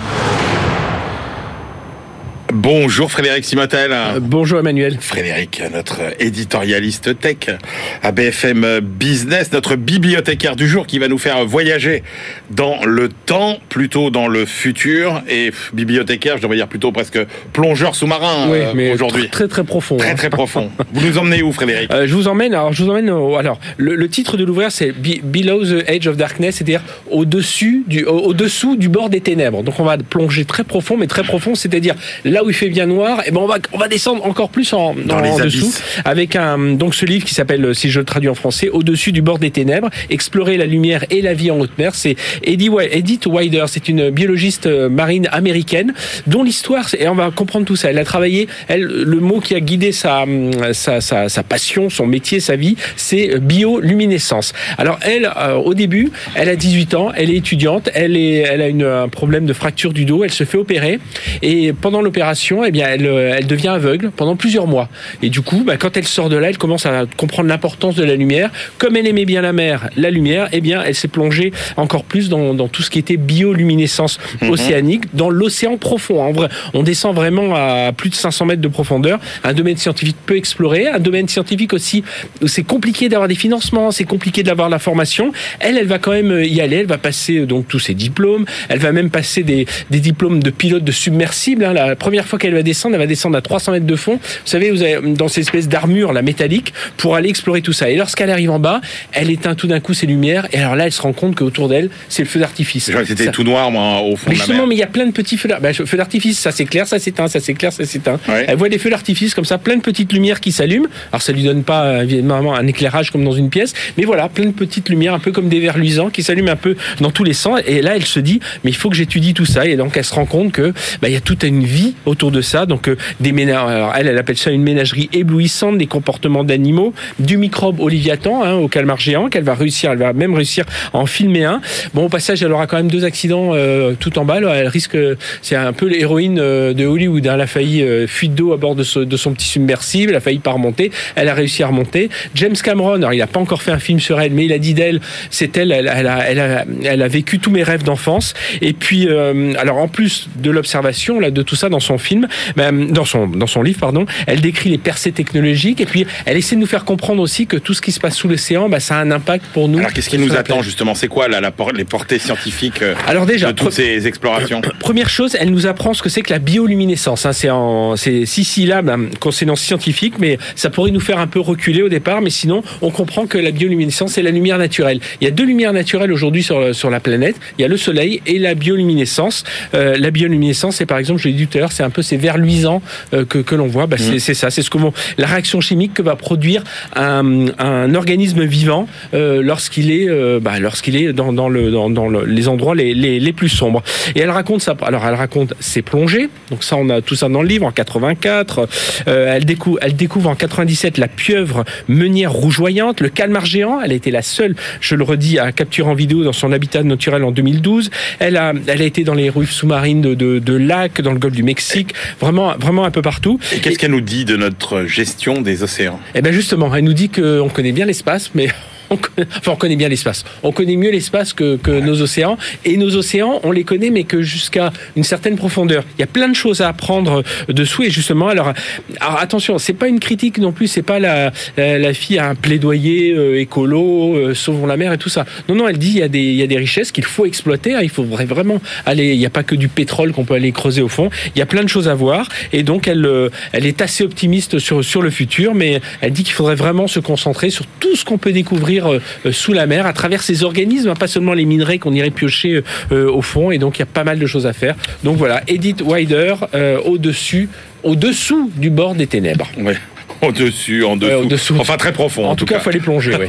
Bonjour 2.57 3.11
Frédéric 3.11 3.44
Simotel. 3.44 3.90
Euh, 3.90 4.20
bonjour 4.20 4.61
Emmanuel. 4.61 4.98
Frédéric, 5.00 5.61
notre 5.74 6.00
éditorialiste 6.20 7.18
tech 7.18 7.57
à 8.00 8.12
BFM 8.12 8.78
Business, 8.78 9.50
notre 9.52 9.74
bibliothécaire 9.74 10.55
du 10.55 10.68
jour 10.68 10.86
qui 10.86 11.00
va 11.00 11.09
nous 11.09 11.18
faire 11.18 11.44
voyager 11.44 12.05
dans 12.52 12.84
le 12.84 13.09
temps, 13.09 13.59
plutôt 13.68 14.11
dans 14.11 14.28
le 14.28 14.44
futur. 14.44 15.20
Et 15.28 15.50
bibliothécaire, 15.72 16.36
je 16.36 16.42
devrais 16.42 16.55
dire 16.55 16.68
plutôt 16.68 16.92
presque 16.92 17.18
plongeur 17.52 17.96
sous-marin 17.96 18.46
oui, 18.48 18.59
euh, 18.61 18.94
aujourd'hui. 18.94 19.28
Très 19.30 19.48
très 19.48 19.64
profond. 19.64 19.96
Très 19.96 20.11
hein. 20.11 20.14
très 20.14 20.30
profond. 20.30 20.70
vous 20.92 21.05
nous 21.09 21.18
emmenez 21.18 21.42
où 21.42 21.50
Frédéric? 21.50 21.90
Euh, 21.90 22.07
Je 22.07 22.14
vous 22.14 22.28
emmène, 22.28 22.55
alors 22.55 22.72
je 22.72 22.84
vous 22.84 22.90
emmène, 22.90 23.11
au, 23.11 23.34
alors 23.34 23.59
le, 23.78 23.96
le, 23.96 24.09
titre 24.09 24.36
de 24.36 24.44
l'ouvrage 24.44 24.70
c'est 24.70 24.92
Below 24.92 25.64
the 25.64 25.84
Edge 25.88 26.07
of 26.07 26.16
Darkness, 26.16 26.55
c'est-à-dire 26.55 26.82
au-dessus 27.11 27.82
du, 27.88 28.05
au-dessous 28.05 28.76
du 28.76 28.88
bord 28.88 29.11
des 29.11 29.20
ténèbres. 29.20 29.64
Donc 29.64 29.80
on 29.80 29.84
va 29.84 29.98
plonger 29.98 30.44
très 30.44 30.62
profond, 30.62 30.96
mais 30.96 31.09
très 31.09 31.24
profond, 31.24 31.57
c'est-à-dire 31.57 31.96
là 32.24 32.43
où 32.45 32.51
il 32.51 32.55
fait 32.55 32.68
bien 32.68 32.86
noir, 32.86 33.22
et 33.26 33.30
ben 33.30 33.40
on 33.40 33.47
va 33.47 33.59
on 33.72 33.78
va 33.78 33.88
descendre 33.88 34.24
encore 34.24 34.51
plus 34.51 34.72
en, 34.72 34.95
Dans 34.95 35.16
en, 35.16 35.20
les 35.20 35.30
en 35.30 35.38
abysses. 35.40 35.55
dessous 35.55 35.82
avec 36.05 36.36
un 36.36 36.59
donc 36.74 36.95
ce 36.95 37.07
livre 37.07 37.24
qui 37.24 37.34
s'appelle 37.34 37.74
si 37.74 37.90
je 37.90 37.99
le 38.01 38.05
traduis 38.05 38.28
en 38.28 38.34
français 38.34 38.68
au-dessus 38.68 39.12
du 39.12 39.22
bord 39.22 39.38
des 39.38 39.51
ténèbres, 39.51 39.88
explorer 40.11 40.57
la 40.57 40.66
lumière 40.66 41.05
et 41.11 41.22
la 41.22 41.34
vie 41.34 41.51
en 41.51 41.59
haute 41.59 41.76
mer. 41.78 41.95
C'est 41.95 42.16
Edith 42.42 43.26
Wider, 43.26 43.64
c'est 43.68 43.88
une 43.88 44.11
biologiste 44.11 44.66
euh, 44.66 44.88
marine 44.88 45.28
américaine 45.32 45.95
dont 46.26 46.42
l'histoire 46.42 46.86
et 46.99 47.09
on 47.09 47.14
va 47.14 47.30
comprendre 47.30 47.66
tout 47.66 47.76
ça. 47.76 47.90
Elle 47.90 47.99
a 47.99 48.05
travaillé, 48.05 48.49
elle 48.68 48.82
le 48.82 49.20
mot 49.20 49.40
qui 49.40 49.55
a 49.55 49.61
guidé 49.61 49.92
sa 49.92 50.24
sa, 50.72 51.01
sa, 51.01 51.28
sa 51.28 51.42
passion, 51.42 51.90
son 51.90 52.07
métier, 52.07 52.40
sa 52.40 52.57
vie, 52.57 52.76
c'est 52.97 53.38
bioluminescence. 53.40 54.53
Alors 54.78 54.99
elle 55.03 55.30
euh, 55.36 55.55
au 55.55 55.74
début, 55.74 56.11
elle 56.34 56.49
a 56.49 56.57
18 56.57 56.95
ans, 56.95 57.12
elle 57.14 57.30
est 57.30 57.36
étudiante, 57.36 57.88
elle 57.95 58.16
est 58.16 58.38
elle 58.38 58.61
a 58.61 58.68
une, 58.68 58.84
un 58.84 59.09
problème 59.09 59.47
de 59.47 59.53
fracture 59.53 59.92
du 59.92 60.05
dos, 60.05 60.24
elle 60.24 60.32
se 60.32 60.45
fait 60.45 60.59
opérer 60.59 60.99
et 61.42 61.72
pendant 61.72 62.03
l'opération 62.03 62.34
eh 62.64 62.70
bien, 62.70 62.89
elle, 62.89 63.07
elle, 63.07 63.47
devient 63.47 63.68
aveugle 63.68 64.11
pendant 64.11 64.37
plusieurs 64.37 64.66
mois. 64.66 64.89
Et 65.22 65.30
du 65.30 65.41
coup, 65.41 65.62
bah, 65.64 65.76
quand 65.76 65.97
elle 65.97 66.07
sort 66.07 66.28
de 66.28 66.37
là, 66.37 66.49
elle 66.49 66.59
commence 66.59 66.87
à 66.87 67.05
comprendre 67.16 67.49
l'importance 67.49 67.95
de 67.95 68.05
la 68.05 68.14
lumière. 68.16 68.51
Comme 68.78 68.97
elle 68.97 69.07
aimait 69.07 69.24
bien 69.24 69.43
la 69.43 69.53
mer, 69.53 69.91
la 69.97 70.11
lumière, 70.11 70.49
eh 70.53 70.61
bien, 70.61 70.82
elle 70.85 70.95
s'est 70.95 71.09
plongée 71.09 71.53
encore 71.76 72.05
plus 72.05 72.28
dans, 72.28 72.55
dans, 72.55 72.68
tout 72.68 72.82
ce 72.82 72.91
qui 72.91 72.99
était 72.99 73.16
bioluminescence 73.16 74.18
mmh. 74.41 74.51
océanique, 74.51 75.14
dans 75.14 75.30
l'océan 75.30 75.76
profond. 75.76 76.22
En 76.22 76.32
vrai, 76.32 76.49
on 76.72 76.82
descend 76.82 77.14
vraiment 77.14 77.55
à 77.55 77.93
plus 77.93 78.11
de 78.11 78.14
500 78.14 78.47
mètres 78.47 78.62
de 78.62 78.68
profondeur. 78.68 79.20
Un 79.43 79.53
domaine 79.53 79.76
scientifique 79.76 80.16
peu 80.26 80.37
exploré, 80.37 80.89
un 80.89 80.99
domaine 80.99 81.28
scientifique 81.28 81.72
aussi 81.72 82.05
où 82.43 82.49
c'est 82.49 82.62
compliqué 82.62 83.09
d'avoir 83.09 83.28
des 83.28 83.35
financements, 83.35 83.91
c'est 83.91 84.05
compliqué 84.05 84.43
d'avoir 84.43 84.68
la 84.68 84.78
formation. 84.78 85.32
Elle, 85.61 85.76
elle 85.78 85.87
va 85.87 85.99
quand 85.99 86.12
même 86.12 86.43
y 86.45 86.61
aller. 86.61 86.76
Elle 86.76 86.87
va 86.87 86.99
passer 86.99 87.47
donc 87.47 87.68
tous 87.68 87.78
ses 87.78 87.95
diplômes. 87.95 88.45
Elle 88.68 88.78
va 88.78 88.93
même 88.93 89.11
passer 89.11 89.43
des, 89.43 89.66
des 89.91 90.01
diplômes 90.01 90.43
de 90.43 90.51
pilote 90.51 90.85
de 90.85 90.93
submersible. 90.93 91.64
Hein. 91.64 91.72
La 91.72 91.97
première 91.97 92.13
fois 92.22 92.38
qu'elle 92.38 92.54
va 92.54 92.62
descendre, 92.62 92.94
elle 92.94 93.00
va 93.00 93.06
descendre 93.06 93.36
à 93.36 93.42
300 93.42 93.72
mètres 93.72 93.86
de 93.86 93.96
fond. 93.96 94.14
Vous 94.14 94.20
savez, 94.44 94.70
vous 94.70 94.82
avez 94.82 94.98
dans 95.14 95.28
cette 95.28 95.44
espèce 95.44 95.68
d'armure, 95.68 96.12
la 96.12 96.22
métallique, 96.22 96.72
pour 96.96 97.16
aller 97.16 97.28
explorer 97.28 97.62
tout 97.62 97.72
ça. 97.72 97.90
Et 97.90 97.96
lorsqu'elle 97.96 98.30
arrive 98.30 98.50
en 98.50 98.58
bas, 98.58 98.80
elle 99.12 99.30
éteint 99.30 99.54
tout 99.54 99.66
d'un 99.66 99.80
coup 99.80 99.94
ses 99.94 100.06
lumières. 100.06 100.46
Et 100.52 100.58
alors 100.58 100.76
là, 100.76 100.86
elle 100.86 100.92
se 100.92 101.02
rend 101.02 101.12
compte 101.12 101.34
qu'autour 101.34 101.68
d'elle, 101.68 101.90
c'est 102.08 102.22
le 102.22 102.28
feu 102.28 102.40
d'artifice. 102.40 102.90
C'était 103.06 103.30
tout 103.30 103.44
noir, 103.44 103.70
moi, 103.70 104.00
au 104.00 104.16
fond 104.16 104.26
mais 104.28 104.34
de 104.34 104.38
la 104.40 104.46
mer. 104.46 104.46
Justement, 104.46 104.66
mais 104.66 104.74
il 104.74 104.78
y 104.78 104.82
a 104.82 104.86
plein 104.86 105.06
de 105.06 105.12
petits 105.12 105.36
feux 105.36 105.48
d'artifice. 105.48 105.78
Bah, 105.78 105.86
feu 105.86 105.96
d'artifice, 105.96 106.38
ça 106.38 106.52
s'éclaire, 106.52 106.86
ça 106.86 106.98
s'éteint, 106.98 107.28
ça 107.28 107.40
s'éclaire, 107.40 107.72
ça 107.72 107.84
s'éteint. 107.84 108.20
Ouais. 108.28 108.44
Elle 108.48 108.56
voit 108.56 108.68
des 108.68 108.78
feux 108.78 108.90
d'artifice 108.90 109.34
comme 109.34 109.44
ça, 109.44 109.58
plein 109.58 109.76
de 109.76 109.82
petites 109.82 110.12
lumières 110.12 110.40
qui 110.40 110.52
s'allument. 110.52 110.86
Alors 111.12 111.22
ça 111.22 111.32
lui 111.32 111.42
donne 111.42 111.64
pas 111.64 112.02
évidemment 112.02 112.54
un 112.54 112.66
éclairage 112.66 113.10
comme 113.10 113.24
dans 113.24 113.32
une 113.32 113.50
pièce, 113.50 113.72
mais 113.96 114.04
voilà, 114.04 114.28
plein 114.28 114.46
de 114.46 114.52
petites 114.52 114.88
lumières, 114.88 115.14
un 115.14 115.18
peu 115.18 115.32
comme 115.32 115.48
des 115.48 115.60
verres 115.60 115.78
luisants, 115.78 116.10
qui 116.10 116.22
s'allument 116.22 116.50
un 116.50 116.56
peu 116.56 116.76
dans 117.00 117.10
tous 117.10 117.24
les 117.24 117.32
sens. 117.32 117.60
Et 117.66 117.82
là, 117.82 117.96
elle 117.96 118.04
se 118.04 118.20
dit, 118.20 118.40
mais 118.62 118.70
il 118.70 118.76
faut 118.76 118.90
que 118.90 118.96
j'étudie 118.96 119.34
tout 119.34 119.46
ça. 119.46 119.66
Et 119.66 119.76
donc, 119.76 119.96
elle 119.96 120.04
se 120.04 120.14
rend 120.14 120.26
compte 120.26 120.52
que 120.52 120.72
bah, 121.00 121.08
il 121.08 121.12
y 121.12 121.16
a 121.16 121.20
toute 121.20 121.44
une 121.44 121.64
vie 121.64 121.94
autour 122.07 122.30
de 122.30 122.40
ça. 122.40 122.66
Donc 122.66 122.90
des 123.20 123.32
ménages, 123.32 123.92
elle, 123.96 124.09
elle 124.09 124.18
appelle 124.18 124.36
ça 124.36 124.50
une 124.50 124.62
ménagerie 124.62 125.09
éblouissante, 125.12 125.78
des 125.78 125.86
comportements 125.86 126.44
d'animaux, 126.44 126.94
du 127.18 127.36
microbe 127.36 127.80
au 127.80 127.88
Léviathan, 127.88 128.44
hein, 128.44 128.55
au 128.55 128.68
calmar 128.68 128.98
géant, 128.98 129.28
qu'elle 129.28 129.44
va 129.44 129.55
réussir, 129.55 129.92
elle 129.92 129.98
va 129.98 130.12
même 130.12 130.34
réussir 130.34 130.64
à 130.92 130.98
en 130.98 131.07
filmer 131.07 131.44
un. 131.44 131.61
Bon, 131.94 132.07
au 132.07 132.09
passage, 132.09 132.42
elle 132.42 132.52
aura 132.52 132.66
quand 132.66 132.76
même 132.76 132.90
deux 132.90 133.05
accidents 133.05 133.52
tout 133.98 134.18
en 134.18 134.24
bas. 134.24 134.38
Elle 134.38 134.68
risque, 134.68 134.96
c'est 135.42 135.57
un 135.57 135.72
peu 135.72 135.86
l'héroïne 135.86 136.36
de 136.36 136.86
Hollywood. 136.86 137.26
Hein. 137.26 137.34
Elle 137.34 137.40
a 137.40 137.46
failli 137.46 137.84
fuite 138.07 138.34
d'eau 138.34 138.52
à 138.52 138.57
bord 138.57 138.74
de, 138.74 139.05
de 139.05 139.16
son 139.16 139.32
petit 139.32 139.46
submersible, 139.46 140.11
elle 140.11 140.16
a 140.16 140.20
failli 140.20 140.38
pas 140.38 140.52
remonter. 140.52 140.90
Elle 141.14 141.28
a 141.28 141.34
réussi 141.34 141.62
à 141.62 141.68
remonter. 141.68 142.11
James 142.34 142.57
Cameron, 142.62 142.94
alors 142.94 143.12
il 143.12 143.18
n'a 143.18 143.26
pas 143.26 143.40
encore 143.40 143.62
fait 143.62 143.70
un 143.70 143.78
film 143.78 144.00
sur 144.00 144.20
elle, 144.20 144.32
mais 144.32 144.44
il 144.44 144.52
a 144.52 144.59
dit 144.59 144.74
d'elle, 144.74 145.00
c'est 145.30 145.57
elle, 145.57 145.72
elle, 145.72 145.90
elle, 145.94 146.07
a, 146.07 146.30
elle, 146.30 146.40
a, 146.40 146.64
elle, 146.84 147.02
a, 147.02 147.09
vécu 147.09 147.38
tous 147.38 147.50
mes 147.50 147.62
rêves 147.62 147.84
d'enfance. 147.84 148.34
Et 148.61 148.72
puis, 148.72 149.07
euh, 149.09 149.52
alors 149.59 149.78
en 149.78 149.88
plus 149.88 150.28
de 150.36 150.50
l'observation 150.50 151.20
là 151.20 151.30
de 151.30 151.42
tout 151.42 151.57
ça 151.57 151.68
dans 151.68 151.80
son 151.80 151.93
film, 151.99 152.28
ben, 152.57 152.88
dans 152.90 153.05
son 153.05 153.26
dans 153.26 153.47
son 153.47 153.62
livre 153.62 153.78
pardon, 153.80 154.07
elle 154.26 154.40
décrit 154.40 154.70
les 154.70 154.78
percées 154.78 155.12
technologiques 155.12 155.80
et 155.80 155.86
puis 155.86 156.07
elle 156.26 156.36
essaie 156.36 156.57
de 156.57 156.61
nous 156.61 156.66
faire 156.66 156.84
comprendre 156.84 157.22
aussi 157.22 157.47
que 157.47 157.57
tout 157.57 157.74
ce 157.74 157.82
qui 157.82 157.92
se 157.92 158.01
passe 158.01 158.16
sous 158.16 158.28
l'océan, 158.28 158.68
ben, 158.68 158.80
ça 158.80 158.97
a 158.97 159.01
un 159.01 159.11
impact 159.11 159.47
pour 159.53 159.68
nous. 159.68 159.78
Alors 159.78 159.92
qu'est-ce 159.92 160.11
qui 160.11 160.18
nous 160.18 160.34
attend 160.34 160.62
justement? 160.62 160.95
C'est 160.95 161.09
quoi 161.09 161.28
là, 161.28 161.40
la, 161.40 161.53
les 161.74 161.84
portées 161.84 162.18
scientifiques 162.18 162.82
euh, 162.82 162.95
alors 163.07 163.26
déjà, 163.26 163.53
de 163.53 163.59
toutes 163.59 163.72
ces 163.72 164.07
explorations? 164.07 164.61
Première 164.80 165.09
chose, 165.09 165.36
elle 165.38 165.51
nous 165.51 165.66
apprend 165.66 165.95
ce 165.95 166.03
que 166.03 166.09
c'est 166.09 166.22
que 166.22 166.32
la 166.32 166.38
bioluminescence. 166.38 167.26
Hein. 167.26 167.32
C'est 167.32 167.51
en 167.51 167.97
c'est 167.97 168.26
si 168.26 168.45
si 168.45 168.66
là, 168.66 168.82
ben, 168.82 169.09
consonance 169.20 169.61
scientifique, 169.61 170.14
mais 170.18 170.38
ça 170.57 170.70
pourrait 170.70 170.90
nous 170.90 171.01
faire 171.01 171.18
un 171.18 171.26
peu 171.26 171.40
reculer 171.40 171.82
au 171.82 171.88
départ, 171.88 172.20
mais 172.20 172.30
sinon 172.30 172.62
on 172.82 172.90
comprend 172.90 173.26
que 173.26 173.38
la 173.38 173.51
bioluminescence 173.51 174.12
c'est 174.12 174.22
la 174.22 174.30
lumière 174.30 174.59
naturelle. 174.59 175.01
Il 175.20 175.24
y 175.24 175.28
a 175.28 175.30
deux 175.30 175.45
lumières 175.45 175.72
naturelles 175.72 176.12
aujourd'hui 176.12 176.42
sur, 176.42 176.74
sur 176.74 176.90
la 176.90 177.01
planète. 177.01 177.36
Il 177.59 177.62
y 177.62 177.64
a 177.64 177.68
le 177.68 177.76
soleil 177.76 178.20
et 178.26 178.38
la 178.38 178.55
bioluminescence. 178.55 179.45
Euh, 179.74 179.97
la 179.99 180.11
bioluminescence, 180.11 180.76
c'est 180.76 180.86
par 180.86 180.99
exemple, 180.99 181.20
je 181.20 181.28
l'ai 181.28 181.34
dit 181.34 181.47
tout 181.47 181.59
à 181.59 181.61
l'heure, 181.61 181.72
c'est 181.72 181.82
un 181.85 181.91
peu 181.91 182.03
ces 182.03 182.16
verres 182.16 182.39
luisants 182.39 182.82
euh, 183.12 183.24
que, 183.24 183.39
que 183.39 183.55
l'on 183.55 183.66
voit. 183.66 183.87
Bah, 183.87 183.97
c'est 183.99 184.16
mmh. 184.16 184.35
ça, 184.35 184.51
c'est 184.51 184.62
ce 184.62 184.70
que 184.70 184.78
la 185.18 185.26
réaction 185.26 185.61
chimique 185.61 185.95
que 185.95 186.03
va 186.03 186.16
produire 186.16 186.64
un, 186.97 187.47
un 187.59 187.95
organisme 187.95 188.45
vivant 188.45 188.87
euh, 189.14 189.43
lorsqu'il 189.43 189.91
est, 189.91 190.09
euh, 190.09 190.41
bah, 190.41 190.59
lorsqu'il 190.59 190.97
est 190.97 191.12
dans, 191.12 191.32
dans, 191.32 191.49
le, 191.49 191.70
dans, 191.70 191.91
dans 191.91 192.09
le, 192.09 192.24
les 192.24 192.49
endroits 192.49 192.74
les, 192.74 192.95
les, 192.95 193.20
les, 193.20 193.32
plus 193.32 193.49
sombres. 193.49 193.82
Et 194.14 194.20
elle 194.20 194.30
raconte 194.30 194.62
ça. 194.62 194.76
Alors 194.82 195.07
elle 195.07 195.14
raconte 195.14 195.55
ses 195.61 195.82
plongées. 195.82 196.28
Donc 196.51 196.64
ça, 196.64 196.76
on 196.76 196.89
a 196.91 197.01
tout 197.01 197.14
ça 197.14 197.28
dans 197.28 197.43
le 197.43 197.49
livre 197.49 197.66
en 197.66 197.72
84. 197.72 198.68
Euh, 199.09 199.35
elle 199.35 199.45
découvre, 199.45 199.78
elle 199.82 199.97
découvre 199.97 200.30
en 200.30 200.35
97 200.35 200.99
la 200.99 201.09
pieuvre 201.09 201.64
meunière 201.89 202.32
rougeoyante, 202.32 203.01
le 203.01 203.09
calmar 203.09 203.47
géant. 203.47 203.80
Elle 203.80 203.93
a 203.93 203.95
été 203.95 204.11
la 204.11 204.22
seule, 204.22 204.55
je 204.80 204.95
le 204.95 205.05
redis, 205.05 205.39
à 205.39 205.53
capturer 205.53 205.91
en 205.91 205.95
vidéo 205.95 206.24
dans 206.24 206.32
son 206.32 206.53
habitat 206.53 206.82
naturel 206.82 207.24
en 207.24 207.30
2012. 207.30 207.91
Elle 208.18 208.37
a, 208.37 208.53
elle 208.66 208.82
a 208.82 208.85
été 208.85 209.05
dans 209.05 209.14
les 209.14 209.30
rues 209.30 209.47
sous-marines 209.47 210.01
de, 210.01 210.14
de, 210.14 210.39
de 210.39 210.55
lacs, 210.55 211.01
dans 211.01 211.12
le 211.12 211.18
golfe 211.18 211.35
du 211.35 211.43
Mexique, 211.43 211.74
vraiment, 212.20 212.57
vraiment 212.59 212.85
un 212.85 212.91
peu 212.91 213.03
partout. 213.03 213.39
Et 213.53 213.59
qu'est-ce 213.59 213.79
qu'elle 213.79 213.91
nous 213.91 214.01
dit 214.01 214.25
de 214.25 214.37
notre 214.37 214.85
gestion 214.85 215.41
des 215.41 215.62
océans? 215.62 216.01
Eh 216.14 216.22
ben 216.22 216.33
justement, 216.33 216.75
elle 216.75 216.85
nous 216.85 216.93
dit 216.93 217.09
qu'on 217.09 217.49
connaît 217.49 217.72
bien 217.72 217.87
l'espace, 217.87 218.31
mais 218.35 218.49
on 218.95 219.22
enfin, 219.38 219.53
on 219.53 219.57
connaît 219.57 219.76
bien 219.76 219.88
l'espace. 219.88 220.24
On 220.42 220.53
connaît 220.53 220.76
mieux 220.76 220.90
l'espace 220.90 221.32
que, 221.32 221.59
nos 221.80 222.01
océans. 222.03 222.38
Et 222.64 222.76
nos 222.76 222.97
océans, 222.97 223.40
on 223.42 223.53
les 223.53 223.64
connaît, 223.64 223.90
mais 223.90 224.05
que 224.05 224.22
jusqu'à 224.22 224.72
une 224.97 225.05
certaine 225.05 225.36
profondeur. 225.36 225.84
Il 225.99 226.01
y 226.01 226.05
a 226.05 226.07
plein 226.07 226.28
de 226.28 226.34
choses 226.34 226.61
à 226.61 226.68
apprendre 226.68 227.22
dessous. 227.49 227.82
Et 227.82 227.90
justement, 227.90 228.28
alors, 228.28 228.53
alors 229.01 229.18
attention, 229.18 229.59
c'est 229.59 229.74
pas 229.74 229.88
une 229.88 230.01
critique 230.01 230.38
non 230.38 230.53
plus. 230.53 230.68
C'est 230.68 230.82
pas 230.82 230.99
la, 230.99 231.32
la, 231.57 231.78
la, 231.78 231.95
fille 231.95 232.18
à 232.18 232.28
un 232.28 232.34
plaidoyer 232.34 233.12
euh, 233.12 233.40
écolo, 233.40 234.16
euh, 234.16 234.34
sauvons 234.34 234.66
la 234.66 234.76
mer 234.76 234.92
et 234.92 234.99
tout 234.99 235.09
ça. 235.09 235.24
Non, 235.49 235.55
non, 235.55 235.68
elle 235.68 235.78
dit 235.78 235.90
il 235.90 235.99
y 235.99 236.03
a 236.03 236.09
des, 236.09 236.22
il 236.22 236.36
y 236.36 236.42
a 236.42 236.47
des 236.47 236.57
richesses 236.57 236.92
qu'il 236.92 237.05
faut 237.05 237.26
exploiter. 237.26 237.74
Hein, 237.74 237.80
il 237.82 237.90
faut 237.90 238.05
vraiment 238.05 238.61
aller. 238.86 239.12
Il 239.12 239.18
n'y 239.18 239.26
a 239.26 239.30
pas 239.30 239.42
que 239.42 239.55
du 239.55 239.68
pétrole 239.68 240.12
qu'on 240.12 240.24
peut 240.24 240.34
aller 240.34 240.53
creuser 240.53 240.82
au 240.82 240.88
fond. 240.88 241.11
Il 241.34 241.38
y 241.38 241.42
a 241.42 241.47
plein 241.47 241.62
de 241.62 241.68
choses 241.68 241.88
à 241.88 241.95
voir. 241.95 242.28
Et 242.53 242.62
donc, 242.62 242.88
elle, 242.88 243.07
euh, 243.07 243.30
elle 243.53 243.66
est 243.66 243.80
assez 243.82 244.05
optimiste 244.05 244.59
sur, 244.59 244.84
sur 244.84 245.03
le 245.03 245.11
futur, 245.11 245.55
mais 245.55 245.80
elle 246.01 246.12
dit 246.12 246.24
qu'il 246.24 246.34
faudrait 246.34 246.55
vraiment 246.55 246.86
se 246.86 247.01
concentrer 247.01 247.51
sur 247.51 247.66
tout 247.80 247.97
ce 247.97 248.05
qu'on 248.05 248.18
peut 248.18 248.32
découvrir 248.32 248.84
euh, 248.93 249.32
sous 249.32 249.53
la 249.53 249.66
mer 249.66 249.87
à 249.87 249.93
travers 249.93 250.22
ces 250.22 250.43
organismes, 250.45 250.91
hein, 250.91 250.95
pas 250.95 251.07
seulement 251.07 251.35
les 251.35 251.45
minerais 251.45 251.78
qu'on 251.78 251.93
irait 251.93 252.11
piocher 252.11 252.62
euh, 252.93 253.11
au 253.11 253.22
fond. 253.22 253.51
Et 253.51 253.59
donc 253.59 253.78
il 253.78 253.80
y 253.80 253.82
a 253.82 253.87
pas 253.87 254.05
mal 254.05 254.18
de 254.18 254.26
choses 254.26 254.47
à 254.47 254.53
faire. 254.53 254.74
Donc 255.03 255.16
voilà, 255.16 255.43
Edith 255.47 255.82
Wider 255.82 256.35
euh, 256.55 256.78
au-dessus, 256.80 257.49
au-dessous 257.82 258.51
du 258.57 258.70
bord 258.70 258.95
des 258.95 259.07
ténèbres. 259.07 259.49
Ouais. 259.59 259.76
Au-dessus, 260.22 260.85
en 260.85 260.97
dessous. 260.97 261.12
Ouais, 261.12 261.26
dessous. 261.26 261.57
Enfin, 261.59 261.76
très 261.76 261.93
profond. 261.93 262.26
En, 262.26 262.30
en 262.30 262.37
tout, 262.37 262.45
cas, 262.45 262.57
il 262.59 262.61
fallait 262.61 262.80
plonger. 262.80 263.16
Oui. 263.18 263.26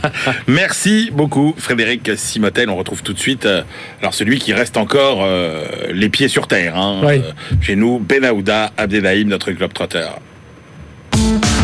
Merci 0.46 1.10
beaucoup, 1.12 1.54
Frédéric 1.58 2.10
Simotel. 2.16 2.70
On 2.70 2.76
retrouve 2.76 3.02
tout 3.02 3.12
de 3.12 3.18
suite 3.18 3.46
euh, 3.46 3.62
alors 4.00 4.14
celui 4.14 4.38
qui 4.38 4.52
reste 4.52 4.76
encore 4.76 5.20
euh, 5.22 5.64
les 5.92 6.08
pieds 6.08 6.28
sur 6.28 6.46
terre. 6.46 6.76
Hein, 6.76 7.00
euh, 7.04 7.18
chez 7.60 7.76
nous, 7.76 7.98
Benaouda 7.98 8.72
Abdelhaim, 8.76 9.24
notre 9.24 9.50
globe-trotter. 9.52 10.08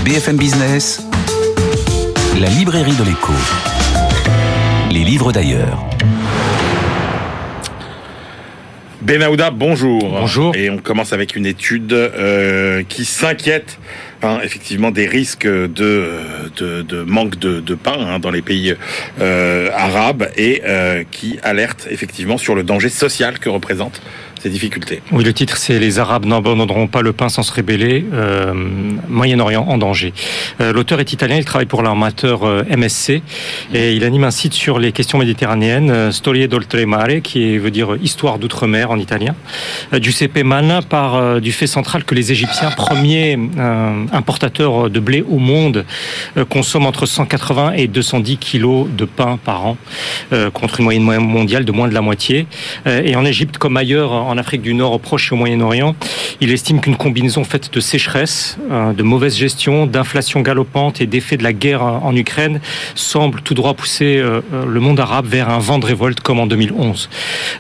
BFM 0.05 0.36
Business, 0.36 1.03
la 2.41 2.49
librairie 2.49 2.97
de 2.97 3.05
l'écho. 3.05 3.32
Les 4.91 5.05
livres 5.05 5.32
d'ailleurs. 5.32 5.85
Benaouda, 9.03 9.51
bonjour. 9.51 10.01
Bonjour. 10.09 10.57
Et 10.57 10.70
on 10.70 10.78
commence 10.78 11.12
avec 11.12 11.37
une 11.37 11.47
étude 11.47 11.93
euh, 11.93 12.82
qui 12.89 13.05
s'inquiète 13.05 13.78
hein, 14.22 14.41
effectivement 14.43 14.91
des 14.91 15.07
risques 15.07 15.47
de, 15.47 15.68
de, 16.57 16.82
de 16.82 17.03
manque 17.03 17.39
de, 17.39 17.61
de 17.61 17.74
pain 17.74 17.99
hein, 17.99 18.18
dans 18.18 18.30
les 18.30 18.43
pays 18.43 18.74
euh, 19.20 19.68
arabes 19.74 20.28
et 20.37 20.62
euh, 20.64 21.05
qui 21.11 21.39
alerte 21.43 21.87
effectivement 21.91 22.39
sur 22.39 22.55
le 22.55 22.62
danger 22.62 22.89
social 22.89 23.39
que 23.39 23.49
représentent 23.49 24.01
difficultés. 24.51 25.03
Oui, 25.12 25.24
le 25.24 25.32
titre 25.32 25.57
c'est 25.57 25.78
Les 25.78 25.99
Arabes 25.99 26.26
n'abandonneront 26.26 26.86
pas 26.86 27.03
le 27.03 27.12
pain 27.12 27.28
sans 27.28 27.42
se 27.42 27.53
rébeller, 27.53 28.05
euh, 28.12 28.53
Moyen-Orient 29.09 29.64
en 29.68 29.78
danger. 29.78 30.12
Euh, 30.61 30.72
L'auteur 30.72 31.01
est 31.01 31.12
italien, 31.12 31.36
il 31.36 31.45
travaille 31.45 31.66
pour 31.66 31.82
l'armateur 31.82 32.45
euh, 32.45 32.62
MSC 32.76 33.22
et 33.72 33.95
il 33.95 34.05
anime 34.05 34.24
un 34.24 34.30
site 34.30 34.55
sur 34.55 34.78
les 34.78 34.92
questions 34.92 35.18
méditerranéennes, 35.18 36.12
Storie 36.12 36.49
d'Oltremare, 36.49 37.22
qui 37.22 37.59
veut 37.59 37.70
dire 37.70 37.97
Histoire 38.03 38.38
d'outre-mer 38.38 38.90
en 38.90 38.99
italien. 38.99 39.34
Giuseppe 39.92 40.42
Manna 40.45 40.82
part 40.82 41.14
euh, 41.14 41.40
du 41.40 41.53
fait 41.53 41.66
central 41.66 42.05
que 42.05 42.14
les 42.14 42.32
Égyptiens, 42.32 42.70
premiers 42.70 43.38
importateurs 44.12 44.90
de 44.90 45.01
blé 45.01 45.24
au 45.28 45.38
monde, 45.38 45.84
consomment 46.49 46.86
entre 46.86 47.07
180 47.07 47.72
et 47.72 47.86
210 47.86 48.38
kilos 48.38 48.88
de 48.90 49.05
pain 49.05 49.38
par 49.42 49.66
an, 49.66 49.76
contre 50.53 50.80
une 50.80 50.84
moyenne 50.84 51.26
mondiale 51.26 51.64
de 51.64 51.72
moins 51.72 51.88
de 51.88 51.95
la 51.95 52.01
moitié. 52.01 52.47
et 52.86 53.16
en 53.16 53.24
Égypte, 53.24 53.59
comme 53.59 53.76
ailleurs 53.76 54.12
Afrique 54.39 54.62
du 54.62 54.74
Nord, 54.74 54.93
au 54.93 54.99
Proche 54.99 55.30
et 55.30 55.35
au 55.35 55.37
Moyen-Orient. 55.37 55.95
Il 56.41 56.53
estime 56.53 56.80
qu'une 56.80 56.97
combinaison 56.97 57.45
faite 57.45 57.72
de 57.72 57.80
sécheresse, 57.80 58.59
euh, 58.70 58.93
de 58.93 59.03
mauvaise 59.03 59.37
gestion, 59.37 59.87
d'inflation 59.87 60.41
galopante 60.41 61.01
et 61.01 61.07
d'effets 61.07 61.37
de 61.37 61.43
la 61.43 61.53
guerre 61.53 61.82
en 61.82 62.14
Ukraine 62.14 62.61
semble 62.95 63.41
tout 63.43 63.55
droit 63.55 63.74
pousser 63.74 64.18
euh, 64.18 64.41
le 64.66 64.80
monde 64.80 65.01
arabe 65.01 65.26
vers 65.26 65.51
un 65.51 65.59
vent 65.59 65.78
de 65.78 65.87
révolte 65.87 66.20
comme 66.20 66.41
en 66.41 66.47
2011. 66.47 67.09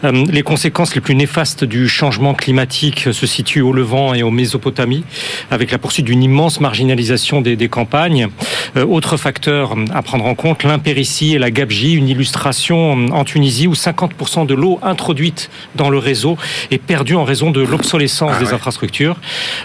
Euh, 0.04 0.24
les 0.30 0.42
conséquences 0.42 0.94
les 0.94 1.00
plus 1.00 1.14
néfastes 1.14 1.64
du 1.64 1.88
changement 1.88 2.34
climatique 2.34 3.08
se 3.12 3.26
situent 3.26 3.62
au 3.62 3.72
Levant 3.72 4.14
et 4.14 4.22
au 4.22 4.30
Mésopotamie, 4.30 5.04
avec 5.50 5.70
la 5.70 5.78
poursuite 5.78 6.06
d'une 6.06 6.22
immense 6.22 6.60
marginalisation 6.60 7.40
des 7.40 7.68
campagnes. 7.68 8.28
Autre 8.76 9.16
facteur 9.16 9.76
à 9.92 10.02
prendre 10.02 10.24
en 10.26 10.34
compte, 10.34 10.64
l'impéritie 10.64 11.34
et 11.34 11.38
la 11.38 11.50
gabegie, 11.50 11.94
une 11.94 12.08
illustration 12.08 12.92
en 13.12 13.24
Tunisie 13.24 13.66
où 13.66 13.74
50% 13.74 14.46
de 14.46 14.54
l'eau 14.54 14.78
introduite 14.82 15.50
dans 15.76 15.90
le 15.90 15.98
réseau 15.98 16.36
est 16.70 16.78
perdu 16.78 17.14
en 17.14 17.24
raison 17.24 17.50
de 17.50 17.60
l'obsolescence 17.60 18.32
ah, 18.34 18.38
des 18.38 18.46
ouais. 18.46 18.54
infrastructures. 18.54 19.16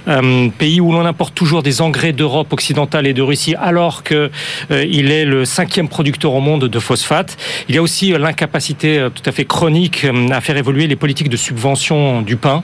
Euh, 0.08 0.50
pays 0.58 0.80
où 0.80 0.92
l'on 0.92 1.06
importe 1.06 1.34
toujours 1.34 1.64
des 1.64 1.82
engrais 1.82 2.14
d'Europe 2.14 2.54
occidentale 2.54 3.08
et 3.08 3.14
de 3.14 3.22
Russie, 3.22 3.56
alors 3.56 4.04
que 4.04 4.30
euh, 4.72 4.82
est 4.82 5.26
le 5.26 5.46
cinquième 5.46 5.88
producteur 5.88 6.34
au 6.34 6.42
monde 6.42 6.66
de 6.66 6.80
phosphate. 6.80 7.38
Il 7.68 7.76
y 7.76 7.78
a 7.78 7.82
aussi 7.82 8.12
l'incapacité 8.12 9.08
tout 9.14 9.24
à 9.26 9.32
fait 9.32 9.46
chronique 9.46 10.06
à 10.32 10.42
faire 10.42 10.58
évoluer 10.58 10.88
les 10.88 10.96
politiques 10.96 11.30
de 11.30 11.38
subvention 11.38 12.22
du 12.22 12.36
pain 12.36 12.64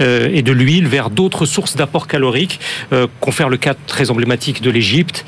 euh, 0.00 0.28
et 0.32 0.42
de 0.42 0.52
l'huile 0.52 0.86
vers 0.86 1.10
d'autres 1.10 1.46
sources 1.46 1.76
d'apport 1.76 2.06
calorique, 2.06 2.60
euh, 2.92 3.06
confère 3.20 3.48
le 3.48 3.56
cas 3.56 3.74
très 3.86 4.10
emblématique 4.10 4.62
de 4.62 4.70
l'Égypte. 4.70 5.24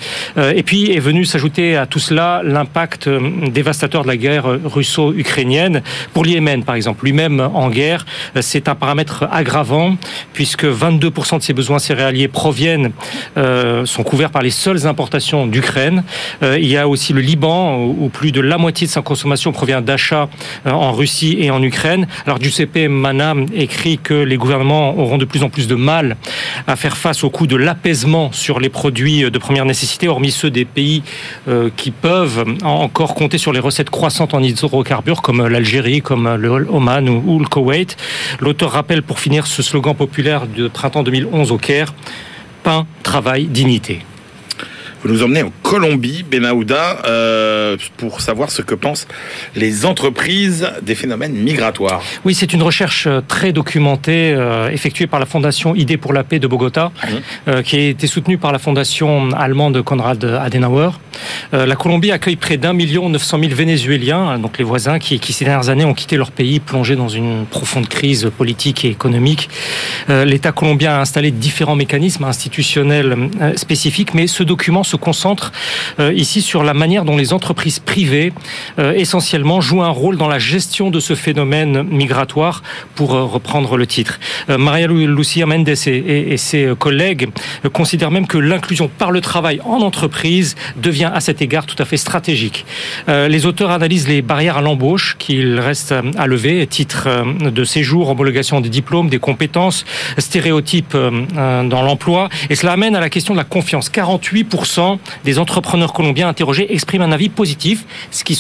Euh, 0.57 0.61
et 0.61 0.63
puis 0.63 0.91
est 0.91 1.01
venu 1.01 1.25
s'ajouter 1.25 1.77
à 1.77 1.87
tout 1.87 1.99
cela 1.99 2.41
l'impact 2.43 3.09
dévastateur 3.09 4.03
de 4.03 4.09
la 4.09 4.17
guerre 4.17 4.47
russo-ukrainienne 4.65 5.83
pour 6.13 6.25
l'Yémen, 6.25 6.65
par 6.65 6.75
exemple. 6.75 7.05
Lui-même 7.05 7.41
en 7.41 7.69
guerre, 7.69 8.05
c'est 8.41 8.69
un 8.69 8.75
paramètre 8.75 9.29
aggravant 9.31 9.97
puisque 10.33 10.65
22% 10.65 11.39
de 11.39 11.43
ses 11.43 11.53
besoins 11.53 11.79
céréaliers 11.79 12.29
proviennent, 12.29 12.93
euh, 13.37 13.87
sont 13.87 14.03
couverts 14.03 14.31
par 14.31 14.43
les 14.43 14.51
seules 14.51 14.87
importations 14.87 15.47
d'Ukraine. 15.47 16.05
Euh, 16.43 16.59
il 16.59 16.67
y 16.67 16.77
a 16.77 16.89
aussi 16.89 17.13
le 17.13 17.21
Liban 17.21 17.79
où 17.79 18.09
plus 18.09 18.33
de 18.33 18.41
la 18.41 18.59
moitié 18.59 18.87
de 18.87 18.93
sa 18.93 19.03
consommation 19.03 19.53
provient 19.53 19.81
d'achats 19.81 20.29
euh, 20.67 20.71
en 20.71 20.93
Russie 20.93 21.37
et 21.39 21.51
en 21.51 21.63
Ukraine. 21.63 22.07
Alors 22.27 22.41
Giuseppe 22.41 22.89
Mana 22.89 23.35
écrit 23.55 23.99
que 23.99 24.15
les 24.15 24.37
gouvernements 24.37 24.99
auront 24.99 25.19
de 25.19 25.25
plus 25.25 25.43
en 25.43 25.49
plus 25.49 25.69
de 25.69 25.75
mal 25.75 26.17
à 26.67 26.77
faire 26.77 26.97
face 26.97 27.25
au 27.25 27.31
coût 27.31 27.47
de 27.47 27.57
l'apaisement 27.57 28.33
sur 28.33 28.59
les 28.59 28.69
produits 28.69 29.31
de 29.31 29.39
première 29.39 29.65
nécessité, 29.65 30.09
hormis 30.09 30.31
ceux 30.31 30.46
des 30.51 30.65
pays 30.65 31.03
euh, 31.49 31.71
qui 31.77 31.91
peuvent 31.91 32.45
encore 32.63 33.15
compter 33.15 33.39
sur 33.39 33.53
les 33.53 33.61
recettes 33.61 33.91
croissantes 33.91 34.35
en 34.35 34.43
hydrocarbures 34.43 35.23
comme 35.23 35.47
l'Algérie, 35.47 36.01
comme 36.01 36.35
le 36.35 36.67
Oman 36.71 37.09
ou, 37.09 37.39
le 37.39 37.47
Koweït. 37.47 37.97
L'auteur 38.41 38.73
rappelle 38.73 39.03
pour 39.03 39.21
finir 39.21 39.47
ce 39.47 39.63
slogan 39.63 39.95
populaire 39.95 40.47
de 40.47 40.69
printemps 40.69 41.03
2011 41.03 41.53
au 41.53 41.59
Caire, 41.59 41.95
pain, 42.63 42.87
travail, 43.03 43.47
dignité. 43.47 44.01
Vous 45.07 45.13
nous 45.13 45.23
emmenez 45.23 45.45
en 45.45 45.53
Colombie, 45.63 46.25
Benahouda, 46.29 46.99
euh, 47.05 47.77
pour 47.97 48.21
savoir 48.21 48.51
ce 48.51 48.61
que 48.61 48.75
pensent 48.75 49.07
les 49.55 49.87
entreprises 49.87 50.69
des 50.83 50.97
phénomènes 50.97 51.33
migratoires. 51.33 52.03
Oui, 52.25 52.35
c'est 52.35 52.53
une 52.53 52.63
recherche 52.65 53.07
euh, 53.07 53.21
très 53.21 53.53
documentée, 53.53 54.35
euh, 54.35 54.69
effectuée 54.69 55.07
par 55.07 55.21
la 55.21 55.27
Fondation 55.27 55.77
Idée 55.77 55.97
pour 55.97 56.13
la 56.13 56.25
paix 56.25 56.41
de 56.41 56.49
Bogota, 56.49 56.91
euh, 57.47 57.63
qui 57.63 57.77
a 57.77 57.89
été 57.91 58.09
soutenue 58.09 58.37
par 58.37 58.51
la 58.51 58.59
Fondation 58.59 59.31
allemande 59.31 59.81
Konrad 59.83 60.25
Adenauer. 60.25 60.91
La 61.53 61.77
Colombie 61.77 62.11
accueille 62.11 62.37
près 62.37 62.57
d'un 62.57 62.73
million 62.73 63.09
neuf 63.09 63.23
cent 63.23 63.39
mille 63.39 63.55
Vénézuéliens, 63.55 64.39
donc 64.39 64.59
les 64.59 64.65
voisins, 64.65 64.99
qui, 64.99 65.19
qui 65.21 65.33
ces 65.33 65.45
dernières 65.45 65.71
années 65.71 65.85
ont 65.85 65.95
quitté 65.95 66.17
leur 66.17 66.31
pays, 66.31 66.61
plongé 66.61 66.95
dans 66.97 67.09
une 67.09 67.47
profonde 67.47 67.89
crise 67.89 68.31
politique 68.37 68.85
et 68.85 68.89
économique. 68.89 69.49
L'État 70.09 70.53
colombien 70.53 70.97
a 70.97 71.01
installé 71.01 71.31
différents 71.31 71.77
mécanismes 71.77 72.25
institutionnels 72.25 73.31
spécifiques, 73.57 74.13
mais 74.13 74.27
ce 74.27 74.43
document 74.43 74.83
se 74.83 74.96
concentre 74.97 75.53
euh, 76.01 76.13
ici 76.13 76.43
sur 76.43 76.63
la 76.63 76.75
manière 76.75 77.05
dont 77.05 77.17
les 77.17 77.33
entreprises 77.33 77.79
privées, 77.79 78.33
euh, 78.79 78.93
essentiellement, 78.93 79.61
jouent 79.61 79.83
un 79.83 79.89
rôle 79.91 80.17
dans 80.17 80.29
la 80.29 80.39
gestion 80.39 80.91
de 80.91 81.01
ce 81.01 81.15
phénomène 81.15 81.83
migratoire, 81.83 82.63
pour 82.95 83.15
euh, 83.15 83.25
reprendre 83.25 83.77
le 83.77 83.87
titre. 83.87 84.19
Maria 84.49 84.87
Lu- 84.87 85.07
Lucia 85.15 85.47
Mendes 85.47 85.69
et, 85.87 86.37
ses 86.37 86.73
collègues 86.79 87.29
considèrent 87.73 88.11
même 88.11 88.27
que 88.27 88.39
l'inclusion 88.39 88.89
par 88.89 89.11
le 89.11 89.21
travail 89.21 89.61
en 89.65 89.81
entreprise 89.81 90.55
devient 90.77 91.11
à 91.13 91.21
cet 91.21 91.43
égard 91.43 91.67
tout 91.67 91.81
à 91.81 91.85
fait 91.85 91.97
stratégique. 91.97 92.65
Les 93.09 93.47
auteurs 93.47 93.71
analysent 93.71 94.09
les 94.09 94.23
barrières 94.23 94.59
à 94.59 94.61
l'embauche 94.63 95.17
qu'il 95.19 95.59
reste 95.61 95.95
à 96.17 96.27
lever, 96.27 96.67
titre 96.67 97.09
de 97.41 97.65
séjour, 97.65 98.11
homologation 98.11 98.61
des 98.61 98.69
diplômes, 98.69 99.09
des 99.09 99.19
compétences, 99.19 99.85
stéréotypes 100.19 100.97
dans 100.97 101.83
l'emploi, 101.83 102.29
et 102.51 102.55
cela 102.55 102.73
amène 102.73 102.95
à 102.97 103.01
la 103.01 103.11
question 103.11 103.35
de 103.35 103.39
la 103.39 103.45
confiance. 103.45 103.91
48% 103.91 104.76
des 105.25 105.39
entrepreneurs 105.39 105.93
colombiens 105.93 106.29
interrogés 106.29 106.73
expriment 106.73 107.03
un 107.03 107.13
avis 107.13 107.29
positif, 107.29 107.85
ce 108.11 108.25
qui, 108.25 108.35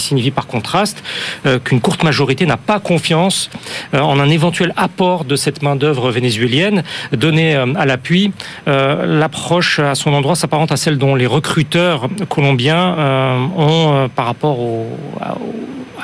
signifie 0.00 0.30
par 0.30 0.46
contraste 0.46 1.02
euh, 1.46 1.58
qu'une 1.58 1.80
courte 1.80 2.02
majorité 2.02 2.46
n'a 2.46 2.56
pas 2.56 2.80
confiance 2.80 3.50
euh, 3.94 4.00
en 4.00 4.18
un 4.18 4.28
éventuel 4.28 4.72
apport 4.76 5.24
de 5.24 5.36
cette 5.36 5.62
main-d'œuvre 5.62 6.10
vénézuélienne. 6.10 6.82
Donné 7.12 7.56
euh, 7.56 7.66
à 7.76 7.86
l'appui, 7.86 8.32
l'approche 8.66 9.78
à 9.78 9.94
son 9.94 10.12
endroit 10.12 10.34
s'apparente 10.34 10.72
à 10.72 10.76
celle 10.76 10.98
dont 10.98 11.14
les 11.14 11.26
recruteurs 11.26 12.08
colombiens 12.28 12.96
ont 13.56 14.08
par 14.14 14.26
rapport 14.26 14.58
à, 15.20 15.36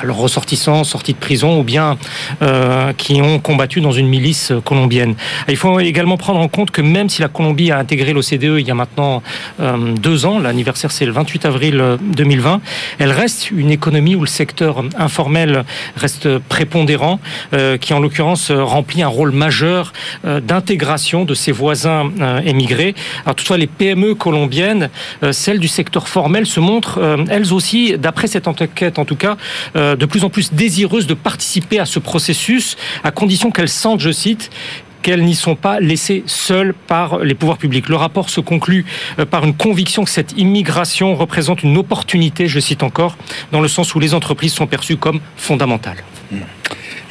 leurs 0.03 0.17
ressortissants 0.17 0.83
sortis 0.83 1.13
de 1.13 1.17
prison 1.17 1.59
ou 1.59 1.63
bien 1.63 1.97
qui 2.97 3.21
ont 3.21 3.39
combattu 3.39 3.81
dans 3.81 3.91
une 3.91 4.07
milice 4.07 4.53
colombienne. 4.65 5.15
Il 5.47 5.57
faut 5.57 5.79
également 5.79 6.17
prendre 6.17 6.39
en 6.39 6.47
compte 6.47 6.71
que 6.71 6.81
même 6.81 7.09
si 7.09 7.21
la 7.21 7.27
Colombie 7.27 7.71
a 7.71 7.77
intégré 7.77 8.13
l'OCDE 8.13 8.59
il 8.59 8.67
y 8.67 8.71
a 8.71 8.75
maintenant 8.75 9.21
deux 9.77 10.25
ans, 10.25 10.39
l'anniversaire 10.39 10.91
c'est 10.91 11.05
le 11.05 11.11
28 11.11 11.45
avril 11.45 11.79
euh, 11.79 11.97
2020, 12.01 12.61
elle 12.99 13.11
reste 13.11 13.51
une 13.51 13.71
économie 13.71 14.15
où 14.15 14.21
le 14.21 14.27
secteur 14.27 14.83
informel 14.97 15.65
reste 15.95 16.37
prépondérant, 16.37 17.19
euh, 17.53 17.77
qui 17.77 17.93
en 17.93 17.99
l'occurrence 17.99 18.51
euh, 18.51 18.63
remplit 18.63 19.01
un 19.01 19.07
rôle 19.07 19.31
majeur 19.31 19.93
euh, 20.25 20.39
d'intégration 20.39 21.25
de 21.25 21.33
ses 21.33 21.51
voisins 21.51 22.11
euh, 22.21 22.39
émigrés. 22.45 22.95
Alors 23.25 23.35
toutefois, 23.35 23.57
les 23.57 23.67
PME 23.67 24.15
colombiennes, 24.15 24.89
euh, 25.23 25.31
celles 25.31 25.59
du 25.59 25.67
secteur 25.67 26.07
formel, 26.07 26.45
se 26.45 26.59
montrent 26.59 26.99
euh, 26.99 27.25
elles 27.29 27.53
aussi, 27.53 27.97
d'après 27.97 28.27
cette 28.27 28.47
enquête 28.47 28.99
en 28.99 29.05
tout 29.05 29.15
cas, 29.15 29.37
euh, 29.75 29.95
de 29.95 30.05
plus 30.05 30.23
en 30.23 30.29
plus 30.29 30.53
désireuses 30.53 31.07
de 31.07 31.13
participer 31.13 31.79
à 31.79 31.85
ce 31.85 31.99
processus, 31.99 32.77
à 33.03 33.11
condition 33.11 33.51
qu'elles 33.51 33.69
sentent, 33.69 33.99
je 33.99 34.11
cite, 34.11 34.49
qu'elles 35.03 35.23
n'y 35.23 35.35
sont 35.35 35.55
pas 35.55 35.79
laissées 35.79 36.23
seules 36.25 36.73
par 36.73 37.19
les 37.19 37.35
pouvoirs 37.35 37.59
publics. 37.59 37.89
Le 37.89 37.95
rapport 37.95 38.31
se 38.31 38.41
conclut 38.41 38.85
euh, 39.19 39.25
par 39.25 39.43
une 39.43 39.53
conviction 39.53 40.03
que 40.03 40.09
cette 40.09 40.31
immigration 40.37 41.13
représente 41.13 41.61
une 41.61 41.77
opportunité, 41.77 42.47
je 42.47 42.59
cite 42.59 42.81
encore, 42.81 43.17
dans 43.51 43.61
le 43.61 43.67
sens 43.67 43.93
où 43.93 43.99
les 43.99 44.15
entreprises 44.15 44.53
sont 44.53 44.65
perçues 44.65 44.97
comme 44.97 45.19
fondamentales. 45.35 46.03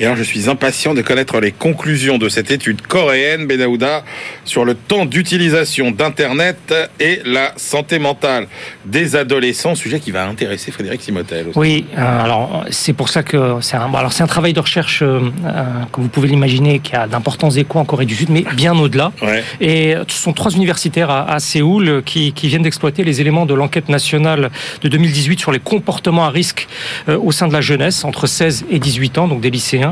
Et 0.02 0.04
alors, 0.04 0.16
je 0.16 0.24
suis 0.24 0.50
impatient 0.50 0.94
de 0.94 1.00
connaître 1.00 1.38
les 1.38 1.52
conclusions 1.52 2.18
de 2.18 2.28
cette 2.28 2.50
étude 2.50 2.82
coréenne, 2.82 3.46
Benahouda, 3.46 4.02
sur 4.44 4.64
le 4.64 4.74
temps 4.74 5.06
d'utilisation 5.06 5.92
d'Internet 5.92 6.74
et 6.98 7.20
la 7.24 7.52
santé 7.54 8.00
mentale 8.00 8.48
des 8.84 9.14
adolescents, 9.14 9.76
sujet 9.76 10.00
qui 10.00 10.10
va 10.10 10.26
intéresser 10.26 10.72
Frédéric 10.72 11.02
Simotel. 11.02 11.46
aussi. 11.50 11.58
Oui, 11.60 11.86
euh, 11.96 12.24
alors 12.24 12.64
c'est 12.70 12.94
pour 12.94 13.10
ça 13.10 13.22
que 13.22 13.58
c'est 13.60 13.76
un, 13.76 13.88
bon, 13.88 13.96
alors 13.96 14.12
c'est 14.12 14.24
un 14.24 14.26
travail 14.26 14.52
de 14.52 14.58
recherche, 14.58 15.02
euh, 15.02 15.20
euh, 15.44 15.64
comme 15.92 16.02
vous 16.02 16.10
pouvez 16.10 16.26
l'imaginer, 16.26 16.80
qui 16.80 16.96
a 16.96 17.06
d'importants 17.06 17.50
échos 17.50 17.78
en 17.78 17.84
Corée 17.84 18.04
du 18.04 18.16
Sud, 18.16 18.30
mais 18.30 18.44
bien 18.56 18.76
au-delà. 18.76 19.12
Ouais. 19.22 19.44
Et 19.60 19.94
ce 20.08 20.18
sont 20.20 20.32
trois 20.32 20.50
universitaires 20.50 21.10
à, 21.10 21.32
à 21.32 21.38
Séoul 21.38 22.02
qui, 22.04 22.32
qui 22.32 22.48
viennent 22.48 22.62
d'exploiter 22.62 23.04
les 23.04 23.20
éléments 23.20 23.46
de 23.46 23.54
l'enquête 23.54 23.88
nationale 23.88 24.50
de 24.80 24.88
2018 24.88 25.38
sur 25.38 25.52
les 25.52 25.60
comportements 25.60 26.24
à 26.24 26.30
risque 26.30 26.66
euh, 27.08 27.16
au 27.18 27.30
sein 27.30 27.46
de 27.46 27.52
la 27.52 27.60
jeunesse, 27.60 28.04
entre 28.04 28.26
16 28.26 28.64
et 28.68 28.80
18 28.80 29.18
ans, 29.18 29.28
donc 29.28 29.40
des 29.40 29.50
lycéens. 29.50 29.91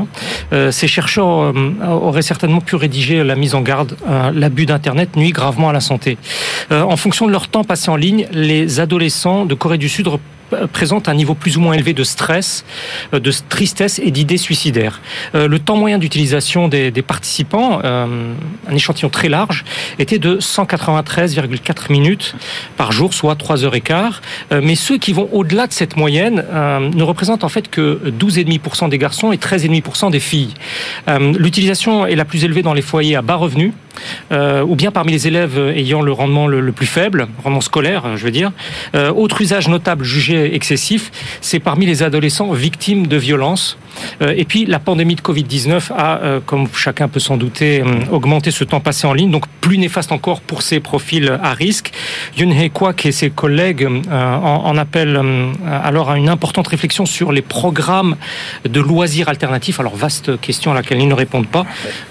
Euh, 0.53 0.71
ces 0.71 0.87
chercheurs 0.87 1.27
euh, 1.27 1.53
auraient 1.89 2.21
certainement 2.21 2.61
pu 2.61 2.75
rédiger 2.75 3.23
la 3.23 3.35
mise 3.35 3.55
en 3.55 3.61
garde. 3.61 3.95
euh, 4.09 4.31
L'abus 4.33 4.65
d'Internet 4.65 5.15
nuit 5.15 5.31
gravement 5.31 5.69
à 5.69 5.73
la 5.73 5.79
santé. 5.81 6.17
En 6.71 6.95
fonction 6.97 7.27
de 7.27 7.31
leur 7.31 7.47
temps 7.47 7.63
passé 7.63 7.89
en 7.89 7.95
ligne, 7.95 8.27
les 8.31 8.79
adolescents 8.79 9.45
de 9.45 9.53
Corée 9.55 9.77
du 9.77 9.89
Sud 9.89 10.07
rep- 10.51 10.67
présentent 10.67 11.09
un 11.09 11.13
niveau 11.13 11.33
plus 11.33 11.57
ou 11.57 11.61
moins 11.61 11.73
élevé 11.73 11.93
de 11.93 12.03
stress, 12.03 12.65
euh, 13.13 13.19
de 13.19 13.31
tristesse 13.49 13.99
et 14.03 14.11
d'idées 14.11 14.37
suicidaires. 14.37 15.01
Euh, 15.35 15.47
Le 15.47 15.59
temps 15.59 15.75
moyen 15.77 15.97
d'utilisation 15.97 16.67
des, 16.67 16.91
participants, 17.01 17.79
euh, 17.83 18.05
un 18.69 18.75
échantillon 18.75 19.09
très 19.09 19.29
large, 19.29 19.63
était 19.99 20.19
de 20.19 20.37
193,4 20.39 21.91
minutes 21.91 22.35
par 22.77 22.91
jour, 22.91 23.13
soit 23.13 23.35
3 23.35 23.63
heures 23.65 23.75
et 23.75 23.81
quart. 23.81 24.21
Euh, 24.51 24.61
Mais 24.63 24.75
ceux 24.75 24.97
qui 24.97 25.13
vont 25.13 25.29
au-delà 25.31 25.67
de 25.67 25.73
cette 25.73 25.95
moyenne 25.97 26.43
euh, 26.51 26.89
ne 26.89 27.03
représentent 27.03 27.43
en 27.43 27.49
fait 27.49 27.69
que 27.69 27.99
12,5% 28.19 28.89
des 28.89 28.97
garçons 28.97 29.31
et 29.31 29.37
13,5% 29.37 30.11
des 30.11 30.19
filles. 30.19 30.53
Euh, 31.07 31.33
L'utilisation 31.37 32.05
est 32.05 32.15
la 32.15 32.25
plus 32.25 32.43
élevée 32.43 32.61
dans 32.61 32.73
les 32.73 32.81
foyers 32.81 33.15
à 33.15 33.21
bas 33.21 33.35
revenus, 33.35 33.71
euh, 34.31 34.63
ou 34.63 34.75
bien 34.75 34.91
parmi 34.91 35.11
les 35.11 35.27
élèves 35.27 35.57
ayant 35.75 36.01
le 36.01 36.11
rendement 36.11 36.47
le, 36.47 36.71
plus 36.71 36.85
faible, 36.85 37.27
rendement 37.43 37.61
scolaire, 37.61 38.17
je 38.17 38.23
veux 38.23 38.31
dire. 38.31 38.51
Euh, 38.95 39.11
autre 39.11 39.41
usage 39.41 39.67
notable 39.67 40.03
jugé 40.03 40.55
excessif, 40.55 41.11
c'est 41.41 41.59
parmi 41.59 41.85
les 41.85 42.03
adolescents 42.03 42.51
victimes 42.53 43.07
de 43.07 43.17
violences. 43.17 43.77
Euh, 44.21 44.33
et 44.35 44.45
puis 44.45 44.65
la 44.65 44.79
pandémie 44.79 45.15
de 45.15 45.21
Covid-19 45.21 45.91
a, 45.91 46.17
euh, 46.19 46.39
comme 46.45 46.67
chacun 46.73 47.07
peut 47.07 47.19
s'en 47.19 47.37
douter, 47.37 47.83
augmenté 48.09 48.51
ce 48.51 48.63
temps 48.63 48.79
passé 48.79 49.05
en 49.05 49.13
ligne, 49.13 49.31
donc 49.31 49.45
plus 49.59 49.77
néfaste 49.77 50.11
encore 50.11 50.41
pour 50.41 50.61
ces 50.61 50.79
profils 50.79 51.37
à 51.41 51.53
risque. 51.53 51.91
Yun 52.37 52.51
Hee 52.51 52.69
Kwak 52.69 53.05
et 53.05 53.11
ses 53.11 53.29
collègues 53.29 53.87
en, 54.09 54.15
en 54.15 54.77
appellent 54.77 55.19
alors 55.69 56.09
à 56.09 56.17
une 56.17 56.29
importante 56.29 56.67
réflexion 56.67 57.05
sur 57.05 57.31
les 57.31 57.41
programmes 57.41 58.15
de 58.67 58.79
loisirs 58.79 59.29
alternatifs. 59.29 59.79
Alors 59.79 59.95
vaste 59.95 60.39
question 60.39 60.71
à 60.71 60.75
laquelle 60.75 60.99
ils 60.99 61.07
ne 61.07 61.13
répondent 61.13 61.47
pas. 61.47 61.65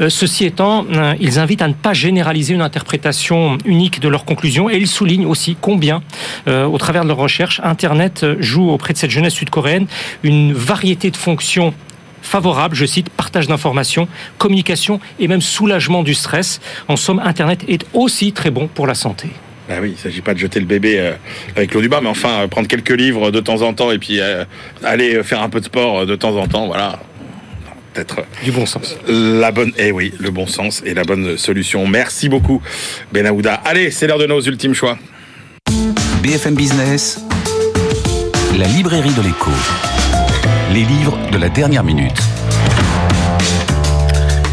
Ceci 0.08 0.44
étant, 0.44 0.86
ils 1.18 1.38
invitent 1.38 1.62
à 1.62 1.68
ne 1.70 1.74
pas 1.74 1.92
généraliser 1.92 2.54
une 2.54 2.60
interprétation 2.60 3.58
unique 3.64 4.00
de 4.00 4.08
leurs 4.08 4.24
conclusions 4.24 4.68
et 4.70 4.76
ils 4.76 4.86
soulignent 4.86 5.26
aussi 5.26 5.56
combien, 5.60 6.02
euh, 6.48 6.64
au 6.64 6.78
travers 6.78 7.02
de 7.02 7.08
leurs 7.08 7.16
recherches, 7.16 7.60
Internet 7.64 8.22
euh, 8.22 8.36
joue 8.40 8.70
auprès 8.70 8.92
de 8.92 8.98
cette 8.98 9.10
jeunesse 9.10 9.34
sud-coréenne 9.34 9.86
une 10.22 10.52
variété 10.52 11.10
de 11.10 11.16
fonctions 11.16 11.74
favorables, 12.22 12.76
je 12.76 12.84
cite, 12.84 13.08
partage 13.08 13.46
d'informations, 13.46 14.06
communication 14.38 15.00
et 15.18 15.26
même 15.26 15.40
soulagement 15.40 16.02
du 16.02 16.14
stress. 16.14 16.60
En 16.88 16.96
somme, 16.96 17.20
Internet 17.24 17.64
est 17.68 17.86
aussi 17.94 18.32
très 18.32 18.50
bon 18.50 18.68
pour 18.68 18.86
la 18.86 18.94
santé. 18.94 19.30
Bah 19.68 19.76
oui, 19.80 19.90
il 19.90 19.92
ne 19.92 19.98
s'agit 19.98 20.20
pas 20.20 20.34
de 20.34 20.38
jeter 20.38 20.60
le 20.60 20.66
bébé 20.66 20.98
euh, 20.98 21.12
avec 21.56 21.72
l'eau 21.72 21.80
du 21.80 21.88
bain, 21.88 22.00
mais 22.02 22.08
enfin, 22.08 22.46
prendre 22.48 22.68
quelques 22.68 22.90
livres 22.90 23.30
de 23.30 23.40
temps 23.40 23.62
en 23.62 23.72
temps 23.72 23.90
et 23.90 23.98
puis 23.98 24.20
aller 24.84 25.22
faire 25.22 25.42
un 25.42 25.48
peu 25.48 25.60
de 25.60 25.64
sport 25.64 26.06
de 26.06 26.16
temps 26.16 26.36
en 26.36 26.46
temps, 26.46 26.66
voilà. 26.66 26.98
Peut-être 27.92 28.24
Du 28.44 28.52
bon 28.52 28.66
sens. 28.66 28.96
la 29.08 29.50
bonne, 29.50 29.72
eh 29.76 29.90
oui, 29.90 30.12
le 30.18 30.30
bon 30.30 30.46
sens 30.46 30.82
et 30.84 30.94
la 30.94 31.02
bonne 31.04 31.36
solution. 31.36 31.86
Merci 31.86 32.28
beaucoup, 32.28 32.62
Benahouda. 33.12 33.54
Allez, 33.64 33.90
c'est 33.90 34.06
l'heure 34.06 34.18
de 34.18 34.26
nos 34.26 34.40
ultimes 34.40 34.74
choix. 34.74 34.96
BFM 36.22 36.54
Business, 36.54 37.20
la 38.58 38.66
librairie 38.66 39.12
de 39.12 39.22
l'écho. 39.22 39.50
Les 40.72 40.84
livres 40.84 41.18
de 41.32 41.38
la 41.38 41.48
dernière 41.48 41.82
minute. 41.82 42.20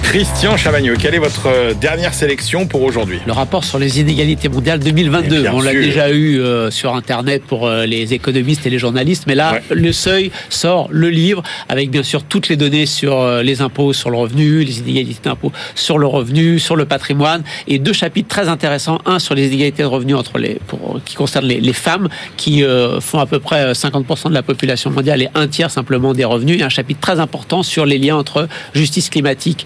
Christian 0.07 0.55
Chavagneux, 0.55 0.95
quelle 0.97 1.15
est 1.15 1.19
votre 1.19 1.47
euh, 1.47 1.73
dernière 1.73 2.13
sélection 2.13 2.65
pour 2.65 2.81
aujourd'hui? 2.83 3.19
Le 3.27 3.33
rapport 3.33 3.65
sur 3.65 3.77
les 3.77 3.99
inégalités 3.99 4.47
mondiales 4.47 4.79
2022. 4.79 5.41
Bien 5.41 5.51
On 5.53 5.59
l'a 5.61 5.73
déjà 5.73 6.09
eu 6.11 6.39
euh, 6.39 6.71
sur 6.71 6.95
Internet 6.95 7.43
pour 7.45 7.67
euh, 7.67 7.85
les 7.85 8.13
économistes 8.13 8.65
et 8.65 8.69
les 8.69 8.79
journalistes, 8.79 9.25
mais 9.27 9.35
là, 9.35 9.55
Ouais. 9.55 9.61
le 9.75 9.91
seuil 9.91 10.31
sort 10.49 10.87
le 10.91 11.09
livre 11.09 11.43
avec 11.67 11.89
bien 11.91 12.03
sûr 12.03 12.23
toutes 12.23 12.47
les 12.47 12.55
données 12.55 12.85
sur 12.85 13.19
euh, 13.19 13.43
les 13.43 13.61
impôts 13.61 13.91
sur 13.91 14.09
le 14.09 14.15
revenu, 14.17 14.63
les 14.63 14.79
inégalités 14.79 15.19
d'impôts 15.25 15.51
sur 15.75 15.97
le 15.97 16.07
revenu, 16.07 16.57
sur 16.57 16.77
le 16.77 16.85
patrimoine, 16.85 17.43
et 17.67 17.77
deux 17.77 17.93
chapitres 17.93 18.29
très 18.29 18.47
intéressants. 18.47 18.99
Un 19.05 19.19
sur 19.19 19.35
les 19.35 19.47
inégalités 19.47 19.83
de 19.83 19.87
revenus 19.87 20.15
entre 20.15 20.37
les, 20.39 20.57
pour, 20.67 21.01
qui 21.03 21.15
concernent 21.15 21.47
les, 21.47 21.59
les 21.59 21.73
femmes, 21.73 22.07
qui 22.37 22.63
font 23.01 23.19
à 23.19 23.25
peu 23.25 23.39
près 23.39 23.61
euh, 23.61 23.73
50% 23.73 24.29
de 24.29 24.33
la 24.33 24.41
population 24.43 24.89
mondiale 24.89 25.21
et 25.21 25.29
un 25.35 25.47
tiers 25.49 25.69
simplement 25.69 26.13
des 26.13 26.23
revenus, 26.25 26.61
et 26.61 26.63
un 26.63 26.69
chapitre 26.69 27.01
très 27.01 27.19
important 27.19 27.61
sur 27.61 27.85
les 27.85 27.97
liens 27.97 28.15
entre 28.15 28.47
justice 28.73 29.09
climatique 29.09 29.65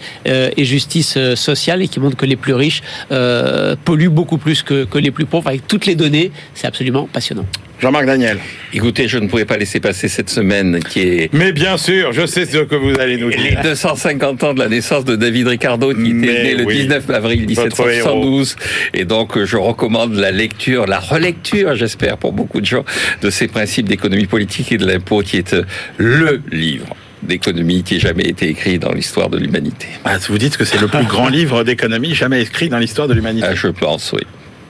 et 0.55 0.65
justice 0.65 1.15
euh, 1.17 1.36
sociale, 1.36 1.82
et 1.82 1.88
qui 1.88 1.99
montre 1.99 2.17
que 2.17 2.25
les 2.25 2.36
plus 2.36 2.53
riches 2.53 2.82
euh, 3.11 3.75
polluent 3.84 4.09
beaucoup 4.09 4.38
plus 4.38 4.63
que, 4.63 4.86
que 4.86 4.97
les 4.97 5.11
plus 5.11 5.25
pauvres, 5.25 5.47
avec 5.47 5.67
toutes 5.67 5.86
les 5.86 5.95
données. 5.95 6.32
C'est 6.53 6.67
absolument 6.67 7.07
passionnant. 7.11 7.45
Jean-Marc 7.82 8.05
Daniel. 8.05 8.38
Écoutez, 8.73 9.07
je 9.07 9.17
ne 9.17 9.27
pouvais 9.27 9.45
pas 9.45 9.57
laisser 9.57 9.79
passer 9.79 10.07
cette 10.07 10.29
semaine 10.29 10.79
qui 10.84 10.99
est 10.99 11.34
Mais 11.34 11.51
bien 11.51 11.77
sûr, 11.77 12.13
je 12.13 12.27
sais 12.27 12.45
ce 12.45 12.59
que 12.59 12.75
vous 12.75 12.99
allez 12.99 13.17
nous 13.17 13.29
les 13.29 13.38
dire. 13.38 13.61
250 13.63 14.43
ans 14.43 14.53
de 14.53 14.59
la 14.59 14.69
naissance 14.69 15.03
de 15.03 15.15
David 15.15 15.47
Ricardo 15.47 15.91
qui 15.91 16.01
était 16.01 16.13
Mais 16.13 16.43
né 16.43 16.55
le 16.55 16.63
oui. 16.63 16.82
19 16.84 17.09
avril 17.09 17.39
Votre 17.39 17.65
1772 17.65 18.55
et 18.93 19.03
donc 19.05 19.36
euh, 19.36 19.45
je 19.45 19.57
recommande 19.57 20.13
la 20.13 20.29
lecture, 20.29 20.86
la 20.86 20.99
relecture 20.99 21.75
j'espère 21.75 22.17
pour 22.17 22.34
beaucoup 22.34 22.61
de 22.61 22.67
gens 22.67 22.86
de 23.23 23.32
ces 23.32 23.47
principes 23.47 23.89
d'économie 23.89 24.27
politique 24.27 24.71
et 24.71 24.77
de 24.77 24.86
l'impôt 24.86 25.21
qui 25.21 25.38
est 25.38 25.55
euh, 25.55 25.63
le 25.97 26.39
livre 26.51 26.95
d'économie 27.24 27.84
qui 27.84 27.95
ait 27.95 27.99
jamais 27.99 28.24
été 28.24 28.47
écrit 28.49 28.80
dans 28.80 28.91
l'histoire 28.91 29.30
de 29.30 29.38
l'humanité. 29.38 29.88
Ah, 30.05 30.17
vous 30.30 30.38
dites 30.38 30.57
que 30.57 30.65
c'est 30.65 30.80
le 30.80 30.88
plus 30.88 31.05
grand 31.05 31.28
livre 31.39 31.63
d'économie 31.63 32.15
jamais 32.15 32.41
écrit 32.41 32.69
dans 32.69 32.80
l'histoire 32.80 33.07
de 33.07 33.13
l'humanité. 33.13 33.47
Ah, 33.49 33.55
je 33.55 33.67
pense, 33.67 34.11
oui. 34.13 34.22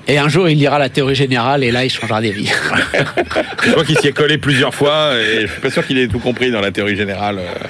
Et 0.08 0.18
un 0.18 0.28
jour, 0.30 0.49
il 0.49 0.58
lira 0.58 0.80
la 0.80 0.89
théorie 0.89 1.16
générale, 1.16 1.64
et 1.64 1.72
là, 1.72 1.86
il 1.86 1.89
changera 1.89 2.22
des 2.22 2.32
vies. 2.32 2.52
Je 3.64 3.72
crois 3.72 3.86
qu'il 3.86 3.97
s'y 3.99 4.08
est 4.08 4.12
collé 4.14 4.38
plusieurs 4.39 4.74
fois 4.74 5.12
et 5.16 5.41
je 5.41 5.52
suis 5.52 5.62
pas 5.62 5.70
sûr 5.70 5.86
qu'il 5.86 5.97
ait 5.99 6.08
tout 6.08 6.20
compris 6.20 6.49
dans 6.49 6.60
la 6.60 6.72
théorie 6.72 6.95
générale. 6.95 7.38
euh, 7.38 7.68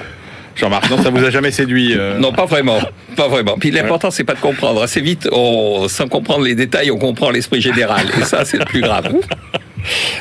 Jean-Marc, 0.56 0.90
non, 0.90 1.02
ça 1.02 1.10
vous 1.10 1.24
a 1.24 1.30
jamais 1.30 1.52
séduit 1.52 1.94
euh, 1.98 2.18
Non, 2.18 2.32
pas 2.32 2.46
vraiment, 2.46 2.80
pas 3.16 3.28
vraiment. 3.28 3.58
Puis 3.60 3.72
l'important, 3.72 4.12
c'est 4.12 4.24
pas 4.24 4.34
de 4.34 4.40
comprendre. 4.40 4.82
Assez 4.82 5.02
vite, 5.02 5.28
on, 5.32 5.88
sans 5.90 6.08
comprendre 6.08 6.46
les 6.46 6.56
détails, 6.56 6.92
on 6.92 6.98
comprend 6.98 7.30
l'esprit 7.30 7.62
général. 7.62 8.06
Et 8.20 8.24
ça, 8.24 8.46
c'est 8.46 8.58
le 8.58 8.66
plus 8.66 8.82
grave. 8.82 9.14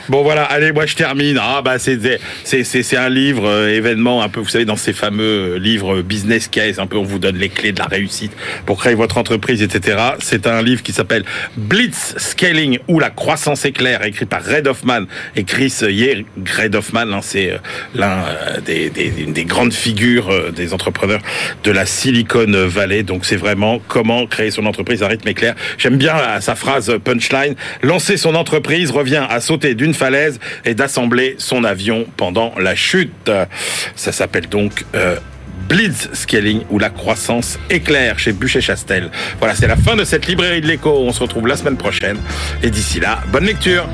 Bon 0.08 0.22
voilà, 0.22 0.44
allez, 0.44 0.72
moi 0.72 0.86
je 0.86 0.94
termine. 0.94 1.38
Ah 1.40 1.62
bah 1.62 1.78
c'est 1.78 1.98
c'est 2.44 2.64
c'est 2.64 2.96
un 2.96 3.08
livre 3.08 3.46
euh, 3.46 3.68
événement 3.68 4.22
un 4.22 4.28
peu, 4.28 4.40
vous 4.40 4.48
savez, 4.48 4.64
dans 4.64 4.76
ces 4.76 4.92
fameux 4.92 5.54
euh, 5.54 5.58
livres 5.58 6.02
business 6.02 6.48
case, 6.48 6.78
un 6.78 6.86
peu 6.86 6.96
on 6.96 7.04
vous 7.04 7.18
donne 7.18 7.36
les 7.36 7.48
clés 7.48 7.72
de 7.72 7.78
la 7.78 7.86
réussite 7.86 8.32
pour 8.66 8.78
créer 8.78 8.94
votre 8.94 9.18
entreprise, 9.18 9.62
etc. 9.62 9.98
C'est 10.20 10.46
un 10.46 10.62
livre 10.62 10.82
qui 10.82 10.92
s'appelle 10.92 11.24
Blitz 11.56 12.14
Scaling 12.16 12.78
ou 12.88 12.98
la 12.98 13.10
croissance 13.10 13.64
éclair, 13.64 14.04
écrit 14.04 14.26
par 14.26 14.44
Red 14.44 14.66
Hoffman 14.66 15.04
et 15.36 15.44
Chris 15.44 15.74
Ye. 15.82 16.24
Red 16.58 16.74
Hoffman, 16.74 17.12
hein, 17.12 17.20
c'est 17.22 17.52
euh, 17.52 17.58
l'un 17.94 18.24
euh, 18.24 18.60
des, 18.60 18.90
des, 18.90 19.10
des 19.10 19.44
grandes 19.44 19.72
figures 19.72 20.30
euh, 20.30 20.50
des 20.50 20.74
entrepreneurs 20.74 21.20
de 21.64 21.70
la 21.70 21.86
Silicon 21.86 22.46
Valley. 22.66 23.02
Donc 23.02 23.24
c'est 23.24 23.36
vraiment 23.36 23.80
comment 23.88 24.26
créer 24.26 24.50
son 24.50 24.66
entreprise 24.66 25.02
à 25.02 25.08
rythme 25.08 25.28
éclair. 25.28 25.54
J'aime 25.78 25.96
bien 25.96 26.16
euh, 26.16 26.40
sa 26.40 26.54
phrase 26.54 26.92
punchline. 27.04 27.54
Lancer 27.82 28.16
son 28.16 28.34
entreprise 28.34 28.90
revient 28.90 29.26
à 29.28 29.40
sauter 29.50 29.74
d'une 29.74 29.94
falaise 29.94 30.38
et 30.64 30.74
d'assembler 30.74 31.34
son 31.38 31.64
avion 31.64 32.06
pendant 32.16 32.54
la 32.56 32.76
chute. 32.76 33.32
Ça 33.96 34.12
s'appelle 34.12 34.48
donc 34.48 34.84
euh, 34.94 35.16
Blitz 35.68 36.08
Scaling 36.12 36.62
ou 36.70 36.78
la 36.78 36.88
croissance 36.88 37.58
éclair 37.68 38.16
chez 38.20 38.32
Bûcher-Chastel. 38.32 39.10
Voilà, 39.40 39.56
c'est 39.56 39.66
la 39.66 39.74
fin 39.74 39.96
de 39.96 40.04
cette 40.04 40.28
librairie 40.28 40.60
de 40.60 40.68
l'écho. 40.68 40.90
On 40.90 41.12
se 41.12 41.20
retrouve 41.20 41.48
la 41.48 41.56
semaine 41.56 41.76
prochaine. 41.76 42.18
Et 42.62 42.70
d'ici 42.70 43.00
là, 43.00 43.22
bonne 43.32 43.46
lecture. 43.46 43.88